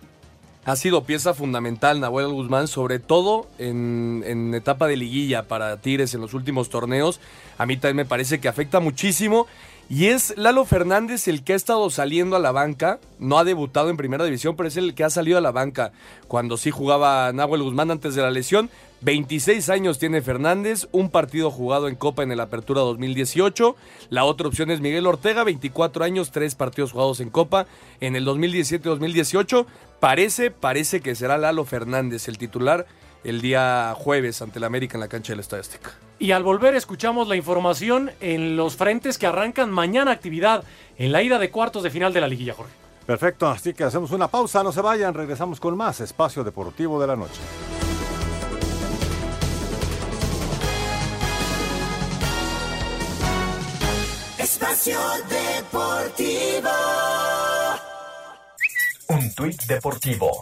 Ha 0.65 0.75
sido 0.75 1.03
pieza 1.03 1.35
fundamental 1.35 1.99
Nahuel 1.99 2.29
Guzmán, 2.29 2.67
sobre 2.67 2.97
todo 2.97 3.47
en, 3.59 4.23
en 4.25 4.51
etapa 4.55 4.87
de 4.87 4.97
liguilla 4.97 5.43
para 5.43 5.79
Tigres 5.79 6.15
en 6.15 6.21
los 6.21 6.33
últimos 6.33 6.69
torneos. 6.69 7.21
A 7.59 7.67
mí 7.67 7.77
también 7.77 7.97
me 7.97 8.05
parece 8.05 8.39
que 8.39 8.47
afecta 8.47 8.79
muchísimo. 8.79 9.45
Y 9.87 10.07
es 10.07 10.33
Lalo 10.35 10.65
Fernández 10.65 11.27
el 11.27 11.43
que 11.43 11.53
ha 11.53 11.55
estado 11.55 11.91
saliendo 11.91 12.35
a 12.35 12.39
la 12.39 12.51
banca. 12.51 12.99
No 13.19 13.37
ha 13.37 13.43
debutado 13.43 13.91
en 13.91 13.97
primera 13.97 14.25
división, 14.25 14.55
pero 14.55 14.67
es 14.67 14.77
el 14.77 14.95
que 14.95 15.03
ha 15.03 15.11
salido 15.11 15.37
a 15.37 15.41
la 15.41 15.51
banca 15.51 15.91
cuando 16.27 16.57
sí 16.57 16.71
jugaba 16.71 17.31
Nahuel 17.31 17.61
Guzmán 17.61 17.91
antes 17.91 18.15
de 18.15 18.23
la 18.23 18.31
lesión. 18.31 18.71
26 19.01 19.69
años 19.69 19.99
tiene 19.99 20.23
Fernández, 20.23 20.87
un 20.91 21.11
partido 21.11 21.51
jugado 21.51 21.87
en 21.87 21.95
Copa 21.95 22.23
en 22.23 22.31
el 22.31 22.39
Apertura 22.39 22.81
2018. 22.81 23.75
La 24.09 24.25
otra 24.25 24.47
opción 24.47 24.71
es 24.71 24.81
Miguel 24.81 25.05
Ortega, 25.05 25.43
24 25.43 26.03
años, 26.03 26.31
tres 26.31 26.55
partidos 26.55 26.91
jugados 26.91 27.19
en 27.19 27.29
Copa 27.29 27.67
en 28.01 28.15
el 28.15 28.25
2017-2018. 28.25 29.67
Parece, 29.99 30.49
parece 30.49 31.01
que 31.01 31.13
será 31.13 31.37
Lalo 31.37 31.63
Fernández 31.63 32.27
el 32.27 32.39
titular 32.39 32.87
el 33.25 33.41
día 33.41 33.93
jueves 33.97 34.41
ante 34.41 34.59
el 34.59 34.63
América 34.63 34.95
en 34.95 35.01
la 35.01 35.07
cancha 35.07 35.33
del 35.33 35.39
Estadio 35.39 35.61
Azteca. 35.61 35.91
Y 36.19 36.31
al 36.31 36.43
volver 36.43 36.75
escuchamos 36.75 37.27
la 37.27 37.35
información 37.35 38.11
en 38.21 38.55
los 38.55 38.77
frentes 38.77 39.17
que 39.17 39.27
arrancan 39.27 39.71
mañana 39.71 40.11
actividad 40.11 40.63
en 40.97 41.11
la 41.11 41.21
ida 41.21 41.39
de 41.39 41.49
cuartos 41.49 41.83
de 41.83 41.89
final 41.89 42.13
de 42.13 42.21
la 42.21 42.27
liguilla, 42.27 42.53
Jorge. 42.53 42.71
Perfecto, 43.05 43.47
así 43.47 43.73
que 43.73 43.83
hacemos 43.83 44.11
una 44.11 44.27
pausa, 44.27 44.63
no 44.63 44.71
se 44.71 44.81
vayan, 44.81 45.13
regresamos 45.13 45.59
con 45.59 45.75
más 45.75 45.99
Espacio 45.99 46.43
Deportivo 46.43 46.99
de 47.01 47.07
la 47.07 47.15
Noche. 47.15 47.41
Espacio 54.39 54.99
Deportivo. 55.29 56.69
Un 59.09 59.33
tuit 59.35 59.61
deportivo. 59.67 60.41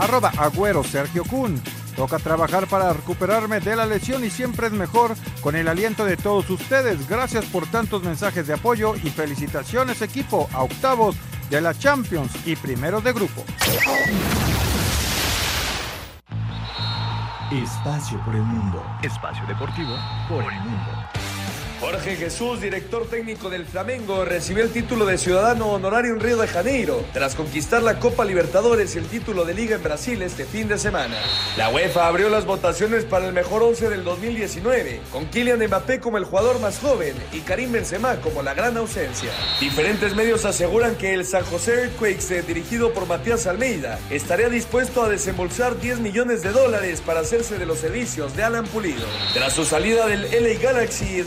Arroba 0.00 0.32
Agüero 0.38 0.82
Sergio 0.82 1.24
Kun. 1.24 1.60
Toca 1.94 2.18
trabajar 2.18 2.66
para 2.66 2.92
recuperarme 2.94 3.60
de 3.60 3.76
la 3.76 3.84
lesión 3.84 4.24
y 4.24 4.30
siempre 4.30 4.68
es 4.68 4.72
mejor 4.72 5.14
con 5.42 5.54
el 5.56 5.68
aliento 5.68 6.06
de 6.06 6.16
todos 6.16 6.48
ustedes. 6.48 7.06
Gracias 7.06 7.44
por 7.46 7.66
tantos 7.66 8.02
mensajes 8.02 8.46
de 8.46 8.54
apoyo 8.54 8.96
y 8.96 9.10
felicitaciones 9.10 10.00
equipo 10.00 10.48
a 10.54 10.62
octavos 10.62 11.16
de 11.50 11.60
la 11.60 11.74
Champions 11.74 12.32
y 12.46 12.56
primero 12.56 13.02
de 13.02 13.12
grupo. 13.12 13.44
Espacio 17.52 18.24
por 18.24 18.34
el 18.34 18.42
mundo. 18.42 18.82
Espacio 19.02 19.46
deportivo 19.46 19.94
por 20.28 20.50
el 20.50 20.60
mundo. 20.60 21.19
Jorge 21.80 22.14
Jesús, 22.16 22.60
director 22.60 23.08
técnico 23.08 23.48
del 23.48 23.64
Flamengo, 23.64 24.26
recibió 24.26 24.62
el 24.62 24.70
título 24.70 25.06
de 25.06 25.16
ciudadano 25.16 25.68
honorario 25.68 26.12
en 26.12 26.20
Río 26.20 26.36
de 26.36 26.46
Janeiro, 26.46 27.02
tras 27.14 27.34
conquistar 27.34 27.82
la 27.82 27.98
Copa 27.98 28.26
Libertadores 28.26 28.94
y 28.94 28.98
el 28.98 29.06
título 29.06 29.46
de 29.46 29.54
Liga 29.54 29.76
en 29.76 29.82
Brasil 29.82 30.20
este 30.20 30.44
fin 30.44 30.68
de 30.68 30.76
semana. 30.76 31.16
La 31.56 31.70
UEFA 31.70 32.06
abrió 32.06 32.28
las 32.28 32.44
votaciones 32.44 33.06
para 33.06 33.26
el 33.26 33.32
mejor 33.32 33.62
11 33.62 33.88
del 33.88 34.04
2019, 34.04 35.00
con 35.10 35.24
Kylian 35.24 35.64
Mbappé 35.66 36.00
como 36.00 36.18
el 36.18 36.24
jugador 36.24 36.60
más 36.60 36.78
joven 36.78 37.14
y 37.32 37.40
Karim 37.40 37.72
Benzema 37.72 38.16
como 38.16 38.42
la 38.42 38.52
gran 38.52 38.76
ausencia. 38.76 39.30
Diferentes 39.58 40.14
medios 40.14 40.44
aseguran 40.44 40.96
que 40.96 41.14
el 41.14 41.24
San 41.24 41.44
José 41.44 41.84
Earthquakes, 41.84 42.30
eh, 42.30 42.42
dirigido 42.42 42.92
por 42.92 43.06
Matías 43.06 43.46
Almeida, 43.46 43.98
estaría 44.10 44.50
dispuesto 44.50 45.02
a 45.02 45.08
desembolsar 45.08 45.80
10 45.80 46.00
millones 46.00 46.42
de 46.42 46.52
dólares 46.52 47.00
para 47.00 47.20
hacerse 47.20 47.56
de 47.56 47.64
los 47.64 47.78
servicios 47.78 48.36
de 48.36 48.44
Alan 48.44 48.66
Pulido. 48.66 49.06
Tras 49.32 49.54
su 49.54 49.64
salida 49.64 50.06
del 50.06 50.24
LA 50.30 50.60
Galaxy, 50.60 51.18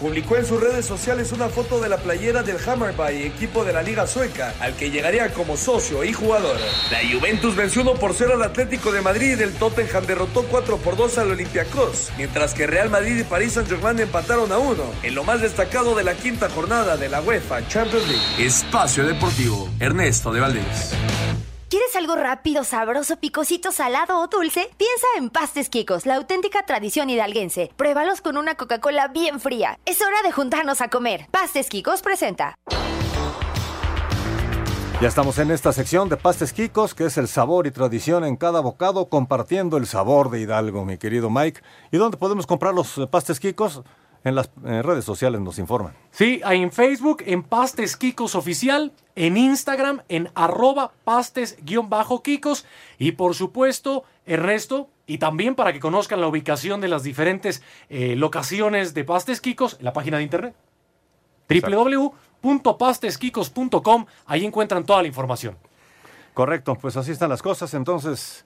Publicó 0.00 0.36
en 0.36 0.46
sus 0.46 0.60
redes 0.60 0.86
sociales 0.86 1.32
una 1.32 1.48
foto 1.48 1.80
de 1.80 1.88
la 1.88 1.98
playera 1.98 2.42
del 2.42 2.58
Hammarby, 2.58 3.22
equipo 3.22 3.64
de 3.64 3.72
la 3.72 3.82
Liga 3.82 4.06
Sueca, 4.06 4.54
al 4.60 4.74
que 4.74 4.90
llegaría 4.90 5.32
como 5.32 5.56
socio 5.56 6.04
y 6.04 6.12
jugador. 6.12 6.56
La 6.90 6.98
Juventus 7.10 7.56
venció 7.56 7.82
1 7.82 7.94
por 7.94 8.14
0 8.14 8.34
al 8.34 8.42
Atlético 8.42 8.92
de 8.92 9.00
Madrid, 9.00 9.40
el 9.40 9.54
Tottenham 9.54 10.06
derrotó 10.06 10.44
4 10.44 10.76
por 10.78 10.96
2 10.96 11.18
al 11.18 11.30
Olympiacos, 11.32 12.10
mientras 12.16 12.54
que 12.54 12.66
Real 12.66 12.90
Madrid 12.90 13.18
y 13.18 13.24
París 13.24 13.54
Saint-Germain 13.54 13.98
empataron 13.98 14.52
a 14.52 14.58
1, 14.58 14.82
en 15.02 15.14
lo 15.14 15.24
más 15.24 15.40
destacado 15.40 15.94
de 15.94 16.04
la 16.04 16.14
quinta 16.14 16.48
jornada 16.48 16.96
de 16.96 17.08
la 17.08 17.20
UEFA 17.20 17.66
Champions 17.68 18.06
League. 18.08 18.46
Espacio 18.46 19.06
Deportivo, 19.06 19.68
Ernesto 19.80 20.32
de 20.32 20.40
Valdés. 20.40 20.94
¿Quieres 21.68 21.94
algo 21.96 22.16
rápido, 22.16 22.64
sabroso, 22.64 23.18
picosito, 23.18 23.72
salado 23.72 24.20
o 24.20 24.26
dulce? 24.28 24.70
Piensa 24.78 25.06
en 25.18 25.28
Pastes 25.28 25.68
Quicos, 25.68 26.06
la 26.06 26.14
auténtica 26.14 26.64
tradición 26.64 27.10
hidalguense. 27.10 27.70
Pruébalos 27.76 28.22
con 28.22 28.38
una 28.38 28.54
Coca-Cola 28.54 29.08
bien 29.08 29.38
fría. 29.38 29.78
Es 29.84 30.00
hora 30.00 30.22
de 30.24 30.32
juntarnos 30.32 30.80
a 30.80 30.88
comer. 30.88 31.26
Pastes 31.30 31.68
Quicos 31.68 32.00
presenta. 32.00 32.54
Ya 35.02 35.08
estamos 35.08 35.38
en 35.38 35.50
esta 35.50 35.74
sección 35.74 36.08
de 36.08 36.16
Pastes 36.16 36.54
Quicos, 36.54 36.94
que 36.94 37.04
es 37.04 37.18
el 37.18 37.28
sabor 37.28 37.66
y 37.66 37.70
tradición 37.70 38.24
en 38.24 38.36
cada 38.36 38.60
bocado, 38.60 39.10
compartiendo 39.10 39.76
el 39.76 39.86
sabor 39.86 40.30
de 40.30 40.40
Hidalgo, 40.40 40.86
mi 40.86 40.96
querido 40.96 41.28
Mike. 41.28 41.60
¿Y 41.92 41.98
dónde 41.98 42.16
podemos 42.16 42.46
comprar 42.46 42.72
los 42.72 42.96
eh, 42.96 43.06
pastes 43.06 43.40
Quicos? 43.40 43.82
En 44.28 44.34
las 44.34 44.50
redes 44.62 45.06
sociales 45.06 45.40
nos 45.40 45.58
informan. 45.58 45.94
Sí, 46.10 46.42
ahí 46.44 46.62
en 46.62 46.70
Facebook, 46.70 47.22
en 47.24 47.42
Pastes 47.42 47.96
Kikos 47.96 48.34
Oficial, 48.34 48.92
en 49.16 49.38
Instagram, 49.38 50.02
en 50.10 50.28
arroba 50.34 50.92
pastes-kikos 51.04 52.66
y 52.98 53.12
por 53.12 53.34
supuesto, 53.34 54.04
Ernesto, 54.26 54.90
y 55.06 55.16
también 55.16 55.54
para 55.54 55.72
que 55.72 55.80
conozcan 55.80 56.20
la 56.20 56.28
ubicación 56.28 56.82
de 56.82 56.88
las 56.88 57.04
diferentes 57.04 57.62
eh, 57.88 58.16
locaciones 58.16 58.92
de 58.92 59.04
Pastes 59.04 59.40
Kikos, 59.40 59.76
en 59.78 59.86
la 59.86 59.94
página 59.94 60.18
de 60.18 60.24
internet 60.24 60.54
www.pasteskikos.com, 61.48 64.06
ahí 64.26 64.44
encuentran 64.44 64.84
toda 64.84 65.00
la 65.00 65.08
información. 65.08 65.56
Correcto, 66.34 66.74
pues 66.74 66.98
así 66.98 67.12
están 67.12 67.30
las 67.30 67.40
cosas, 67.40 67.72
entonces... 67.72 68.44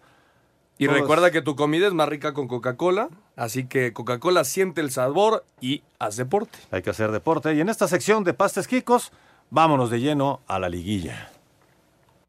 Y 0.78 0.86
todos- 0.86 1.00
recuerda 1.00 1.30
que 1.30 1.42
tu 1.42 1.54
comida 1.54 1.86
es 1.86 1.92
más 1.92 2.08
rica 2.08 2.32
con 2.34 2.48
Coca-Cola, 2.48 3.08
así 3.36 3.66
que 3.66 3.92
Coca-Cola 3.92 4.44
siente 4.44 4.80
el 4.80 4.90
sabor 4.90 5.44
y 5.60 5.82
haz 5.98 6.16
deporte. 6.16 6.58
Hay 6.70 6.82
que 6.82 6.90
hacer 6.90 7.12
deporte. 7.12 7.54
Y 7.54 7.60
en 7.60 7.68
esta 7.68 7.86
sección 7.88 8.24
de 8.24 8.34
Pastes 8.34 8.66
Quicos, 8.66 9.12
vámonos 9.50 9.90
de 9.90 10.00
lleno 10.00 10.40
a 10.46 10.58
la 10.58 10.68
liguilla. 10.68 11.28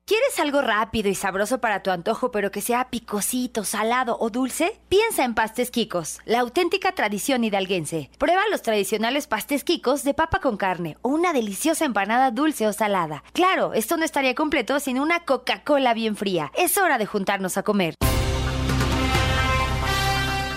¿Quieres 0.05 0.37
algo 0.41 0.61
rápido 0.61 1.07
y 1.07 1.15
sabroso 1.15 1.59
para 1.59 1.81
tu 1.81 1.89
antojo, 1.89 2.29
pero 2.29 2.51
que 2.51 2.59
sea 2.59 2.89
picosito, 2.89 3.63
salado 3.63 4.17
o 4.19 4.29
dulce? 4.29 4.77
Piensa 4.89 5.23
en 5.23 5.33
Pastes 5.33 5.71
Quicos, 5.71 6.19
la 6.25 6.41
auténtica 6.41 6.91
tradición 6.91 7.45
hidalguense. 7.45 8.09
Prueba 8.19 8.41
los 8.51 8.61
tradicionales 8.61 9.27
pastes 9.27 9.63
quicos 9.63 10.03
de 10.03 10.13
papa 10.13 10.41
con 10.41 10.57
carne 10.57 10.97
o 11.03 11.09
una 11.09 11.31
deliciosa 11.31 11.85
empanada 11.85 12.31
dulce 12.31 12.67
o 12.67 12.73
salada. 12.73 13.23
Claro, 13.31 13.73
esto 13.73 13.95
no 13.95 14.03
estaría 14.03 14.35
completo 14.35 14.81
sin 14.81 14.99
una 14.99 15.21
Coca-Cola 15.23 15.93
bien 15.93 16.17
fría. 16.17 16.51
Es 16.57 16.77
hora 16.77 16.97
de 16.97 17.05
juntarnos 17.05 17.55
a 17.57 17.63
comer. 17.63 17.95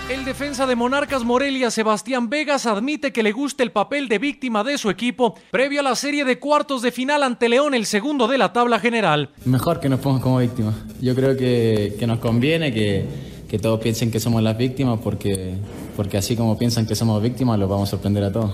El 0.09 0.23
defensa 0.23 0.65
de 0.65 0.77
Monarcas 0.77 1.25
Morelia, 1.25 1.69
Sebastián 1.69 2.29
Vegas, 2.29 2.65
admite 2.65 3.11
que 3.11 3.23
le 3.23 3.33
gusta 3.33 3.61
el 3.61 3.73
papel 3.73 4.07
de 4.07 4.19
víctima 4.19 4.63
de 4.63 4.77
su 4.77 4.89
equipo 4.89 5.35
previo 5.51 5.81
a 5.81 5.83
la 5.83 5.95
serie 5.95 6.23
de 6.23 6.39
cuartos 6.39 6.81
de 6.81 6.93
final 6.93 7.23
ante 7.23 7.49
León, 7.49 7.73
el 7.73 7.85
segundo 7.85 8.25
de 8.29 8.37
la 8.37 8.53
tabla 8.53 8.79
general. 8.79 9.31
Mejor 9.43 9.81
que 9.81 9.89
nos 9.89 9.99
pongamos 9.99 10.23
como 10.23 10.37
víctimas. 10.39 10.75
Yo 11.01 11.13
creo 11.13 11.35
que, 11.35 11.97
que 11.99 12.07
nos 12.07 12.19
conviene 12.19 12.73
que, 12.73 13.05
que 13.49 13.59
todos 13.59 13.81
piensen 13.81 14.09
que 14.09 14.21
somos 14.21 14.41
las 14.41 14.57
víctimas 14.57 14.97
porque, 15.03 15.55
porque 15.97 16.17
así 16.17 16.37
como 16.37 16.57
piensan 16.57 16.85
que 16.85 16.95
somos 16.95 17.21
víctimas, 17.21 17.59
los 17.59 17.69
vamos 17.69 17.89
a 17.89 17.91
sorprender 17.91 18.23
a 18.23 18.31
todos. 18.31 18.53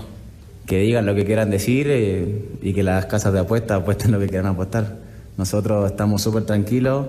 que 0.65 0.79
digan 0.79 1.05
lo 1.05 1.13
que 1.13 1.23
quieran 1.23 1.51
decir 1.51 1.85
eh, 1.87 2.45
y 2.63 2.73
que 2.73 2.81
las 2.81 3.05
casas 3.05 3.31
de 3.31 3.41
apuestas 3.41 3.81
apuesten 3.81 4.11
lo 4.11 4.19
que 4.19 4.27
quieran 4.27 4.47
apostar. 4.47 4.97
Nosotros 5.37 5.91
estamos 5.91 6.23
súper 6.23 6.45
tranquilos, 6.45 7.05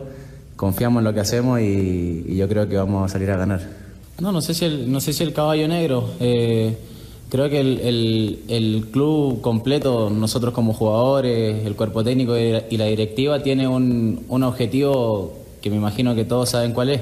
confiamos 0.56 1.00
en 1.00 1.04
lo 1.04 1.14
que 1.14 1.20
hacemos 1.20 1.60
y, 1.60 2.26
y 2.28 2.36
yo 2.36 2.46
creo 2.46 2.68
que 2.68 2.76
vamos 2.76 3.10
a 3.10 3.12
salir 3.12 3.30
a 3.30 3.38
ganar. 3.38 3.83
No, 4.20 4.32
no 4.32 4.40
sé 4.40 4.54
si 4.54 4.64
el, 4.64 4.90
no 4.90 5.00
sé 5.00 5.12
si 5.12 5.22
el 5.24 5.32
caballo 5.32 5.66
negro. 5.68 6.10
eh, 6.20 6.76
creo 7.30 7.48
que 7.50 7.60
el, 7.60 7.80
el- 7.80 8.38
el 8.48 8.86
club 8.92 9.40
completo, 9.40 10.08
nosotros 10.10 10.54
como 10.54 10.72
jugadores, 10.72 11.66
el 11.66 11.74
cuerpo 11.74 12.04
técnico 12.04 12.36
y 12.38 12.76
la 12.76 12.84
directiva, 12.86 13.42
tiene 13.42 13.66
un, 13.66 14.24
un 14.28 14.42
objetivo 14.44 15.32
que 15.60 15.68
me 15.70 15.76
imagino 15.76 16.14
que 16.14 16.24
todos 16.24 16.50
saben 16.50 16.72
cuál 16.72 16.90
es. 16.90 17.00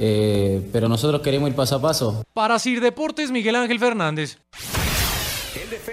Eh, 0.00 0.62
pero 0.72 0.88
nosotros 0.88 1.20
queremos 1.22 1.50
ir 1.50 1.56
paso 1.56 1.74
a 1.76 1.82
paso. 1.82 2.22
Para 2.32 2.58
Sir 2.58 2.80
Deportes, 2.80 3.30
Miguel 3.32 3.56
Ángel 3.56 3.78
Fernández. 3.80 4.38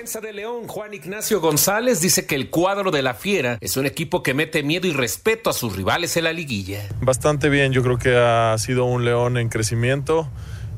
Defensa 0.06 0.22
de 0.22 0.34
León, 0.34 0.68
Juan 0.68 0.93
Ignacio 0.93 1.41
González, 1.41 1.99
dice 1.99 2.28
que 2.28 2.36
el 2.36 2.51
cuadro 2.51 2.91
de 2.91 3.01
la 3.01 3.16
Fiera 3.16 3.58
es 3.60 3.76
un 3.76 3.88
equipo 3.88 4.22
que 4.22 4.36
mete 4.36 4.62
miedo 4.62 4.86
y 4.86 4.91
respeto 4.93 5.49
a 5.49 5.53
sus 5.53 5.76
rivales 5.76 6.16
en 6.16 6.26
la 6.26 6.32
liguilla. 6.32 6.88
Bastante 7.01 7.49
bien, 7.49 7.74
yo 7.74 7.82
creo 7.82 7.97
que 7.97 8.16
ha 8.16 8.56
sido 8.60 8.86
un 8.86 9.03
León 9.03 9.38
en 9.38 9.49
crecimiento. 9.49 10.30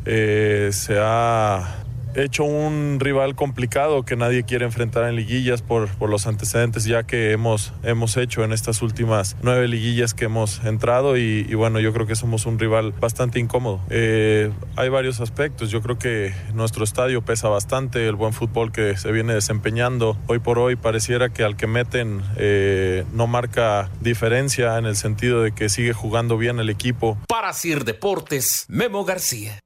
Eh, 0.05 0.69
se 0.71 0.95
ha 0.97 1.84
hecho 2.24 2.43
un 2.43 2.99
rival 2.99 3.36
complicado 3.36 4.03
que 4.03 4.15
nadie 4.15 4.43
quiere 4.43 4.65
enfrentar 4.65 5.07
en 5.07 5.15
liguillas 5.15 5.61
por, 5.61 5.89
por 5.89 6.09
los 6.09 6.28
antecedentes 6.28 6.86
ya 6.86 7.03
que 7.03 7.32
hemos, 7.32 7.74
hemos 7.84 8.18
hecho 8.18 8.43
en 8.43 8.53
estas 8.53 8.82
últimas 8.82 9.36
nueve 9.41 9.68
liguillas 9.68 10.13
que 10.13 10.26
hemos 10.26 10.63
entrado 10.63 11.18
y, 11.18 11.45
y 11.49 11.53
bueno, 11.55 11.80
yo 11.80 11.93
creo 11.93 12.07
que 12.07 12.15
somos 12.15 12.45
un 12.45 12.59
rival 12.59 12.93
bastante 12.99 13.39
incómodo. 13.39 13.82
Eh, 13.89 14.51
hay 14.76 14.89
varios 14.89 15.20
aspectos, 15.20 15.70
yo 15.70 15.82
creo 15.82 15.97
que 15.97 16.34
nuestro 16.53 16.84
estadio 16.84 17.22
pesa 17.22 17.49
bastante, 17.49 18.07
el 18.07 18.15
buen 18.15 18.34
fútbol 18.34 18.72
que 18.72 18.97
se 18.97 19.11
viene 19.11 19.34
desempeñando 19.34 20.18
hoy 20.28 20.39
por 20.39 20.59
hoy 20.59 20.76
pareciera 20.76 21.30
que 21.30 21.43
al 21.43 21.55
que 21.55 21.68
meten 21.68 22.22
eh, 22.38 23.05
no 23.13 23.28
marca 23.28 23.89
diferencia 24.01 24.78
en 24.78 24.86
el 24.86 24.95
sentido 24.95 25.41
de 25.41 25.51
que 25.51 25.70
sigue 25.70 25.93
jugando 25.93 26.38
bien 26.38 26.59
el 26.59 26.70
equipo. 26.70 27.18
Para 27.28 27.53
Sir 27.53 27.86
Deportes, 27.86 28.65
Memo 28.68 29.05
García. 29.05 29.59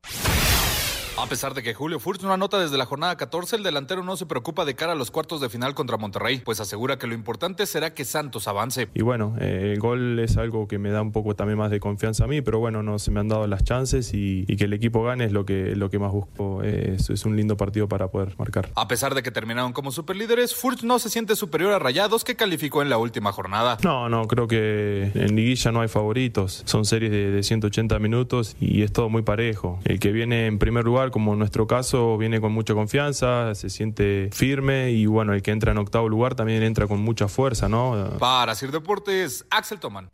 A 1.22 1.28
pesar 1.28 1.54
de 1.54 1.62
que 1.62 1.76
Julio 1.76 2.00
Furch 2.00 2.24
no 2.24 2.34
anota 2.34 2.60
desde 2.60 2.80
la 2.80 2.88
jornada 2.88 3.16
14, 3.16 3.58
el 3.58 3.62
delantero 3.62 4.04
no 4.04 4.18
se 4.18 4.26
preocupa 4.26 4.66
de 4.66 4.74
cara 4.74 4.94
a 4.94 4.96
los 4.96 5.12
cuartos 5.12 5.40
de 5.40 5.50
final 5.50 5.76
contra 5.76 5.96
Monterrey, 5.98 6.42
pues 6.44 6.60
asegura 6.60 6.98
que 6.98 7.06
lo 7.06 7.14
importante 7.14 7.68
será 7.68 7.94
que 7.94 8.06
Santos 8.06 8.48
avance. 8.48 8.90
Y 8.96 9.04
bueno, 9.04 9.36
eh, 9.40 9.70
el 9.72 9.80
gol 9.80 10.18
es 10.18 10.38
algo 10.38 10.68
que 10.68 10.80
me 10.80 10.90
da 10.90 11.04
un 11.04 11.12
poco 11.12 11.36
también 11.36 11.60
más 11.60 11.70
de 11.70 11.80
confianza 11.80 12.24
a 12.24 12.28
mí, 12.28 12.42
pero 12.42 12.58
bueno, 12.58 12.82
no 12.82 12.98
se 12.98 13.12
me 13.12 13.20
han 13.20 13.28
dado 13.28 13.46
las 13.46 13.64
chances 13.64 14.16
y, 14.16 14.46
y 14.48 14.56
que 14.56 14.64
el 14.64 14.74
equipo 14.74 15.04
gane 15.04 15.26
es 15.26 15.32
lo 15.32 15.46
que, 15.46 15.76
lo 15.76 15.92
que 15.92 16.00
más 16.00 16.12
busco. 16.12 16.64
Es, 16.64 17.12
es 17.12 17.24
un 17.24 17.36
lindo 17.36 17.56
partido 17.56 17.88
para 17.88 18.08
poder 18.08 18.34
marcar. 18.40 18.70
A 18.74 18.88
pesar 18.88 19.14
de 19.14 19.22
que 19.22 19.30
terminaron 19.30 19.74
como 19.74 19.92
superlíderes, 19.92 20.56
Furch 20.56 20.82
no 20.82 20.98
se 20.98 21.12
siente 21.12 21.36
superior 21.36 21.72
a 21.72 21.78
Rayados 21.78 22.24
que 22.24 22.36
calificó 22.36 22.82
en 22.82 22.90
la 22.90 22.98
última 22.98 23.32
jornada. 23.32 23.78
No, 23.84 24.10
no, 24.10 24.26
creo 24.26 24.48
que 24.48 25.12
en 25.14 25.36
liguilla 25.36 25.72
no 25.72 25.82
hay 25.82 25.88
favoritos. 25.88 26.64
Son 26.66 26.84
series 26.84 27.12
de, 27.12 27.30
de 27.30 27.44
180 27.44 28.00
minutos 28.00 28.56
y 28.60 28.82
es 28.82 28.92
todo 28.92 29.08
muy 29.10 29.22
parejo. 29.22 29.80
El 29.86 30.00
que 30.00 30.12
viene 30.12 30.48
en 30.48 30.58
primer 30.58 30.84
lugar, 30.84 31.11
como 31.12 31.34
en 31.34 31.40
nuestro 31.40 31.68
caso, 31.68 32.18
viene 32.18 32.42
con 32.42 32.52
mucha 32.54 32.74
confianza, 32.74 33.54
se 33.54 33.70
siente 33.70 34.30
firme 34.32 34.92
y 34.92 35.06
bueno, 35.06 35.34
el 35.34 35.42
que 35.42 35.52
entra 35.52 35.72
en 35.72 35.78
octavo 35.78 36.10
lugar 36.10 36.36
también 36.36 36.64
entra 36.64 36.88
con 36.88 37.02
mucha 37.02 37.28
fuerza, 37.28 37.70
¿no? 37.70 38.18
Para 38.20 38.56
Sir 38.56 38.72
Deportes, 38.72 39.46
Axel 39.50 39.80
Toman. 39.80 40.10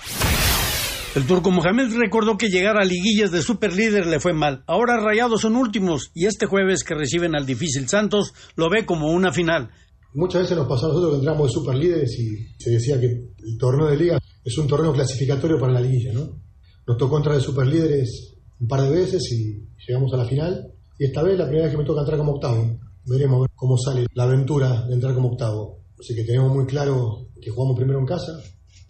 El 1.16 1.26
turco 1.26 1.50
Mohamed 1.50 1.96
recordó 1.98 2.38
que 2.38 2.50
llegar 2.50 2.78
a 2.78 2.86
liguillas 2.86 3.32
de 3.32 3.42
superlíder 3.42 4.06
le 4.06 4.20
fue 4.20 4.34
mal. 4.34 4.64
Ahora 4.68 5.00
Rayados 5.00 5.42
son 5.42 5.56
últimos 5.56 6.12
y 6.14 6.26
este 6.26 6.46
jueves 6.46 6.84
que 6.84 6.94
reciben 6.94 7.36
al 7.36 7.46
difícil 7.46 7.88
Santos 7.88 8.34
lo 8.56 8.70
ve 8.70 8.86
como 8.86 9.12
una 9.12 9.32
final. 9.32 9.72
Muchas 10.14 10.44
veces 10.44 10.58
nos 10.58 10.68
pasó 10.68 10.86
a 10.86 10.90
nosotros 10.90 11.14
que 11.14 11.18
entramos 11.20 11.48
de 11.48 11.54
superlíderes 11.54 12.20
y 12.20 12.64
se 12.64 12.70
decía 12.70 13.00
que 13.00 13.08
el 13.08 13.58
torneo 13.60 13.88
de 13.88 13.98
liga 13.98 14.20
es 14.44 14.58
un 14.58 14.68
torneo 14.68 14.94
clasificatorio 14.94 15.60
para 15.60 15.74
la 15.74 15.82
liguilla, 15.82 16.14
¿no? 16.14 16.40
Nos 16.86 16.98
tocó 16.98 17.18
entrar 17.18 17.36
de 17.36 17.42
superlíderes 17.42 18.36
un 18.60 18.68
par 18.68 18.82
de 18.82 18.90
veces 18.90 19.24
y 19.32 19.68
llegamos 19.88 20.14
a 20.14 20.18
la 20.18 20.26
final. 20.26 20.72
Y 21.00 21.06
esta 21.06 21.24
vez 21.24 21.38
la 21.38 21.46
primera 21.46 21.66
vez 21.66 21.72
que 21.72 21.78
me 21.78 21.86
toca 21.86 22.02
entrar 22.02 22.18
como 22.18 22.34
octavo. 22.34 22.78
Veremos 23.06 23.48
cómo 23.56 23.78
sale 23.78 24.08
la 24.14 24.24
aventura 24.24 24.86
de 24.88 24.94
entrar 24.94 25.14
como 25.14 25.30
octavo. 25.30 25.80
Así 26.00 26.16
que 26.16 26.24
tenemos 26.24 26.54
muy 26.54 26.66
claro 26.66 27.28
que 27.42 27.52
jugamos 27.52 27.78
primero 27.78 28.00
en 28.00 28.06
casa 28.06 28.40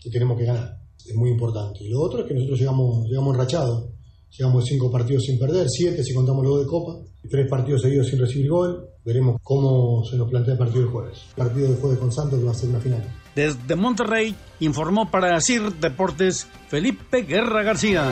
y 0.04 0.10
tenemos 0.10 0.38
que 0.38 0.46
ganar. 0.46 0.80
Es 1.06 1.16
muy 1.16 1.30
importante. 1.32 1.84
Y 1.84 1.90
lo 1.90 2.02
otro 2.02 2.22
es 2.22 2.28
que 2.28 2.34
nosotros 2.34 2.60
llegamos, 2.60 3.06
llegamos 3.08 3.34
enrachados. 3.34 3.90
Llegamos 4.38 4.66
cinco 4.66 4.92
partidos 4.92 5.24
sin 5.24 5.40
perder, 5.40 5.68
siete 5.70 6.04
si 6.04 6.14
contamos 6.14 6.46
los 6.46 6.60
de 6.60 6.68
Copa, 6.68 7.00
tres 7.30 7.50
partidos 7.50 7.82
seguidos 7.82 8.08
sin 8.08 8.20
recibir 8.20 8.50
gol. 8.50 8.90
Veremos 9.04 9.38
cómo 9.42 10.04
se 10.04 10.18
nos 10.18 10.30
plantea 10.30 10.54
el 10.54 10.60
partido 10.60 10.82
del 10.82 10.92
jueves. 10.92 11.20
El 11.30 11.46
partido 11.46 11.68
del 11.70 11.78
jueves 11.78 12.00
con 12.00 12.12
Santos 12.12 12.40
que 12.40 12.46
va 12.46 12.52
a 12.52 12.56
ser 12.56 12.70
una 12.70 12.80
final. 12.80 13.04
Desde 13.36 13.76
Monterrey 13.76 14.36
informó 14.60 15.10
para 15.10 15.40
CIR 15.40 15.74
Deportes 15.80 16.46
Felipe 16.68 17.22
Guerra 17.22 17.64
García. 17.64 18.12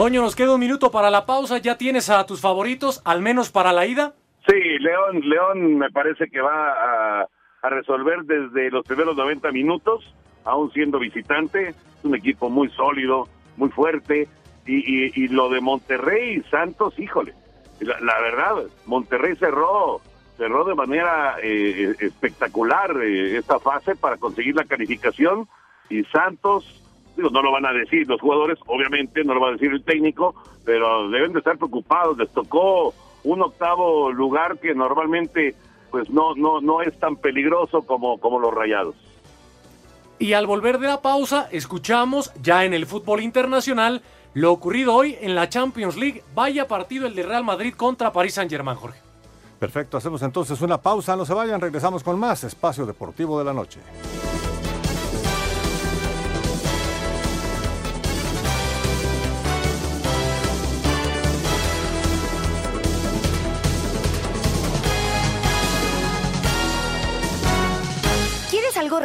Toño, 0.00 0.22
nos 0.22 0.34
queda 0.34 0.54
un 0.54 0.60
minuto 0.60 0.90
para 0.90 1.10
la 1.10 1.26
pausa. 1.26 1.58
¿Ya 1.58 1.76
tienes 1.76 2.08
a 2.08 2.24
tus 2.24 2.40
favoritos, 2.40 3.02
al 3.04 3.20
menos 3.20 3.50
para 3.50 3.70
la 3.70 3.84
ida? 3.84 4.14
Sí, 4.48 4.58
León, 4.78 5.20
León 5.28 5.76
me 5.76 5.90
parece 5.90 6.30
que 6.30 6.40
va 6.40 7.20
a, 7.20 7.68
resolver 7.68 8.22
desde 8.22 8.70
los 8.70 8.86
primeros 8.86 9.14
90 9.14 9.52
minutos, 9.52 10.14
aún 10.46 10.72
siendo 10.72 10.98
visitante. 10.98 11.68
Es 11.68 11.76
un 12.02 12.14
equipo 12.14 12.48
muy 12.48 12.70
sólido, 12.70 13.28
muy 13.58 13.68
fuerte. 13.68 14.26
Y, 14.64 15.28
lo 15.28 15.50
de 15.50 15.60
Monterrey 15.60 16.36
y 16.38 16.50
Santos, 16.50 16.98
híjole, 16.98 17.34
la, 17.80 18.00
la 18.00 18.18
verdad, 18.22 18.54
Monterrey 18.86 19.36
cerró 19.36 20.00
cerró 20.38 20.64
de 20.64 20.74
manera 20.76 21.36
eh, 21.42 21.94
espectacular 21.98 22.96
eh, 23.02 23.36
esta 23.36 23.58
fase 23.58 23.96
para 23.96 24.16
conseguir 24.16 24.56
la 24.56 24.64
calificación 24.64 25.46
y 25.90 26.04
Santos 26.04 26.79
digo, 27.20 27.30
no 27.30 27.42
lo 27.42 27.52
van 27.52 27.66
a 27.66 27.72
decir 27.72 28.08
los 28.08 28.20
jugadores, 28.20 28.58
obviamente, 28.66 29.22
no 29.24 29.34
lo 29.34 29.40
va 29.40 29.48
a 29.48 29.52
decir 29.52 29.70
el 29.70 29.84
técnico, 29.84 30.34
pero 30.64 31.08
deben 31.10 31.32
de 31.32 31.38
estar 31.38 31.56
preocupados. 31.56 32.16
Les 32.18 32.30
tocó 32.30 32.94
un 33.24 33.42
octavo 33.42 34.10
lugar 34.10 34.58
que 34.58 34.74
normalmente 34.74 35.54
pues 35.90 36.08
no 36.08 36.34
no 36.34 36.60
no 36.60 36.82
es 36.82 36.98
tan 36.98 37.16
peligroso 37.16 37.82
como 37.82 38.18
como 38.18 38.38
los 38.38 38.54
Rayados. 38.54 38.94
Y 40.18 40.34
al 40.34 40.46
volver 40.46 40.78
de 40.78 40.86
la 40.86 41.00
pausa, 41.00 41.48
escuchamos 41.50 42.32
ya 42.42 42.64
en 42.64 42.74
el 42.74 42.86
fútbol 42.86 43.22
internacional 43.22 44.02
lo 44.34 44.52
ocurrido 44.52 44.94
hoy 44.94 45.16
en 45.20 45.34
la 45.34 45.48
Champions 45.48 45.96
League. 45.96 46.22
Vaya 46.34 46.68
partido 46.68 47.06
el 47.06 47.14
de 47.14 47.22
Real 47.22 47.42
Madrid 47.42 47.74
contra 47.74 48.12
París 48.12 48.34
Saint-Germain, 48.34 48.76
Jorge. 48.76 49.00
Perfecto, 49.58 49.96
hacemos 49.96 50.22
entonces 50.22 50.60
una 50.62 50.78
pausa, 50.78 51.16
no 51.16 51.26
se 51.26 51.34
vayan, 51.34 51.60
regresamos 51.60 52.02
con 52.02 52.18
más 52.18 52.44
Espacio 52.44 52.86
Deportivo 52.86 53.38
de 53.38 53.44
la 53.44 53.52
Noche. 53.52 53.80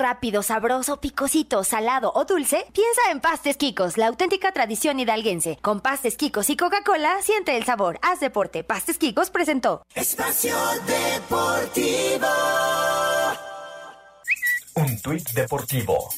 Rápido, 0.05 0.43
sabroso, 0.43 1.01
picosito, 1.01 1.63
salado 1.63 2.11
o 2.13 2.25
dulce? 2.25 2.67
Piensa 2.73 3.01
en 3.11 3.21
Pastes 3.21 3.57
Quicos, 3.57 3.97
la 3.97 4.05
auténtica 4.05 4.51
tradición 4.51 4.99
hidalguense. 4.99 5.57
Con 5.63 5.79
Pastes 5.79 6.15
Quicos 6.15 6.51
y 6.51 6.55
Coca-Cola, 6.55 7.23
siente 7.23 7.57
el 7.57 7.63
sabor. 7.65 7.97
Haz 8.03 8.19
deporte. 8.19 8.63
Pastes 8.63 8.99
Quicos 8.99 9.31
presentó. 9.31 9.81
Espacio 9.95 10.55
Deportivo. 10.85 12.27
Un 14.75 15.01
tuit 15.01 15.27
deportivo. 15.31 16.09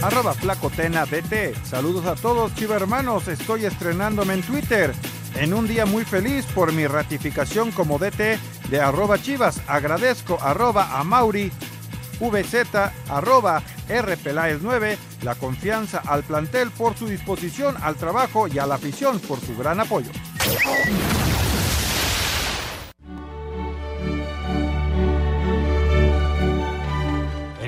Arroba 0.00 0.32
Flacotena 0.32 1.04
DT. 1.04 1.54
Saludos 1.66 2.06
a 2.06 2.14
todos, 2.14 2.54
chivermanos. 2.54 3.28
Estoy 3.28 3.66
estrenándome 3.66 4.32
en 4.32 4.42
Twitter. 4.42 4.94
En 5.34 5.52
un 5.52 5.68
día 5.68 5.84
muy 5.84 6.06
feliz 6.06 6.46
por 6.54 6.72
mi 6.72 6.86
ratificación 6.86 7.70
como 7.70 7.98
DT 7.98 8.38
de 8.70 8.80
arroba 8.80 9.20
chivas. 9.20 9.60
Agradezco 9.66 10.38
arroba 10.40 10.98
a 10.98 11.04
Mauri 11.04 11.52
VZ 12.30 12.92
arroba 13.08 13.62
R 13.88 14.16
Peláez 14.16 14.58
9 14.62 14.98
la 15.22 15.34
confianza 15.34 16.02
al 16.06 16.22
plantel 16.22 16.70
por 16.70 16.96
su 16.96 17.06
disposición 17.06 17.76
al 17.82 17.96
trabajo 17.96 18.48
y 18.48 18.58
a 18.58 18.66
la 18.66 18.76
afición 18.76 19.18
por 19.20 19.40
su 19.40 19.56
gran 19.56 19.80
apoyo. 19.80 20.10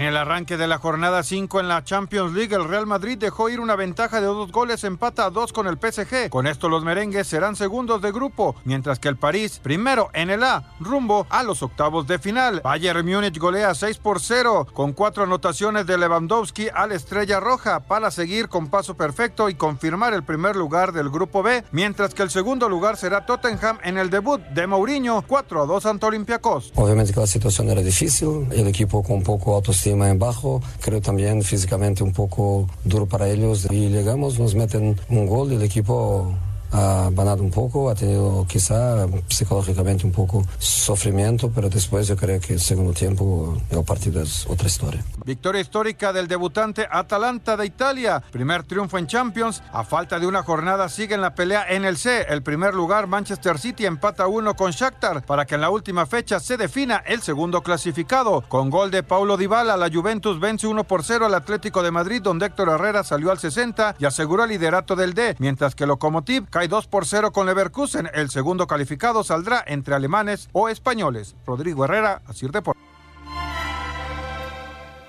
En 0.04 0.08
el 0.08 0.18
arranque 0.18 0.58
de 0.58 0.66
la 0.66 0.76
jornada 0.76 1.22
5 1.22 1.60
en 1.60 1.68
la 1.68 1.82
Champions 1.82 2.34
League, 2.34 2.54
el 2.54 2.68
Real 2.68 2.84
Madrid 2.84 3.16
dejó 3.16 3.48
ir 3.48 3.58
una 3.58 3.74
ventaja 3.74 4.20
de 4.20 4.26
dos 4.26 4.52
goles, 4.52 4.84
empata 4.84 5.24
a 5.24 5.30
dos 5.30 5.50
con 5.50 5.66
el 5.66 5.78
PSG. 5.78 6.28
Con 6.28 6.46
esto 6.46 6.68
los 6.68 6.84
merengues 6.84 7.26
serán 7.26 7.56
segundos 7.56 8.02
de 8.02 8.12
grupo, 8.12 8.54
mientras 8.66 8.98
que 8.98 9.08
el 9.08 9.16
París, 9.16 9.60
primero 9.62 10.10
en 10.12 10.28
el 10.28 10.44
A, 10.44 10.74
rumbo 10.78 11.26
a 11.30 11.42
los 11.42 11.62
octavos 11.62 12.06
de 12.06 12.18
final. 12.18 12.60
Bayern 12.62 13.06
Múnich 13.06 13.38
golea 13.38 13.74
6 13.74 13.96
por 13.96 14.20
0, 14.20 14.66
con 14.74 14.92
cuatro 14.92 15.22
anotaciones 15.22 15.86
de 15.86 15.96
Lewandowski 15.96 16.68
a 16.74 16.86
la 16.86 16.96
estrella 16.96 17.40
roja, 17.40 17.80
para 17.80 18.10
seguir 18.10 18.50
con 18.50 18.68
paso 18.68 18.98
perfecto 18.98 19.48
y 19.48 19.54
confirmar 19.54 20.12
el 20.12 20.22
primer 20.22 20.54
lugar 20.54 20.92
del 20.92 21.08
grupo 21.08 21.42
B, 21.42 21.64
mientras 21.72 22.12
que 22.12 22.22
el 22.22 22.28
segundo 22.28 22.68
lugar 22.68 22.98
será 22.98 23.24
Tottenham 23.24 23.78
en 23.82 23.96
el 23.96 24.10
debut 24.10 24.42
de 24.48 24.66
Mourinho, 24.66 25.24
4 25.26 25.62
a 25.62 25.64
2 25.64 25.86
ante 25.86 26.04
Olympiacos. 26.04 26.72
Obviamente 26.74 27.14
que 27.14 27.20
la 27.20 27.26
situación 27.26 27.70
era 27.70 27.80
difícil, 27.80 28.48
el 28.52 28.66
equipo 28.66 29.02
con 29.02 29.22
poco 29.22 29.54
autoestima 29.54 29.93
en 30.02 30.18
bajo, 30.18 30.62
creo 30.80 31.00
también 31.00 31.42
físicamente 31.42 32.02
un 32.02 32.12
poco 32.12 32.68
duro 32.84 33.06
para 33.06 33.28
ellos 33.28 33.66
y 33.70 33.88
llegamos, 33.88 34.38
nos 34.38 34.54
meten 34.54 34.98
un 35.08 35.26
gol 35.26 35.52
y 35.52 35.56
el 35.56 35.62
equipo 35.62 36.34
ha 36.74 37.08
ganado 37.12 37.42
un 37.42 37.50
poco, 37.50 37.88
ha 37.88 37.94
tenido 37.94 38.44
quizá 38.48 39.06
psicológicamente 39.28 40.04
un 40.04 40.12
poco 40.12 40.44
sufrimiento, 40.58 41.50
pero 41.54 41.68
después 41.70 42.08
yo 42.08 42.16
creo 42.16 42.40
que 42.40 42.54
el 42.54 42.60
segundo 42.60 42.92
tiempo 42.92 43.56
el 43.70 43.84
partido 43.84 44.20
es 44.20 44.44
otra 44.48 44.66
historia. 44.66 45.04
Victoria 45.24 45.60
histórica 45.60 46.12
del 46.12 46.26
debutante 46.26 46.86
Atalanta 46.90 47.56
de 47.56 47.66
Italia. 47.66 48.22
Primer 48.32 48.64
triunfo 48.64 48.98
en 48.98 49.06
Champions. 49.06 49.62
A 49.72 49.84
falta 49.84 50.18
de 50.18 50.26
una 50.26 50.42
jornada 50.42 50.88
sigue 50.88 51.14
en 51.14 51.20
la 51.20 51.34
pelea 51.34 51.64
en 51.68 51.84
el 51.84 51.96
C. 51.96 52.26
El 52.28 52.42
primer 52.42 52.74
lugar 52.74 53.06
Manchester 53.06 53.58
City 53.58 53.86
empata 53.86 54.26
uno 54.26 54.54
con 54.54 54.72
Shakhtar 54.72 55.24
para 55.24 55.46
que 55.46 55.54
en 55.54 55.60
la 55.60 55.70
última 55.70 56.06
fecha 56.06 56.40
se 56.40 56.56
defina 56.56 56.96
el 57.06 57.22
segundo 57.22 57.62
clasificado. 57.62 58.42
Con 58.48 58.70
gol 58.70 58.90
de 58.90 59.02
Paulo 59.04 59.36
Dybala, 59.36 59.76
la 59.76 59.90
Juventus 59.90 60.40
vence 60.40 60.66
1 60.66 60.84
por 60.84 61.04
0 61.04 61.26
al 61.26 61.34
Atlético 61.34 61.82
de 61.82 61.92
Madrid 61.92 62.20
donde 62.20 62.46
Héctor 62.46 62.68
Herrera 62.70 63.04
salió 63.04 63.30
al 63.30 63.38
60 63.38 63.96
y 63.98 64.04
aseguró 64.04 64.44
el 64.44 64.50
liderato 64.50 64.96
del 64.96 65.14
D, 65.14 65.36
mientras 65.38 65.74
que 65.74 65.86
Lokomotiv 65.86 66.48
cae 66.50 66.63
2 66.68 66.86
por 66.86 67.06
0 67.06 67.32
con 67.32 67.46
Leverkusen. 67.46 68.10
El 68.14 68.30
segundo 68.30 68.66
calificado 68.66 69.24
saldrá 69.24 69.64
entre 69.66 69.94
alemanes 69.94 70.48
o 70.52 70.68
españoles. 70.68 71.36
Rodrigo 71.46 71.84
Herrera, 71.84 72.22
Asir 72.26 72.50
Deportes. 72.50 72.93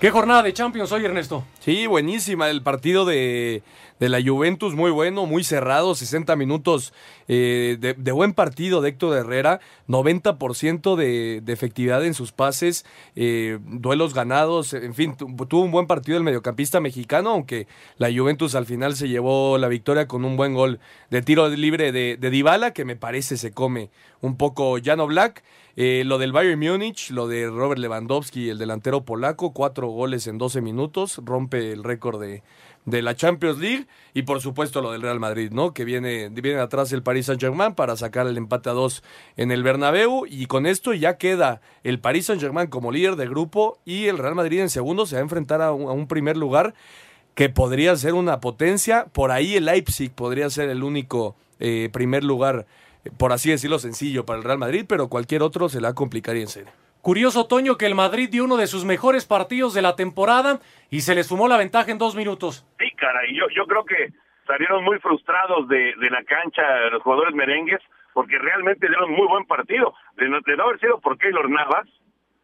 ¿Qué 0.05 0.11
jornada 0.11 0.43
de 0.43 0.53
Champions 0.53 0.91
hoy, 0.91 1.03
Ernesto? 1.03 1.43
Sí, 1.61 1.87
buenísima. 1.87 2.47
El 2.51 2.61
partido 2.61 3.05
de, 3.05 3.63
de 3.99 4.07
la 4.07 4.21
Juventus, 4.21 4.75
muy 4.75 4.91
bueno, 4.91 5.25
muy 5.25 5.43
cerrado, 5.43 5.95
60 5.95 6.35
minutos 6.35 6.93
eh, 7.27 7.77
de, 7.79 8.11
buen 8.11 8.33
partido 8.33 8.81
de 8.81 8.89
Héctor 8.89 9.17
Herrera, 9.17 9.61
90% 9.87 10.95
de, 10.95 11.41
efectividad 11.51 12.05
en 12.05 12.13
sus 12.13 12.31
pases, 12.31 12.85
eh, 13.15 13.57
duelos 13.65 14.13
ganados, 14.13 14.73
en 14.73 14.93
fin, 14.93 15.15
tuvo 15.15 15.61
un 15.61 15.71
buen 15.71 15.87
partido 15.87 16.19
el 16.19 16.23
mediocampista 16.23 16.79
mexicano, 16.79 17.31
aunque 17.31 17.65
la 17.97 18.13
Juventus 18.13 18.53
al 18.53 18.67
final 18.67 18.95
se 18.95 19.07
llevó 19.07 19.57
la 19.57 19.69
victoria 19.69 20.07
con 20.07 20.23
un 20.23 20.37
buen 20.37 20.53
gol 20.53 20.79
de 21.09 21.23
tiro 21.23 21.49
libre 21.49 21.91
de, 21.91 22.17
de 22.17 22.71
que 22.75 22.85
me 22.85 22.95
parece 22.95 23.37
se 23.37 23.53
come 23.53 23.89
un 24.21 24.37
poco 24.37 24.77
Llano 24.77 25.07
Black. 25.07 25.43
Eh, 25.77 26.03
lo 26.05 26.17
del 26.17 26.31
Bayern 26.31 26.59
Múnich, 26.59 27.09
lo 27.11 27.27
de 27.27 27.47
Robert 27.47 27.79
Lewandowski, 27.79 28.49
el 28.49 28.57
delantero 28.57 29.03
polaco, 29.03 29.51
cuatro 29.51 29.87
goles 29.87 30.25
en 30.27 30.37
12 30.37 30.61
minutos, 30.61 31.19
rompe 31.25 31.73
el 31.73 31.83
récord 31.83 32.21
de, 32.21 32.43
de 32.85 33.01
la 33.01 33.15
Champions 33.15 33.59
League. 33.59 33.87
Y 34.13 34.21
por 34.21 34.41
supuesto 34.41 34.81
lo 34.81 34.91
del 34.91 35.01
Real 35.01 35.19
Madrid, 35.19 35.51
¿no? 35.51 35.73
Que 35.73 35.83
viene, 35.83 36.29
viene 36.29 36.59
atrás 36.59 36.93
el 36.93 37.03
Paris 37.03 37.25
Saint-Germain 37.25 37.75
para 37.75 37.97
sacar 37.97 38.27
el 38.27 38.37
empate 38.37 38.69
a 38.69 38.73
dos 38.73 39.03
en 39.35 39.51
el 39.51 39.63
Bernabéu. 39.63 40.25
Y 40.27 40.45
con 40.45 40.65
esto 40.65 40.93
ya 40.93 41.17
queda 41.17 41.61
el 41.83 41.99
Paris 41.99 42.27
Saint-Germain 42.27 42.67
como 42.67 42.91
líder 42.91 43.15
de 43.15 43.27
grupo 43.27 43.79
y 43.83 44.05
el 44.05 44.17
Real 44.17 44.35
Madrid 44.35 44.61
en 44.61 44.69
segundo 44.69 45.05
se 45.05 45.15
va 45.15 45.19
a 45.19 45.23
enfrentar 45.23 45.61
a 45.61 45.73
un, 45.73 46.07
primer 46.07 46.37
lugar 46.37 46.73
que 47.33 47.49
podría 47.49 47.95
ser 47.97 48.13
una 48.13 48.39
potencia, 48.39 49.07
por 49.11 49.31
ahí 49.31 49.55
el 49.55 49.65
Leipzig 49.65 50.11
podría 50.11 50.49
ser 50.49 50.69
el 50.69 50.83
único 50.83 51.35
eh, 51.59 51.89
primer 51.91 52.23
lugar 52.23 52.65
por 53.17 53.31
así 53.31 53.49
decirlo, 53.49 53.79
sencillo 53.79 54.25
para 54.25 54.37
el 54.39 54.43
Real 54.43 54.57
Madrid, 54.57 54.85
pero 54.87 55.09
cualquier 55.09 55.41
otro 55.41 55.69
se 55.69 55.81
la 55.81 55.93
complicaría 55.93 56.41
en 56.41 56.47
serio. 56.47 56.71
Curioso, 57.01 57.45
Toño, 57.45 57.77
que 57.77 57.85
el 57.85 57.93
Madrid 57.93 58.29
dio 58.31 58.45
uno 58.45 58.57
de 58.57 58.65
sus 58.65 58.83
mejores 58.83 59.25
partidos 59.25 59.73
de 59.75 59.83
la 59.83 59.95
temporada 59.95 60.59
y 60.89 61.01
se 61.01 61.13
le 61.13 61.23
sumó 61.23 61.47
la 61.47 61.57
ventaja 61.57 61.91
en 61.91 61.99
dos 61.99 62.15
minutos. 62.15 62.65
Sí, 62.79 62.89
caray, 62.97 63.35
yo, 63.35 63.45
yo 63.55 63.65
creo 63.67 63.85
que 63.85 64.11
salieron 64.47 64.83
muy 64.83 64.97
frustrados 64.99 65.67
de, 65.67 65.93
de 65.99 66.09
la 66.09 66.23
cancha 66.23 66.63
los 66.91 67.03
jugadores 67.03 67.35
merengues 67.35 67.79
porque 68.13 68.39
realmente 68.39 68.87
dieron 68.87 69.11
muy 69.11 69.27
buen 69.27 69.45
partido. 69.45 69.93
De 70.15 70.27
no, 70.29 70.39
de 70.39 70.57
no 70.57 70.63
haber 70.63 70.79
sido 70.79 70.99
por 70.99 71.17
Keylor 71.17 71.49
Navas, 71.49 71.87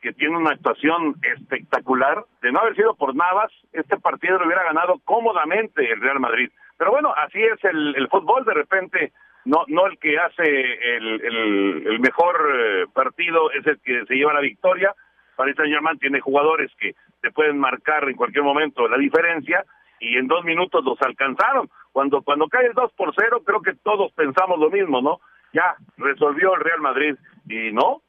que 0.02 0.14
tiene 0.14 0.38
una 0.38 0.52
actuación 0.52 1.16
espectacular, 1.24 2.26
de 2.42 2.52
no 2.52 2.60
haber 2.60 2.76
sido 2.76 2.94
por 2.96 3.16
Navas, 3.16 3.52
este 3.72 3.98
partido 3.98 4.38
lo 4.38 4.46
hubiera 4.46 4.64
ganado 4.64 5.00
cómodamente 5.06 5.92
el 5.92 6.02
Real 6.02 6.20
Madrid. 6.20 6.52
Pero 6.78 6.92
bueno, 6.92 7.14
así 7.16 7.42
es 7.42 7.64
el, 7.64 7.96
el 7.96 8.08
fútbol, 8.10 8.44
de 8.46 8.54
repente 8.54 9.12
no 9.46 9.64
no 9.68 9.88
el 9.88 9.98
que 9.98 10.18
hace 10.18 10.44
el, 10.44 11.22
el, 11.86 12.00
mejor 12.00 12.36
eh, 12.54 12.86
partido 12.94 13.52
es 13.52 13.66
el 13.66 13.80
que 13.82 14.06
se 14.06 14.16
lleva 14.16 14.34
la 14.34 14.42
victoria. 14.42 14.94
Paris 15.36 15.56
Saint 15.56 15.74
Germain 15.74 15.98
tiene 15.98 16.20
jugadores 16.20 16.72
que 16.78 16.94
te 17.22 17.32
pueden 17.32 17.58
marcar 17.58 18.08
en 18.08 18.16
cualquier 18.16 18.44
momento 18.44 18.88
la 18.88 18.98
diferencia 18.98 19.66
y 20.00 20.18
en 20.18 20.28
dos 20.28 20.44
minutos 20.44 20.84
los 20.84 21.02
alcanzaron. 21.02 21.70
Cuando 21.92 22.22
cuando 22.22 22.48
cae 22.48 22.68
el 22.68 22.74
2 22.74 22.94
por 22.94 23.14
0 23.18 23.42
creo 23.46 23.62
que 23.62 23.74
todos 23.84 24.12
pensamos 24.14 24.60
lo 24.60 24.70
mismo, 24.70 25.02
¿no? 25.02 25.20
Ya 25.54 25.76
resolvió 25.98 26.54
el 26.56 26.62
Real 26.62 26.82
Madrid 26.82 27.16
y 27.50 27.72
no, 27.72 28.02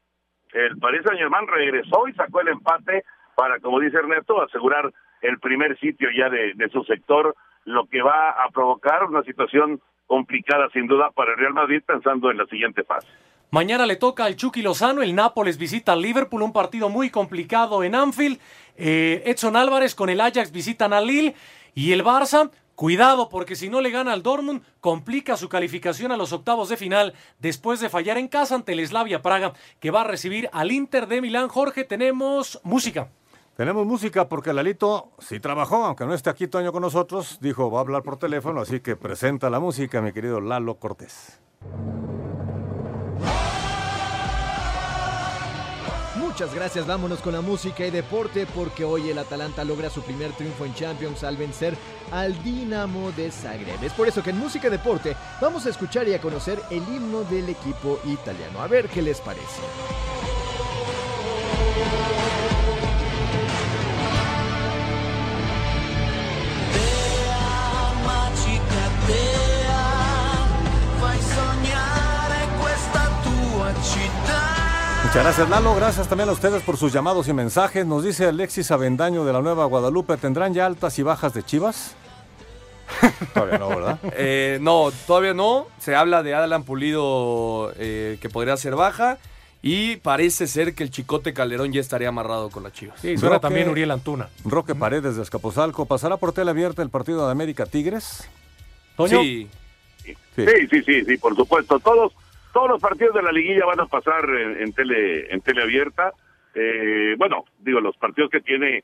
el 0.53 0.77
Paris 0.77 1.01
Saint 1.03 1.19
Germain 1.19 1.47
regresó 1.47 2.07
y 2.07 2.13
sacó 2.13 2.41
el 2.41 2.49
empate 2.49 3.03
para, 3.35 3.59
como 3.59 3.79
dice 3.79 3.97
Ernesto, 3.97 4.41
asegurar 4.41 4.91
el 5.21 5.39
primer 5.39 5.77
sitio 5.79 6.09
ya 6.15 6.29
de, 6.29 6.53
de 6.53 6.69
su 6.69 6.83
sector, 6.83 7.35
lo 7.65 7.85
que 7.87 8.01
va 8.01 8.29
a 8.29 8.49
provocar 8.49 9.05
una 9.05 9.23
situación 9.23 9.81
complicada 10.07 10.69
sin 10.73 10.87
duda 10.87 11.11
para 11.11 11.31
el 11.31 11.37
Real 11.37 11.53
Madrid 11.53 11.81
pensando 11.85 12.29
en 12.31 12.37
la 12.37 12.45
siguiente 12.45 12.83
fase. 12.83 13.07
Mañana 13.53 13.85
le 13.85 13.97
toca 13.97 14.25
al 14.25 14.35
Chucky 14.35 14.63
Lozano, 14.63 15.03
el 15.03 15.13
Nápoles 15.13 15.59
visita 15.59 15.93
al 15.93 16.01
Liverpool, 16.01 16.41
un 16.41 16.53
partido 16.53 16.89
muy 16.89 17.11
complicado 17.11 17.83
en 17.83 17.93
Anfield. 17.93 18.39
Eh, 18.77 19.21
Edson 19.27 19.55
Álvarez 19.55 19.93
con 19.93 20.09
el 20.09 20.21
Ajax 20.21 20.51
visitan 20.51 20.91
al 20.91 21.05
Lille 21.05 21.35
y 21.75 21.91
el 21.91 22.03
Barça, 22.03 22.49
cuidado 22.73 23.29
porque 23.29 23.55
si 23.55 23.69
no 23.69 23.79
le 23.79 23.91
gana 23.91 24.11
al 24.11 24.23
Dortmund, 24.23 24.63
complica 24.79 25.37
su 25.37 25.49
calificación 25.49 26.11
a 26.11 26.17
los 26.17 26.33
octavos 26.33 26.69
de 26.69 26.77
final 26.77 27.13
después 27.37 27.79
de 27.79 27.89
fallar 27.89 28.17
en 28.17 28.27
casa 28.27 28.55
ante 28.55 28.73
el 28.73 28.87
Slavia 28.87 29.21
Praga 29.21 29.53
que 29.79 29.91
va 29.91 30.01
a 30.01 30.07
recibir 30.07 30.49
al 30.51 30.71
Inter 30.71 31.05
de 31.05 31.21
Milán. 31.21 31.47
Jorge, 31.47 31.83
tenemos 31.83 32.59
música. 32.63 33.09
Tenemos 33.55 33.85
música 33.85 34.27
porque 34.27 34.51
Lalito 34.51 35.11
sí 35.19 35.39
trabajó, 35.39 35.85
aunque 35.85 36.05
no 36.05 36.15
esté 36.15 36.31
aquí 36.31 36.47
Toño 36.47 36.71
con 36.71 36.81
nosotros, 36.81 37.37
dijo 37.39 37.69
va 37.69 37.79
a 37.79 37.81
hablar 37.81 38.01
por 38.01 38.17
teléfono, 38.17 38.61
así 38.61 38.79
que 38.79 38.95
presenta 38.95 39.51
la 39.51 39.59
música, 39.59 40.01
mi 40.01 40.11
querido 40.11 40.41
Lalo 40.41 40.79
Cortés. 40.79 41.39
Muchas 46.15 46.55
gracias, 46.55 46.87
vámonos 46.87 47.19
con 47.19 47.33
la 47.33 47.41
música 47.41 47.85
y 47.85 47.91
deporte 47.91 48.47
porque 48.55 48.83
hoy 48.83 49.11
el 49.11 49.19
Atalanta 49.19 49.63
logra 49.63 49.91
su 49.91 50.01
primer 50.01 50.31
triunfo 50.31 50.65
en 50.65 50.73
Champions 50.73 51.23
al 51.23 51.37
vencer 51.37 51.75
al 52.11 52.41
Dinamo 52.43 53.11
de 53.11 53.29
Zagreb. 53.29 53.83
Es 53.83 53.93
por 53.93 54.07
eso 54.07 54.23
que 54.23 54.31
en 54.31 54.39
música 54.39 54.67
y 54.67 54.71
deporte 54.71 55.15
vamos 55.39 55.67
a 55.67 55.69
escuchar 55.69 56.07
y 56.07 56.15
a 56.15 56.21
conocer 56.21 56.59
el 56.71 56.81
himno 56.91 57.23
del 57.25 57.49
equipo 57.49 57.99
italiano. 58.05 58.61
A 58.61 58.67
ver 58.67 58.89
qué 58.89 59.03
les 59.03 59.21
parece. 59.21 59.61
Muchas 75.03 75.23
gracias 75.23 75.49
Lalo, 75.49 75.75
gracias 75.75 76.07
también 76.07 76.29
a 76.29 76.31
ustedes 76.31 76.63
por 76.63 76.77
sus 76.77 76.91
llamados 76.91 77.27
y 77.27 77.33
mensajes. 77.33 77.85
Nos 77.85 78.03
dice 78.03 78.25
Alexis 78.25 78.71
Avendaño 78.71 79.25
de 79.25 79.33
la 79.33 79.41
Nueva 79.41 79.65
Guadalupe, 79.65 80.17
¿tendrán 80.17 80.53
ya 80.53 80.65
altas 80.65 80.97
y 80.97 81.03
bajas 81.03 81.33
de 81.33 81.43
Chivas? 81.43 81.95
Todavía 83.33 83.57
no, 83.57 83.69
¿verdad? 83.69 83.99
Eh, 84.15 84.57
no, 84.61 84.91
todavía 85.07 85.33
no. 85.33 85.67
Se 85.79 85.95
habla 85.95 86.23
de 86.23 86.33
Alan 86.33 86.63
Pulido 86.63 87.73
eh, 87.77 88.17
que 88.21 88.29
podría 88.29 88.57
ser 88.57 88.75
baja. 88.75 89.17
Y 89.61 89.95
parece 89.97 90.47
ser 90.47 90.75
que 90.75 90.83
el 90.83 90.89
Chicote 90.89 91.33
Calderón 91.33 91.71
ya 91.71 91.79
estaría 91.79 92.09
amarrado 92.09 92.49
con 92.49 92.63
las 92.63 92.73
Chivas. 92.73 92.99
Sí, 92.99 93.17
suena 93.17 93.39
también 93.39 93.69
Uriel 93.69 93.91
Antuna. 93.91 94.27
Roque 94.43 94.75
Paredes 94.75 95.15
de 95.15 95.23
Escapozalco, 95.23 95.85
¿pasará 95.85 96.17
por 96.17 96.33
tela 96.33 96.51
abierta 96.51 96.81
el 96.81 96.89
partido 96.89 97.25
de 97.25 97.31
América 97.31 97.65
Tigres? 97.65 98.27
¿Toño? 98.97 99.21
Sí. 99.21 99.47
Sí. 100.03 100.15
sí, 100.35 100.81
sí, 100.83 101.05
sí, 101.05 101.17
por 101.17 101.33
supuesto. 101.37 101.79
Todos 101.79 102.11
todos 102.53 102.69
los 102.69 102.81
partidos 102.81 103.15
de 103.15 103.21
la 103.23 103.31
liguilla 103.31 103.65
van 103.65 103.79
a 103.81 103.85
pasar 103.87 104.23
en, 104.29 104.61
en 104.61 104.73
tele 104.73 105.33
en 105.33 105.41
tele 105.41 105.63
abierta. 105.63 106.13
Eh, 106.55 107.15
bueno, 107.17 107.45
digo, 107.59 107.81
los 107.81 107.97
partidos 107.97 108.29
que 108.29 108.41
tiene 108.41 108.83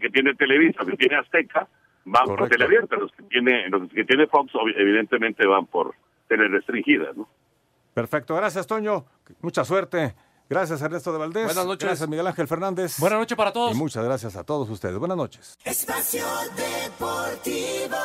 que 0.00 0.08
tiene 0.10 0.34
Televisa, 0.34 0.84
que 0.84 0.96
tiene 0.96 1.16
Azteca, 1.16 1.68
van 2.04 2.24
Correcto. 2.24 2.36
por 2.36 2.48
tele 2.48 2.64
abierta. 2.64 2.96
Los 2.96 3.12
que 3.12 3.22
tiene 3.24 3.68
los 3.68 3.88
que 3.90 4.04
tiene 4.04 4.26
Fox, 4.26 4.52
evidentemente 4.76 5.46
van 5.46 5.66
por 5.66 5.94
tele 6.28 6.48
restringida, 6.48 7.12
¿no? 7.14 7.28
Perfecto, 7.92 8.34
gracias 8.36 8.66
Toño, 8.66 9.04
mucha 9.42 9.64
suerte. 9.64 10.14
Gracias 10.48 10.82
Ernesto 10.82 11.12
de 11.12 11.18
Valdés. 11.18 11.44
Buenas 11.44 11.66
noches. 11.66 11.86
Gracias 11.86 12.08
Miguel 12.08 12.26
Ángel 12.26 12.48
Fernández. 12.48 12.98
Buenas 12.98 13.20
noches 13.20 13.36
para 13.36 13.52
todos. 13.52 13.72
Y 13.72 13.78
muchas 13.78 14.04
gracias 14.04 14.34
a 14.36 14.42
todos 14.42 14.68
ustedes. 14.68 14.96
Buenas 14.98 15.16
noches. 15.16 15.56
Espacio 15.64 16.24
Deportivo. 16.56 17.96